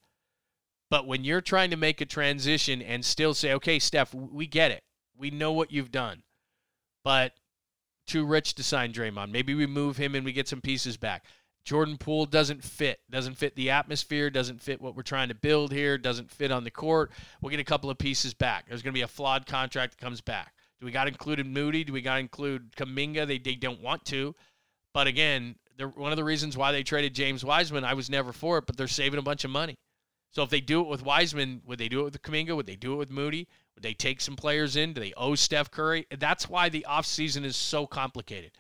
But 0.92 1.08
when 1.08 1.24
you're 1.24 1.42
trying 1.42 1.70
to 1.70 1.78
make 1.78 2.02
a 2.02 2.06
transition 2.06 2.82
and 2.82 3.04
still 3.04 3.34
say, 3.34 3.54
okay, 3.54 3.80
Steph, 3.80 4.14
we 4.14 4.46
get 4.46 4.72
it. 4.72 4.84
We 5.18 5.32
know 5.32 5.54
what 5.54 5.72
you've 5.72 5.92
done. 5.92 6.22
But 7.06 7.32
too 8.06 8.26
rich 8.26 8.56
to 8.56 8.64
sign 8.64 8.92
Draymond. 8.92 9.32
Maybe 9.32 9.56
we 9.56 9.66
move 9.66 9.96
him 9.96 10.16
and 10.16 10.26
we 10.26 10.34
get 10.34 10.50
some 10.50 10.60
pieces 10.60 10.98
back. 10.98 11.26
Jordan 11.64 11.98
Poole 11.98 12.26
doesn't 12.26 12.62
fit. 12.62 13.00
Doesn't 13.10 13.38
fit 13.38 13.56
the 13.56 13.70
atmosphere. 13.70 14.30
Doesn't 14.30 14.62
fit 14.62 14.82
what 14.82 14.98
we're 14.98 15.04
trying 15.04 15.30
to 15.30 15.36
build 15.36 15.72
here. 15.72 15.98
Doesn't 15.98 16.30
fit 16.30 16.52
on 16.52 16.66
the 16.66 16.72
court. 16.72 17.12
We'll 17.42 17.52
get 17.52 17.62
a 17.62 17.64
couple 17.64 17.89
of 17.89 17.98
pieces 17.98 18.34
back. 18.34 18.68
There's 18.68 18.82
going 18.82 18.94
to 18.94 18.98
be 18.98 19.04
a 19.04 19.08
flawed 19.08 19.46
contract 19.46 19.98
that 19.98 20.04
comes 20.04 20.20
back. 20.20 20.54
Do 20.82 20.86
we 20.86 20.92
got 20.92 21.06
to 21.06 21.12
include 21.12 21.46
Moody? 21.46 21.86
Do 21.86 21.94
we 21.94 22.02
got 22.02 22.20
include 22.20 22.76
Kuminga? 22.76 23.26
They, 23.26 23.38
they 23.38 23.56
don't 23.56 23.82
want 23.82 24.04
to. 24.06 24.36
But 24.94 25.08
again, 25.08 25.56
one 25.96 26.12
of 26.12 26.18
the 26.18 26.24
reasons 26.26 26.58
why 26.58 26.74
they 26.74 26.84
traded 26.84 27.16
James 27.16 27.46
Wiseman, 27.46 27.86
I 27.86 27.94
was 27.94 28.10
never 28.10 28.34
for 28.34 28.58
it, 28.58 28.66
but 28.66 28.76
they're 28.76 28.89
saving 28.89 29.20
a 29.20 29.24
bunch 29.24 29.46
of 29.46 29.52
money. 29.52 29.78
So 30.32 30.44
if 30.44 30.50
they 30.50 30.62
do 30.62 30.82
it 30.82 30.88
with 30.88 31.04
Wiseman, 31.04 31.62
would 31.66 31.78
they 31.78 31.90
do 31.90 32.02
it 32.02 32.04
with 32.06 32.22
Kuminga? 32.22 32.56
Would 32.56 32.66
they 32.66 32.76
do 32.76 32.94
it 32.94 32.98
with 32.98 33.12
Moody? 33.12 33.48
Would 33.76 33.84
they 33.84 33.94
take 33.94 34.22
some 34.22 34.36
players 34.36 34.76
in? 34.76 34.94
Do 34.94 35.02
they 35.02 35.14
owe 35.18 35.36
Steph 35.36 35.72
Curry? 35.72 36.08
That's 36.10 36.50
why 36.50 36.70
the 36.70 36.86
offseason 36.90 37.44
is 37.44 37.56
so 37.56 37.86
complicated 37.86 38.52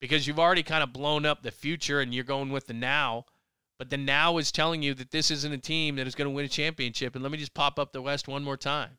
because 0.00 0.26
you've 0.26 0.38
already 0.38 0.62
kind 0.62 0.82
of 0.82 0.92
blown 0.92 1.26
up 1.26 1.42
the 1.42 1.50
future 1.50 2.00
and 2.00 2.14
you're 2.14 2.24
going 2.24 2.50
with 2.50 2.66
the 2.66 2.74
now. 2.74 3.24
But 3.78 3.90
the 3.90 3.96
now 3.96 4.38
is 4.38 4.52
telling 4.52 4.82
you 4.82 4.94
that 4.94 5.10
this 5.10 5.30
isn't 5.30 5.52
a 5.52 5.58
team 5.58 5.96
that 5.96 6.06
is 6.06 6.14
going 6.14 6.30
to 6.30 6.34
win 6.34 6.46
a 6.46 6.48
championship. 6.48 7.14
And 7.14 7.22
let 7.22 7.32
me 7.32 7.38
just 7.38 7.54
pop 7.54 7.78
up 7.78 7.92
the 7.92 8.00
West 8.00 8.28
one 8.28 8.44
more 8.44 8.56
time. 8.56 8.98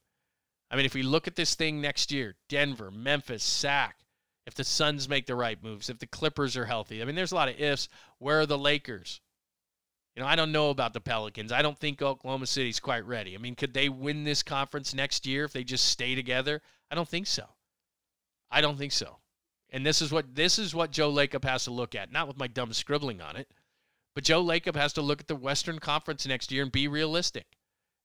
I 0.69 0.75
mean, 0.75 0.85
if 0.85 0.93
we 0.93 1.03
look 1.03 1.27
at 1.27 1.35
this 1.35 1.55
thing 1.55 1.81
next 1.81 2.11
year, 2.11 2.35
Denver, 2.49 2.91
Memphis, 2.91 3.43
Sac, 3.43 4.01
if 4.45 4.53
the 4.53 4.63
Suns 4.63 5.09
make 5.09 5.25
the 5.25 5.35
right 5.35 5.61
moves, 5.63 5.89
if 5.89 5.99
the 5.99 6.07
Clippers 6.07 6.55
are 6.57 6.65
healthy, 6.65 7.01
I 7.01 7.05
mean, 7.05 7.15
there's 7.15 7.31
a 7.31 7.35
lot 7.35 7.49
of 7.49 7.59
ifs. 7.59 7.89
Where 8.19 8.41
are 8.41 8.45
the 8.45 8.57
Lakers? 8.57 9.21
You 10.17 10.23
know, 10.23 10.29
I 10.29 10.35
don't 10.35 10.51
know 10.51 10.71
about 10.71 10.93
the 10.93 10.99
Pelicans. 10.99 11.51
I 11.51 11.61
don't 11.61 11.77
think 11.77 12.01
Oklahoma 12.01 12.47
City's 12.47 12.79
quite 12.79 13.05
ready. 13.05 13.35
I 13.35 13.37
mean, 13.37 13.53
could 13.53 13.75
they 13.75 13.87
win 13.87 14.23
this 14.23 14.41
conference 14.41 14.95
next 14.95 15.27
year 15.27 15.45
if 15.45 15.53
they 15.53 15.63
just 15.63 15.85
stay 15.85 16.15
together? 16.15 16.63
I 16.89 16.95
don't 16.95 17.07
think 17.07 17.27
so. 17.27 17.43
I 18.49 18.59
don't 18.59 18.79
think 18.79 18.93
so. 18.93 19.19
And 19.69 19.85
this 19.85 20.01
is 20.01 20.11
what 20.11 20.33
this 20.33 20.57
is 20.57 20.73
what 20.73 20.89
Joe 20.89 21.13
Lacob 21.13 21.43
has 21.43 21.65
to 21.65 21.71
look 21.71 21.93
at, 21.93 22.11
not 22.11 22.27
with 22.27 22.35
my 22.35 22.47
dumb 22.47 22.73
scribbling 22.73 23.21
on 23.21 23.35
it, 23.35 23.47
but 24.15 24.23
Joe 24.23 24.43
Lacob 24.43 24.75
has 24.75 24.91
to 24.93 25.03
look 25.03 25.21
at 25.21 25.27
the 25.27 25.35
Western 25.35 25.77
Conference 25.77 26.25
next 26.25 26.51
year 26.51 26.63
and 26.63 26.71
be 26.71 26.87
realistic 26.87 27.45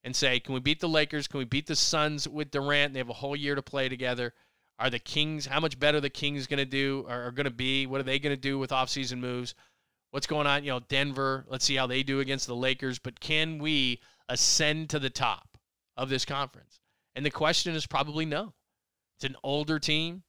and 0.03 0.15
say, 0.15 0.39
can 0.39 0.53
we 0.53 0.59
beat 0.59 0.81
the 0.81 0.87
Lakers? 0.89 1.27
Can 1.27 1.39
we 1.39 1.45
beat 1.45 1.65
the 1.65 1.75
Suns 1.75 2.27
with 2.27 2.51
Durant? 2.51 2.93
They 2.93 2.99
have 2.99 3.09
a 3.09 3.13
whole 3.13 3.35
year 3.35 3.55
to 3.55 3.63
play 3.63 3.89
together. 3.89 4.35
Are 4.77 4.91
the 4.91 4.99
Kings 4.99 5.47
how 5.47 5.59
much 5.59 5.79
better 5.79 5.99
the 5.99 6.11
Kings 6.11 6.45
going 6.45 6.59
to 6.59 6.65
do 6.65 7.05
or 7.07 7.23
are 7.23 7.31
going 7.31 7.45
to 7.45 7.49
be? 7.49 7.87
What 7.87 8.01
are 8.01 8.03
they 8.03 8.19
going 8.19 8.35
to 8.35 8.39
do 8.39 8.59
with 8.59 8.69
offseason 8.69 9.17
moves? 9.17 9.55
What's 10.13 10.27
going 10.27 10.45
on? 10.45 10.63
You 10.63 10.73
know, 10.73 10.79
Denver, 10.79 11.43
let's 11.49 11.65
see 11.65 11.73
how 11.73 11.87
they 11.87 12.03
do 12.03 12.19
against 12.19 12.45
the 12.45 12.55
Lakers. 12.55 12.99
But 12.99 13.19
can 13.19 13.57
we 13.57 13.99
ascend 14.29 14.91
to 14.91 14.99
the 14.99 15.09
top 15.09 15.57
of 15.97 16.07
this 16.07 16.23
conference? 16.23 16.79
And 17.15 17.25
the 17.25 17.31
question 17.31 17.73
is 17.73 17.87
probably 17.87 18.23
no. 18.23 18.53
It's 19.17 19.25
an 19.25 19.35
older 19.41 19.79
team. 19.79 20.21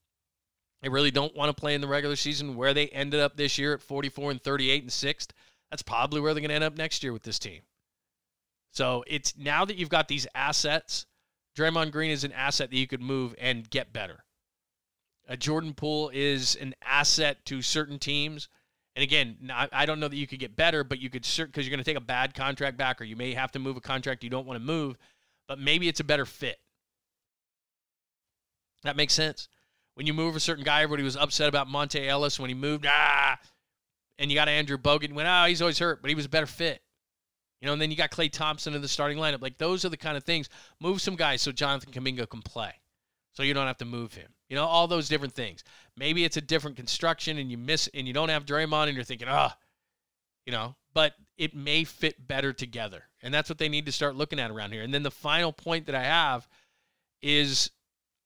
They 0.81 0.89
really 0.89 1.11
don't 1.11 1.37
want 1.37 1.55
to 1.55 1.61
play 1.61 1.75
in 1.75 1.83
the 1.83 1.87
regular 1.87 2.17
season 2.17 2.57
where 2.57 2.73
they 2.73 2.89
ended 2.89 3.21
up 3.21 3.37
this 3.37 3.59
year 3.59 3.75
at 3.75 3.83
44 3.83 4.31
and 4.31 4.43
38 4.43 4.85
and 4.85 4.91
6th. 4.91 5.29
That's 5.71 5.83
probably 5.83 6.23
where 6.23 6.33
they're 6.33 6.41
going 6.41 6.49
to 6.49 6.55
end 6.55 6.65
up 6.65 6.79
next 6.79 7.03
year 7.03 7.13
with 7.13 7.23
this 7.23 7.39
team. 7.39 7.61
So 8.71 9.05
it's 9.07 9.37
now 9.37 9.67
that 9.67 9.77
you've 9.77 9.91
got 9.91 10.09
these 10.09 10.27
assets, 10.35 11.05
Draymond 11.59 11.93
Green 11.93 12.11
is 12.11 12.25
an 12.25 12.33
asset 12.33 12.71
that 12.71 12.77
you 12.79 12.87
could 12.87 13.03
move 13.03 13.35
and 13.39 13.69
get 13.69 13.93
better. 13.93 14.25
A 15.29 15.37
Jordan 15.37 15.75
Poole 15.75 16.11
is 16.15 16.55
an 16.57 16.75
asset 16.83 17.45
to 17.45 17.61
certain 17.61 17.99
teams. 17.99 18.49
And 18.97 19.03
again, 19.03 19.51
I 19.51 19.87
don't 19.87 19.99
know 19.99 20.07
that 20.07 20.17
you 20.17 20.27
could 20.29 20.39
get 20.39 20.55
better, 20.55 20.85
but 20.85 21.01
you 21.01 21.11
could 21.11 21.23
because 21.23 21.67
you're 21.67 21.71
going 21.71 21.79
to 21.79 21.85
take 21.85 21.97
a 21.97 22.01
bad 22.01 22.33
contract 22.33 22.77
back, 22.77 23.01
or 23.01 23.05
you 23.05 23.17
may 23.17 23.35
have 23.35 23.51
to 23.53 23.59
move 23.59 23.77
a 23.77 23.81
contract 23.81 24.23
you 24.23 24.31
don't 24.31 24.47
want 24.47 24.59
to 24.59 24.65
move. 24.65 24.97
But 25.49 25.59
maybe 25.59 25.89
it's 25.89 26.01
a 26.01 26.05
better 26.05 26.25
fit. 26.25 26.59
That 28.85 28.97
makes 28.97 29.15
sense. 29.15 29.49
When 29.95 30.07
you 30.07 30.15
move 30.15 30.37
a 30.37 30.41
certain 30.41 30.65
guy, 30.65 30.83
everybody 30.83 31.03
was 31.03 31.17
upset 31.17 31.49
about 31.49 31.69
Monta 31.69 32.07
Ellis 32.07 32.39
when 32.39 32.51
he 32.51 32.55
moved. 32.55 32.87
Ah, 32.89 33.39
and 34.19 34.31
you 34.31 34.37
got 34.37 34.49
Andrew 34.49 34.79
Bogut. 34.79 35.13
Went, 35.13 35.29
oh, 35.29 35.45
he's 35.47 35.61
always 35.61 35.79
hurt, 35.79 36.01
but 36.01 36.09
he 36.09 36.15
was 36.15 36.27
a 36.27 36.29
better 36.29 36.47
fit. 36.47 36.81
You 37.61 37.67
know, 37.67 37.73
and 37.73 37.83
then 37.83 37.91
you 37.91 37.97
got 37.97 38.11
Klay 38.11 38.31
Thompson 38.31 38.75
in 38.75 38.83
the 38.83 38.89
starting 38.89 39.19
lineup. 39.19 39.43
Like 39.43 39.59
those 39.59 39.85
are 39.85 39.89
the 39.89 39.97
kind 39.97 40.17
of 40.17 40.25
things. 40.25 40.49
Move 40.81 41.01
some 41.01 41.17
guys 41.17 41.43
so 41.43 41.51
Jonathan 41.51 41.93
Kuminga 41.93 42.29
can 42.29 42.43
play, 42.43 42.73
so 43.35 43.43
you 43.43 43.55
don't 43.55 43.67
have 43.67 43.79
to 43.79 43.85
move 43.85 44.15
him. 44.15 44.29
You 44.49 44.57
know, 44.57 44.65
all 44.65 44.87
those 44.87 45.09
different 45.09 45.35
things. 45.35 45.63
Maybe 45.97 46.25
it's 46.25 46.37
a 46.37 46.41
different 46.41 46.77
construction, 46.77 47.39
and 47.39 47.51
you 47.51 47.59
miss, 47.59 47.89
and 47.93 48.07
you 48.07 48.13
don't 48.13 48.29
have 48.29 48.47
Draymond, 48.47 48.89
and 48.89 48.95
you're 48.95 49.05
thinking, 49.05 49.29
ah, 49.29 49.55
oh, 49.55 49.63
you 50.47 50.53
know, 50.53 50.75
but 50.93 51.15
it 51.37 51.55
may 51.55 51.85
fit 51.85 52.27
better 52.27 52.53
together, 52.53 53.05
and 53.23 53.35
that's 53.35 53.49
what 53.49 53.59
they 53.59 53.69
need 53.69 53.87
to 53.87 53.93
start 53.93 54.17
looking 54.17 54.41
at 54.41 54.51
around 54.51 54.73
here. 54.73 54.83
And 54.83 54.95
then 54.95 55.03
the 55.03 55.11
final 55.11 55.53
point 55.53 55.87
that 55.87 55.95
I 55.95 56.05
have 56.05 56.49
is 57.23 57.71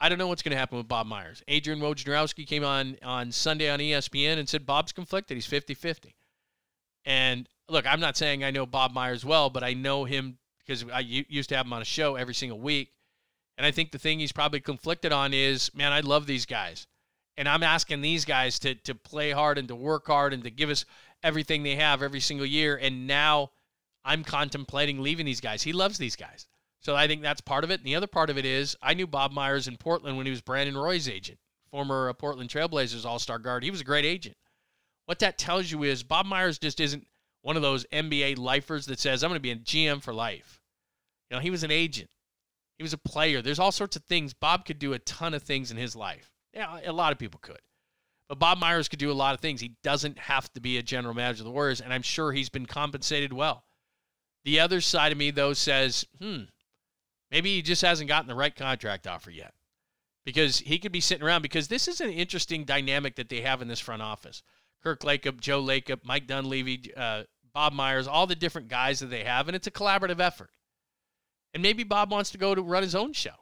I 0.00 0.09
don't 0.09 0.18
know 0.18 0.28
what's 0.28 0.42
going 0.42 0.52
to 0.52 0.59
happen 0.59 0.78
with 0.78 0.86
Bob 0.86 1.06
Myers. 1.06 1.42
Adrian 1.48 1.80
Wojnarowski 1.80 2.46
came 2.46 2.64
on 2.64 2.96
on 3.02 3.32
Sunday 3.32 3.68
on 3.68 3.80
ESPN 3.80 4.38
and 4.38 4.48
said 4.48 4.66
Bob's 4.66 4.92
conflicted. 4.92 5.36
He's 5.36 5.46
50 5.46 5.74
50. 5.74 6.14
And 7.04 7.48
look, 7.68 7.86
I'm 7.86 8.00
not 8.00 8.16
saying 8.16 8.44
I 8.44 8.50
know 8.50 8.66
Bob 8.66 8.92
Myers 8.92 9.24
well, 9.24 9.50
but 9.50 9.64
I 9.64 9.72
know 9.74 10.04
him 10.04 10.38
because 10.59 10.84
I 10.92 11.00
used 11.00 11.48
to 11.48 11.56
have 11.56 11.66
him 11.66 11.72
on 11.72 11.82
a 11.82 11.86
show 11.86 12.14
every 12.16 12.34
single 12.34 12.61
week. 12.61 12.92
And 13.59 13.66
I 13.66 13.72
think 13.72 13.90
the 13.90 13.98
thing 13.98 14.20
he's 14.20 14.32
probably 14.32 14.61
conflicted 14.61 15.12
on 15.12 15.34
is, 15.34 15.74
man, 15.74 15.92
I 15.92 16.00
love 16.00 16.26
these 16.26 16.46
guys. 16.46 16.86
And 17.36 17.48
I'm 17.48 17.64
asking 17.64 18.00
these 18.00 18.24
guys 18.24 18.59
to, 18.61 18.74
to 18.76 18.94
play 18.94 19.32
hard 19.32 19.59
and 19.59 19.68
to 19.68 19.74
work 19.74 20.06
hard 20.06 20.32
and 20.32 20.44
to 20.44 20.50
give 20.50 20.70
us 20.70 20.84
everything 21.22 21.62
they 21.62 21.74
have 21.74 22.02
every 22.02 22.20
single 22.20 22.46
year. 22.46 22.78
And 22.80 23.06
now 23.06 23.50
I'm 24.04 24.24
contemplating 24.24 25.02
leaving 25.02 25.26
these 25.26 25.40
guys. 25.40 25.62
He 25.62 25.72
loves 25.72 25.98
these 25.98 26.16
guys. 26.16 26.46
So 26.80 26.94
I 26.94 27.09
think 27.09 27.22
that's 27.22 27.40
part 27.40 27.64
of 27.64 27.70
it. 27.70 27.80
And 27.80 27.86
the 27.86 27.96
other 27.96 28.06
part 28.06 28.30
of 28.30 28.38
it 28.38 28.44
is 28.44 28.76
I 28.80 28.94
knew 28.94 29.06
Bob 29.06 29.32
Myers 29.32 29.66
in 29.66 29.76
Portland 29.76 30.16
when 30.16 30.26
he 30.26 30.30
was 30.30 30.40
Brandon 30.40 30.76
Roy's 30.76 31.09
agent, 31.09 31.38
former 31.70 32.09
uh, 32.09 32.12
Portland 32.12 32.50
Trailblazers 32.50 33.04
All 33.04 33.18
Star 33.18 33.38
guard. 33.40 33.64
He 33.64 33.70
was 33.70 33.80
a 33.80 33.84
great 33.84 34.04
agent. 34.04 34.36
What 35.06 35.18
that 35.18 35.38
tells 35.38 35.70
you 35.70 35.82
is 35.82 36.02
Bob 36.02 36.26
Myers 36.26 36.59
just 36.59 36.80
isn't 36.80 37.06
one 37.42 37.56
of 37.56 37.62
those 37.62 37.86
NBA 37.86 38.38
lifers 38.38 38.86
that 38.86 39.00
says, 39.00 39.24
I'm 39.24 39.30
going 39.30 39.36
to 39.36 39.42
be 39.42 39.50
a 39.50 39.56
GM 39.56 40.02
for 40.02 40.12
life. 40.12 40.61
You 41.28 41.36
know, 41.36 41.40
he 41.40 41.50
was 41.50 41.64
an 41.64 41.70
agent, 41.70 42.11
he 42.79 42.83
was 42.83 42.93
a 42.93 42.99
player. 42.99 43.43
There's 43.43 43.59
all 43.59 43.72
sorts 43.72 43.97
of 43.97 44.05
things. 44.05 44.33
Bob 44.33 44.64
could 44.64 44.79
do 44.79 44.95
a 44.95 44.99
ton 45.01 45.35
of 45.35 45.43
things 45.43 45.70
in 45.70 45.76
his 45.76 45.95
life. 45.95 46.31
Yeah, 46.55 46.79
a 46.87 46.93
lot 46.93 47.12
of 47.12 47.18
people 47.18 47.41
could. 47.43 47.61
But 48.29 48.39
Bob 48.39 48.59
Myers 48.59 48.89
could 48.89 48.99
do 48.99 49.11
a 49.11 49.12
lot 49.12 49.35
of 49.35 49.41
things. 49.41 49.61
He 49.61 49.76
doesn't 49.83 50.18
have 50.18 50.53
to 50.53 50.61
be 50.61 50.79
a 50.79 50.83
general 50.83 51.14
manager 51.14 51.41
of 51.41 51.47
the 51.47 51.51
Warriors, 51.51 51.81
and 51.81 51.93
I'm 51.93 52.03
sure 52.03 52.33
he's 52.33 52.49
been 52.49 52.66
compensated 52.66 53.33
well. 53.33 53.64
The 54.45 54.61
other 54.61 54.81
side 54.81 55.12
of 55.12 55.18
me, 55.18 55.31
though, 55.31 55.53
says, 55.53 56.07
hmm, 56.20 56.45
Maybe 57.31 57.57
he 57.57 57.62
just 57.62 57.83
hasn't 57.83 58.09
gotten 58.09 58.29
the 58.29 58.35
right 58.35 58.55
contract 58.55 59.07
offer 59.07 59.31
yet 59.31 59.53
because 60.24 60.59
he 60.59 60.79
could 60.79 60.93
be 60.93 61.01
sitting 61.01 61.24
around 61.24 61.43
because 61.43 61.68
this 61.68 61.89
is 61.89 62.01
an 62.01 62.11
interesting 62.11 62.64
dynamic 62.64 63.16
that 63.16 63.29
they 63.29 63.43
have 63.43 63.61
in 63.61 63.68
this 63.68 63.81
front 63.81 64.03
office. 64.03 64.43
Kirk 64.83 65.01
Lacob, 65.01 65.41
Joe 65.41 65.62
Lacob, 65.62 66.01
Mike 66.05 66.26
Dunleavy, 66.26 66.93
uh, 66.97 67.24
Bob 67.53 67.72
Myers, 67.72 68.07
all 68.07 68.26
the 68.26 68.35
different 68.35 68.68
guys 68.68 69.01
that 69.01 69.07
they 69.07 69.24
have, 69.24 69.49
and 69.49 69.57
it's 69.57 69.66
a 69.66 69.72
collaborative 69.72 70.20
effort. 70.20 70.51
And 71.59 71.62
maybe 71.64 71.82
Bob 71.82 72.12
wants 72.12 72.30
to 72.30 72.38
go 72.38 72.54
to 72.54 72.62
run 72.62 72.84
his 72.84 72.94
own 72.94 73.12
show. 73.12 73.34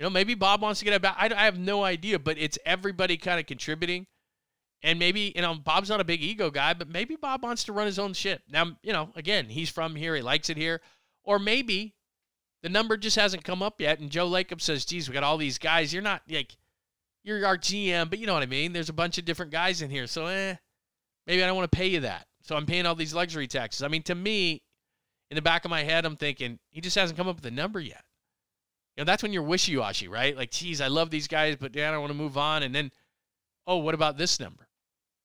You 0.00 0.04
know, 0.04 0.10
maybe 0.10 0.34
Bob 0.34 0.62
wants 0.62 0.80
to 0.80 0.84
get 0.84 0.94
about. 0.94 1.14
I, 1.16 1.26
I 1.26 1.44
have 1.44 1.56
no 1.56 1.84
idea, 1.84 2.18
but 2.18 2.36
it's 2.38 2.58
everybody 2.66 3.16
kind 3.16 3.38
of 3.38 3.46
contributing. 3.46 4.08
And 4.82 4.98
maybe, 4.98 5.32
you 5.36 5.40
know, 5.40 5.54
Bob's 5.54 5.88
not 5.88 6.00
a 6.00 6.04
big 6.04 6.22
ego 6.22 6.50
guy, 6.50 6.74
but 6.74 6.88
maybe 6.88 7.14
Bob 7.14 7.44
wants 7.44 7.62
to 7.64 7.72
run 7.72 7.86
his 7.86 8.00
own 8.00 8.14
ship. 8.14 8.42
Now, 8.50 8.76
you 8.82 8.92
know, 8.92 9.10
again, 9.14 9.48
he's 9.48 9.70
from 9.70 9.94
here, 9.94 10.16
he 10.16 10.22
likes 10.22 10.50
it 10.50 10.56
here. 10.56 10.80
Or 11.22 11.38
maybe 11.38 11.94
the 12.64 12.68
number 12.68 12.96
just 12.96 13.14
hasn't 13.14 13.44
come 13.44 13.62
up 13.62 13.80
yet. 13.80 14.00
And 14.00 14.10
Joe 14.10 14.28
Lacob 14.28 14.60
says, 14.60 14.84
geez, 14.84 15.08
we 15.08 15.14
got 15.14 15.22
all 15.22 15.38
these 15.38 15.58
guys. 15.58 15.92
You're 15.92 16.02
not 16.02 16.22
like, 16.28 16.56
you're 17.22 17.46
our 17.46 17.56
GM, 17.56 18.10
but 18.10 18.18
you 18.18 18.26
know 18.26 18.34
what 18.34 18.42
I 18.42 18.46
mean? 18.46 18.72
There's 18.72 18.88
a 18.88 18.92
bunch 18.92 19.18
of 19.18 19.24
different 19.24 19.52
guys 19.52 19.82
in 19.82 19.90
here. 19.90 20.08
So, 20.08 20.26
eh, 20.26 20.56
maybe 21.28 21.44
I 21.44 21.46
don't 21.46 21.54
want 21.54 21.70
to 21.70 21.78
pay 21.78 21.86
you 21.86 22.00
that. 22.00 22.26
So 22.42 22.56
I'm 22.56 22.66
paying 22.66 22.86
all 22.86 22.96
these 22.96 23.14
luxury 23.14 23.46
taxes. 23.46 23.84
I 23.84 23.88
mean, 23.88 24.02
to 24.02 24.16
me, 24.16 24.64
in 25.30 25.36
the 25.36 25.42
back 25.42 25.64
of 25.64 25.70
my 25.70 25.82
head, 25.82 26.04
I'm 26.04 26.16
thinking, 26.16 26.58
he 26.70 26.80
just 26.80 26.96
hasn't 26.96 27.16
come 27.16 27.28
up 27.28 27.36
with 27.36 27.46
a 27.46 27.50
number 27.50 27.80
yet. 27.80 28.04
You 28.96 29.02
know, 29.02 29.04
that's 29.04 29.22
when 29.22 29.32
you're 29.32 29.42
wishy 29.42 29.76
washy, 29.76 30.08
right? 30.08 30.36
Like, 30.36 30.50
geez, 30.50 30.80
I 30.80 30.88
love 30.88 31.10
these 31.10 31.28
guys, 31.28 31.56
but 31.56 31.74
yeah, 31.74 31.88
I 31.88 31.92
don't 31.92 32.00
want 32.00 32.12
to 32.12 32.18
move 32.18 32.36
on. 32.36 32.62
And 32.62 32.74
then, 32.74 32.90
oh, 33.66 33.78
what 33.78 33.94
about 33.94 34.18
this 34.18 34.40
number? 34.40 34.66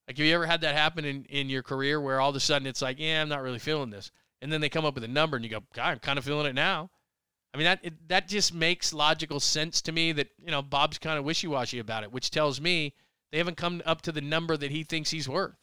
Like, 0.08 0.18
have 0.18 0.26
you 0.26 0.36
ever 0.36 0.46
had 0.46 0.62
that 0.62 0.76
happen 0.76 1.04
in, 1.04 1.26
in 1.26 1.50
your 1.50 1.64
career 1.64 2.00
where 2.00 2.22
all 2.22 2.30
of 2.30 2.36
a 2.36 2.40
sudden 2.40 2.68
it's 2.68 2.82
like, 2.82 3.00
yeah, 3.00 3.22
I'm 3.22 3.30
not 3.30 3.42
really 3.42 3.60
feeling 3.60 3.90
this. 3.90 4.12
And 4.42 4.54
then 4.54 4.62
they 4.62 4.70
come 4.70 4.86
up 4.86 4.94
with 4.94 5.04
a 5.04 5.08
number 5.08 5.36
and 5.36 5.44
you 5.44 5.50
go, 5.50 5.64
God, 5.74 5.92
I'm 5.92 6.00
kind 6.00 6.20
of 6.20 6.26
feeling 6.26 6.46
it 6.46 6.54
now. 6.54 6.92
I 7.56 7.58
mean 7.58 7.66
that 7.66 7.80
it, 7.84 8.10
that 8.10 8.28
just 8.28 8.54
makes 8.54 8.92
logical 8.92 9.40
sense 9.40 9.82
to 9.84 9.94
me 9.94 10.12
that 10.12 10.28
you 10.44 10.52
know 10.52 10.62
Bob's 10.62 10.98
kind 10.98 11.18
of 11.18 11.24
wishy-washy 11.24 11.80
about 11.80 12.04
it, 12.04 12.12
which 12.12 12.30
tells 12.30 12.60
me 12.60 12.94
they 13.32 13.38
haven't 13.38 13.56
come 13.56 13.82
up 13.86 14.02
to 14.02 14.12
the 14.12 14.20
number 14.20 14.58
that 14.58 14.72
he 14.72 14.84
thinks 14.84 15.10
he's 15.10 15.30
worth. 15.30 15.56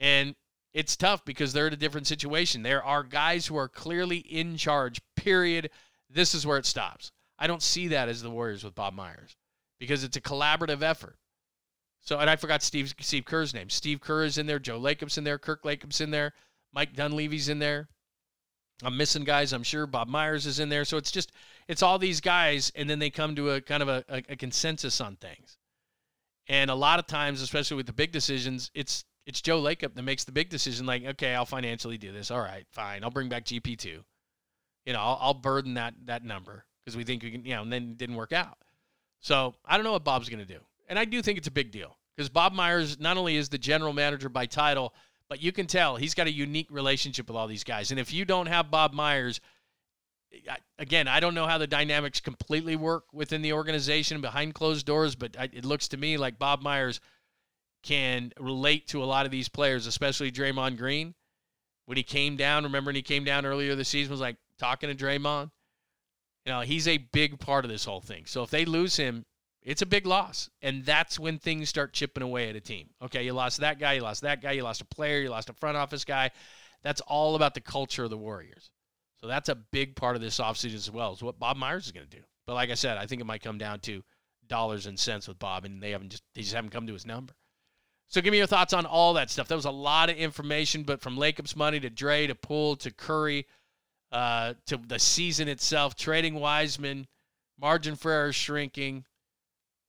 And 0.00 0.34
it's 0.72 0.96
tough 0.96 1.24
because 1.24 1.52
they're 1.52 1.68
in 1.68 1.72
a 1.72 1.76
different 1.76 2.06
situation. 2.06 2.62
There 2.62 2.84
are 2.84 3.02
guys 3.02 3.46
who 3.46 3.56
are 3.56 3.68
clearly 3.68 4.18
in 4.18 4.56
charge. 4.56 5.00
Period. 5.16 5.70
This 6.10 6.34
is 6.34 6.46
where 6.46 6.58
it 6.58 6.66
stops. 6.66 7.12
I 7.38 7.46
don't 7.46 7.62
see 7.62 7.88
that 7.88 8.08
as 8.08 8.22
the 8.22 8.30
Warriors 8.30 8.64
with 8.64 8.74
Bob 8.74 8.94
Myers 8.94 9.36
because 9.78 10.04
it's 10.04 10.16
a 10.16 10.20
collaborative 10.20 10.82
effort. 10.82 11.16
So, 12.00 12.18
and 12.18 12.30
I 12.30 12.36
forgot 12.36 12.62
Steve 12.62 12.94
Steve 13.00 13.24
Kerr's 13.24 13.52
name. 13.52 13.68
Steve 13.68 14.00
Kerr 14.00 14.24
is 14.24 14.38
in 14.38 14.46
there. 14.46 14.58
Joe 14.58 14.78
Lacob's 14.78 15.18
in 15.18 15.24
there. 15.24 15.38
Kirk 15.38 15.64
Lacob's 15.64 16.00
in 16.00 16.10
there. 16.10 16.32
Mike 16.72 16.94
Dunleavy's 16.94 17.48
in 17.48 17.58
there. 17.58 17.88
I'm 18.82 18.96
missing 18.96 19.24
guys. 19.24 19.52
I'm 19.52 19.62
sure 19.62 19.86
Bob 19.86 20.08
Myers 20.08 20.46
is 20.46 20.60
in 20.60 20.68
there. 20.68 20.84
So 20.84 20.98
it's 20.98 21.10
just 21.10 21.32
it's 21.68 21.82
all 21.82 21.98
these 21.98 22.20
guys, 22.20 22.70
and 22.76 22.88
then 22.88 22.98
they 22.98 23.10
come 23.10 23.34
to 23.36 23.50
a 23.50 23.60
kind 23.60 23.82
of 23.82 23.88
a, 23.88 24.04
a, 24.08 24.22
a 24.30 24.36
consensus 24.36 25.00
on 25.00 25.16
things. 25.16 25.58
And 26.48 26.70
a 26.70 26.74
lot 26.74 26.98
of 26.98 27.06
times, 27.06 27.42
especially 27.42 27.76
with 27.76 27.86
the 27.86 27.92
big 27.92 28.12
decisions, 28.12 28.70
it's 28.74 29.04
it's 29.26 29.42
Joe 29.42 29.60
Lacob 29.60 29.94
that 29.94 30.02
makes 30.02 30.24
the 30.24 30.32
big 30.32 30.48
decision. 30.48 30.86
Like, 30.86 31.04
okay, 31.04 31.34
I'll 31.34 31.44
financially 31.44 31.98
do 31.98 32.12
this. 32.12 32.30
All 32.30 32.40
right, 32.40 32.64
fine. 32.70 33.02
I'll 33.04 33.10
bring 33.10 33.28
back 33.28 33.44
GP 33.44 33.76
two. 33.76 34.04
You 34.86 34.92
know, 34.92 35.00
I'll, 35.00 35.18
I'll 35.20 35.34
burden 35.34 35.74
that 35.74 35.94
that 36.06 36.24
number 36.24 36.64
because 36.84 36.96
we 36.96 37.04
think 37.04 37.22
we 37.22 37.32
can. 37.32 37.44
You 37.44 37.56
know, 37.56 37.62
and 37.62 37.72
then 37.72 37.82
it 37.90 37.98
didn't 37.98 38.16
work 38.16 38.32
out. 38.32 38.58
So 39.20 39.54
I 39.64 39.76
don't 39.76 39.84
know 39.84 39.92
what 39.92 40.04
Bob's 40.04 40.28
going 40.28 40.44
to 40.46 40.52
do, 40.52 40.60
and 40.88 40.98
I 40.98 41.04
do 41.04 41.20
think 41.20 41.38
it's 41.38 41.48
a 41.48 41.52
big 41.52 41.72
deal 41.72 41.96
because 42.16 42.28
Bob 42.28 42.52
Myers 42.52 43.00
not 43.00 43.16
only 43.16 43.36
is 43.36 43.48
the 43.48 43.58
general 43.58 43.92
manager 43.92 44.28
by 44.28 44.46
title, 44.46 44.94
but 45.28 45.42
you 45.42 45.50
can 45.50 45.66
tell 45.66 45.96
he's 45.96 46.14
got 46.14 46.28
a 46.28 46.32
unique 46.32 46.68
relationship 46.70 47.26
with 47.26 47.36
all 47.36 47.48
these 47.48 47.64
guys. 47.64 47.90
And 47.90 47.98
if 47.98 48.12
you 48.12 48.24
don't 48.24 48.46
have 48.46 48.70
Bob 48.70 48.92
Myers, 48.92 49.40
again, 50.78 51.08
I 51.08 51.18
don't 51.18 51.34
know 51.34 51.46
how 51.46 51.58
the 51.58 51.66
dynamics 51.66 52.20
completely 52.20 52.76
work 52.76 53.04
within 53.12 53.42
the 53.42 53.54
organization 53.54 54.20
behind 54.20 54.54
closed 54.54 54.86
doors, 54.86 55.16
but 55.16 55.36
it 55.52 55.64
looks 55.64 55.88
to 55.88 55.96
me 55.96 56.16
like 56.16 56.38
Bob 56.38 56.62
Myers 56.62 57.00
can 57.86 58.32
relate 58.40 58.88
to 58.88 59.02
a 59.02 59.06
lot 59.06 59.26
of 59.26 59.32
these 59.32 59.48
players, 59.48 59.86
especially 59.86 60.32
Draymond 60.32 60.76
Green. 60.76 61.14
When 61.86 61.96
he 61.96 62.02
came 62.02 62.36
down, 62.36 62.64
remember 62.64 62.88
when 62.88 62.96
he 62.96 63.02
came 63.02 63.22
down 63.22 63.46
earlier 63.46 63.76
this 63.76 63.88
season, 63.88 64.10
was 64.10 64.20
like 64.20 64.36
talking 64.58 64.94
to 64.94 65.04
Draymond. 65.04 65.50
You 66.44 66.52
know, 66.52 66.60
he's 66.60 66.88
a 66.88 66.98
big 66.98 67.38
part 67.38 67.64
of 67.64 67.70
this 67.70 67.84
whole 67.84 68.00
thing. 68.00 68.24
So 68.26 68.42
if 68.42 68.50
they 68.50 68.64
lose 68.64 68.96
him, 68.96 69.24
it's 69.62 69.82
a 69.82 69.86
big 69.86 70.06
loss. 70.06 70.50
And 70.62 70.84
that's 70.84 71.18
when 71.18 71.38
things 71.38 71.68
start 71.68 71.92
chipping 71.92 72.22
away 72.22 72.48
at 72.48 72.56
a 72.56 72.60
team. 72.60 72.88
Okay, 73.02 73.24
you 73.24 73.32
lost 73.32 73.60
that 73.60 73.78
guy, 73.78 73.94
you 73.94 74.02
lost 74.02 74.22
that 74.22 74.42
guy, 74.42 74.52
you 74.52 74.62
lost 74.62 74.80
a 74.80 74.84
player, 74.84 75.20
you 75.20 75.30
lost 75.30 75.48
a 75.48 75.54
front 75.54 75.76
office 75.76 76.04
guy. 76.04 76.30
That's 76.82 77.00
all 77.02 77.36
about 77.36 77.54
the 77.54 77.60
culture 77.60 78.04
of 78.04 78.10
the 78.10 78.18
Warriors. 78.18 78.70
So 79.20 79.28
that's 79.28 79.48
a 79.48 79.54
big 79.54 79.96
part 79.96 80.16
of 80.16 80.22
this 80.22 80.38
offseason 80.38 80.74
as 80.74 80.90
well, 80.90 81.12
is 81.12 81.22
what 81.22 81.38
Bob 81.38 81.56
Myers 81.56 81.86
is 81.86 81.92
going 81.92 82.06
to 82.06 82.16
do. 82.16 82.22
But 82.46 82.54
like 82.54 82.70
I 82.70 82.74
said, 82.74 82.98
I 82.98 83.06
think 83.06 83.20
it 83.20 83.26
might 83.26 83.42
come 83.42 83.58
down 83.58 83.80
to 83.80 84.02
dollars 84.48 84.86
and 84.86 84.98
cents 84.98 85.26
with 85.26 85.38
Bob, 85.38 85.64
and 85.64 85.82
they 85.82 85.90
haven't 85.90 86.10
just 86.10 86.22
they 86.34 86.42
just 86.42 86.54
haven't 86.54 86.70
come 86.70 86.86
to 86.86 86.92
his 86.92 87.06
number. 87.06 87.34
So 88.08 88.20
give 88.20 88.30
me 88.30 88.38
your 88.38 88.46
thoughts 88.46 88.72
on 88.72 88.86
all 88.86 89.14
that 89.14 89.30
stuff. 89.30 89.48
That 89.48 89.56
was 89.56 89.64
a 89.64 89.70
lot 89.70 90.10
of 90.10 90.16
information, 90.16 90.84
but 90.84 91.00
from 91.00 91.18
Lacob's 91.18 91.56
money 91.56 91.80
to 91.80 91.90
Dre 91.90 92.26
to 92.26 92.34
Poole 92.34 92.76
to 92.76 92.90
Curry 92.90 93.46
uh, 94.12 94.54
to 94.66 94.76
the 94.76 94.98
season 94.98 95.48
itself, 95.48 95.96
trading 95.96 96.34
Wiseman, 96.36 97.08
margin 97.58 97.96
for 97.96 98.12
error 98.12 98.32
shrinking, 98.32 99.04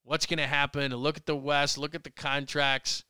what's 0.02 0.26
going 0.26 0.38
to 0.38 0.46
happen, 0.46 0.94
look 0.94 1.16
at 1.16 1.26
the 1.26 1.36
West, 1.36 1.78
look 1.78 1.94
at 1.94 2.02
the 2.02 2.10
contracts. 2.10 3.04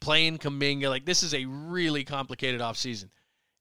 playing 0.00 0.38
Kuminga. 0.38 0.88
Like 0.88 1.04
this 1.04 1.22
is 1.22 1.34
a 1.34 1.44
really 1.44 2.04
complicated 2.04 2.60
offseason. 2.60 3.10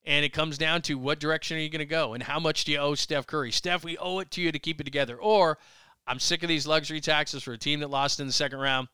And 0.04 0.26
it 0.26 0.34
comes 0.34 0.58
down 0.58 0.82
to 0.84 0.96
what 0.96 1.20
direction 1.20 1.58
are 1.58 1.60
you 1.60 1.70
going 1.70 1.80
to 1.80 1.86
go 1.86 2.14
and 2.14 2.24
how 2.24 2.40
much 2.40 2.64
do 2.64 2.72
you 2.72 2.80
owe 2.80 2.96
Steph 2.96 3.28
Curry? 3.28 3.52
Steph, 3.52 3.84
we 3.84 3.98
owe 3.98 4.20
it 4.20 4.32
to 4.32 4.42
you 4.42 4.52
to 4.52 4.58
keep 4.58 4.82
it 4.82 4.86
together. 4.86 5.18
Or 5.18 5.60
I'm 6.08 6.20
sick 6.20 6.42
of 6.42 6.50
these 6.50 6.66
luxury 6.66 7.02
taxes 7.02 7.44
for 7.44 7.54
a 7.54 7.58
team 7.58 7.82
that 7.82 7.90
lost 7.90 8.20
in 8.20 8.26
the 8.26 8.34
second 8.34 8.60
round. 8.60 8.88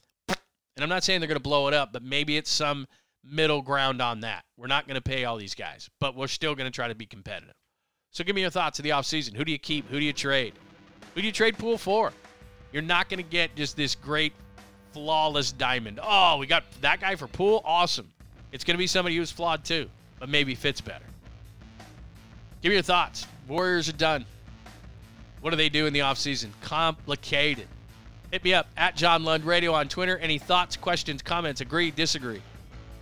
And 0.77 0.83
I'm 0.83 0.89
not 0.89 1.03
saying 1.03 1.19
they're 1.19 1.27
going 1.27 1.37
to 1.37 1.43
blow 1.43 1.67
it 1.67 1.73
up, 1.73 1.91
but 1.91 2.03
maybe 2.03 2.37
it's 2.37 2.51
some 2.51 2.87
middle 3.23 3.63
ground 3.63 3.99
on 3.99 4.19
that. 4.19 4.45
We're 4.57 4.67
not 4.67 4.87
going 4.87 4.95
to 4.95 5.01
pay 5.01 5.25
all 5.25 5.35
these 5.35 5.55
guys, 5.55 5.89
but 5.99 6.15
we're 6.15 6.27
still 6.27 6.53
going 6.53 6.71
to 6.71 6.75
try 6.75 6.87
to 6.87 6.93
be 6.93 7.07
competitive. 7.07 7.55
So 8.11 8.23
give 8.23 8.35
me 8.35 8.41
your 8.41 8.51
thoughts 8.51 8.77
of 8.77 8.83
the 8.83 8.91
offseason. 8.91 9.35
Who 9.35 9.43
do 9.43 9.51
you 9.51 9.57
keep? 9.57 9.89
Who 9.89 9.99
do 9.99 10.05
you 10.05 10.13
trade? 10.13 10.53
Who 11.15 11.21
do 11.21 11.27
you 11.27 11.33
trade 11.33 11.57
Poole 11.57 11.79
for? 11.79 12.13
You're 12.71 12.83
not 12.83 13.09
going 13.09 13.17
to 13.17 13.27
get 13.27 13.55
just 13.55 13.75
this 13.75 13.95
great, 13.95 14.33
flawless 14.93 15.51
diamond. 15.51 15.99
Oh, 16.01 16.37
we 16.37 16.45
got 16.45 16.63
that 16.81 17.01
guy 17.01 17.15
for 17.15 17.27
Poole? 17.27 17.63
Awesome. 17.65 18.11
It's 18.51 18.63
going 18.63 18.75
to 18.75 18.79
be 18.79 18.87
somebody 18.87 19.17
who's 19.17 19.31
flawed 19.31 19.65
too, 19.65 19.89
but 20.19 20.29
maybe 20.29 20.53
fits 20.53 20.79
better. 20.79 21.05
Give 22.61 22.69
me 22.69 22.75
your 22.75 22.83
thoughts. 22.83 23.25
Warriors 23.47 23.89
are 23.89 23.93
done. 23.93 24.25
What 25.41 25.49
do 25.49 25.55
they 25.55 25.69
do 25.69 25.87
in 25.87 25.93
the 25.93 25.99
offseason? 25.99 26.49
Complicated. 26.61 27.67
Hit 28.31 28.43
me 28.43 28.53
up 28.53 28.67
at 28.75 28.95
John 28.95 29.23
Lund 29.23 29.45
Radio 29.45 29.73
on 29.73 29.87
Twitter. 29.87 30.17
Any 30.17 30.37
thoughts, 30.37 30.75
questions, 30.75 31.21
comments, 31.21 31.61
agree, 31.61 31.91
disagree? 31.91 32.41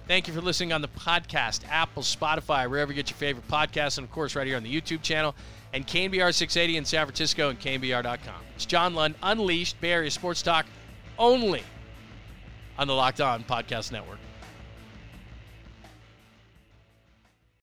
Thank 0.08 0.28
you 0.28 0.36
for 0.36 0.42
listening 0.42 0.72
on 0.72 0.84
the 0.84 0.88
podcast, 0.88 1.62
Apple, 1.68 2.04
Spotify, 2.04 2.70
wherever 2.70 2.92
you 2.92 2.96
get 2.96 3.10
your 3.10 3.18
favorite 3.18 3.48
podcasts, 3.48 3.98
and 3.98 4.06
of 4.06 4.12
course, 4.12 4.36
right 4.36 4.46
here 4.46 4.56
on 4.56 4.62
the 4.62 4.82
YouTube 4.82 5.02
channel 5.02 5.34
and 5.74 5.86
KNBR 5.88 6.32
680 6.32 6.78
in 6.78 6.86
San 6.86 7.06
Francisco 7.08 7.50
and 7.50 7.60
KNBR.com. 7.60 8.36
It's 8.56 8.68
John 8.68 8.94
Lund, 8.94 9.16
Unleashed, 9.24 9.82
Bay 9.82 9.94
Area 9.94 10.12
Sports 10.12 10.44
Talk, 10.44 10.68
only 11.18 11.64
on 12.78 12.88
the 12.88 12.94
Locked 12.94 13.20
On 13.20 13.44
Podcast 13.44 13.92
Network. 13.92 14.20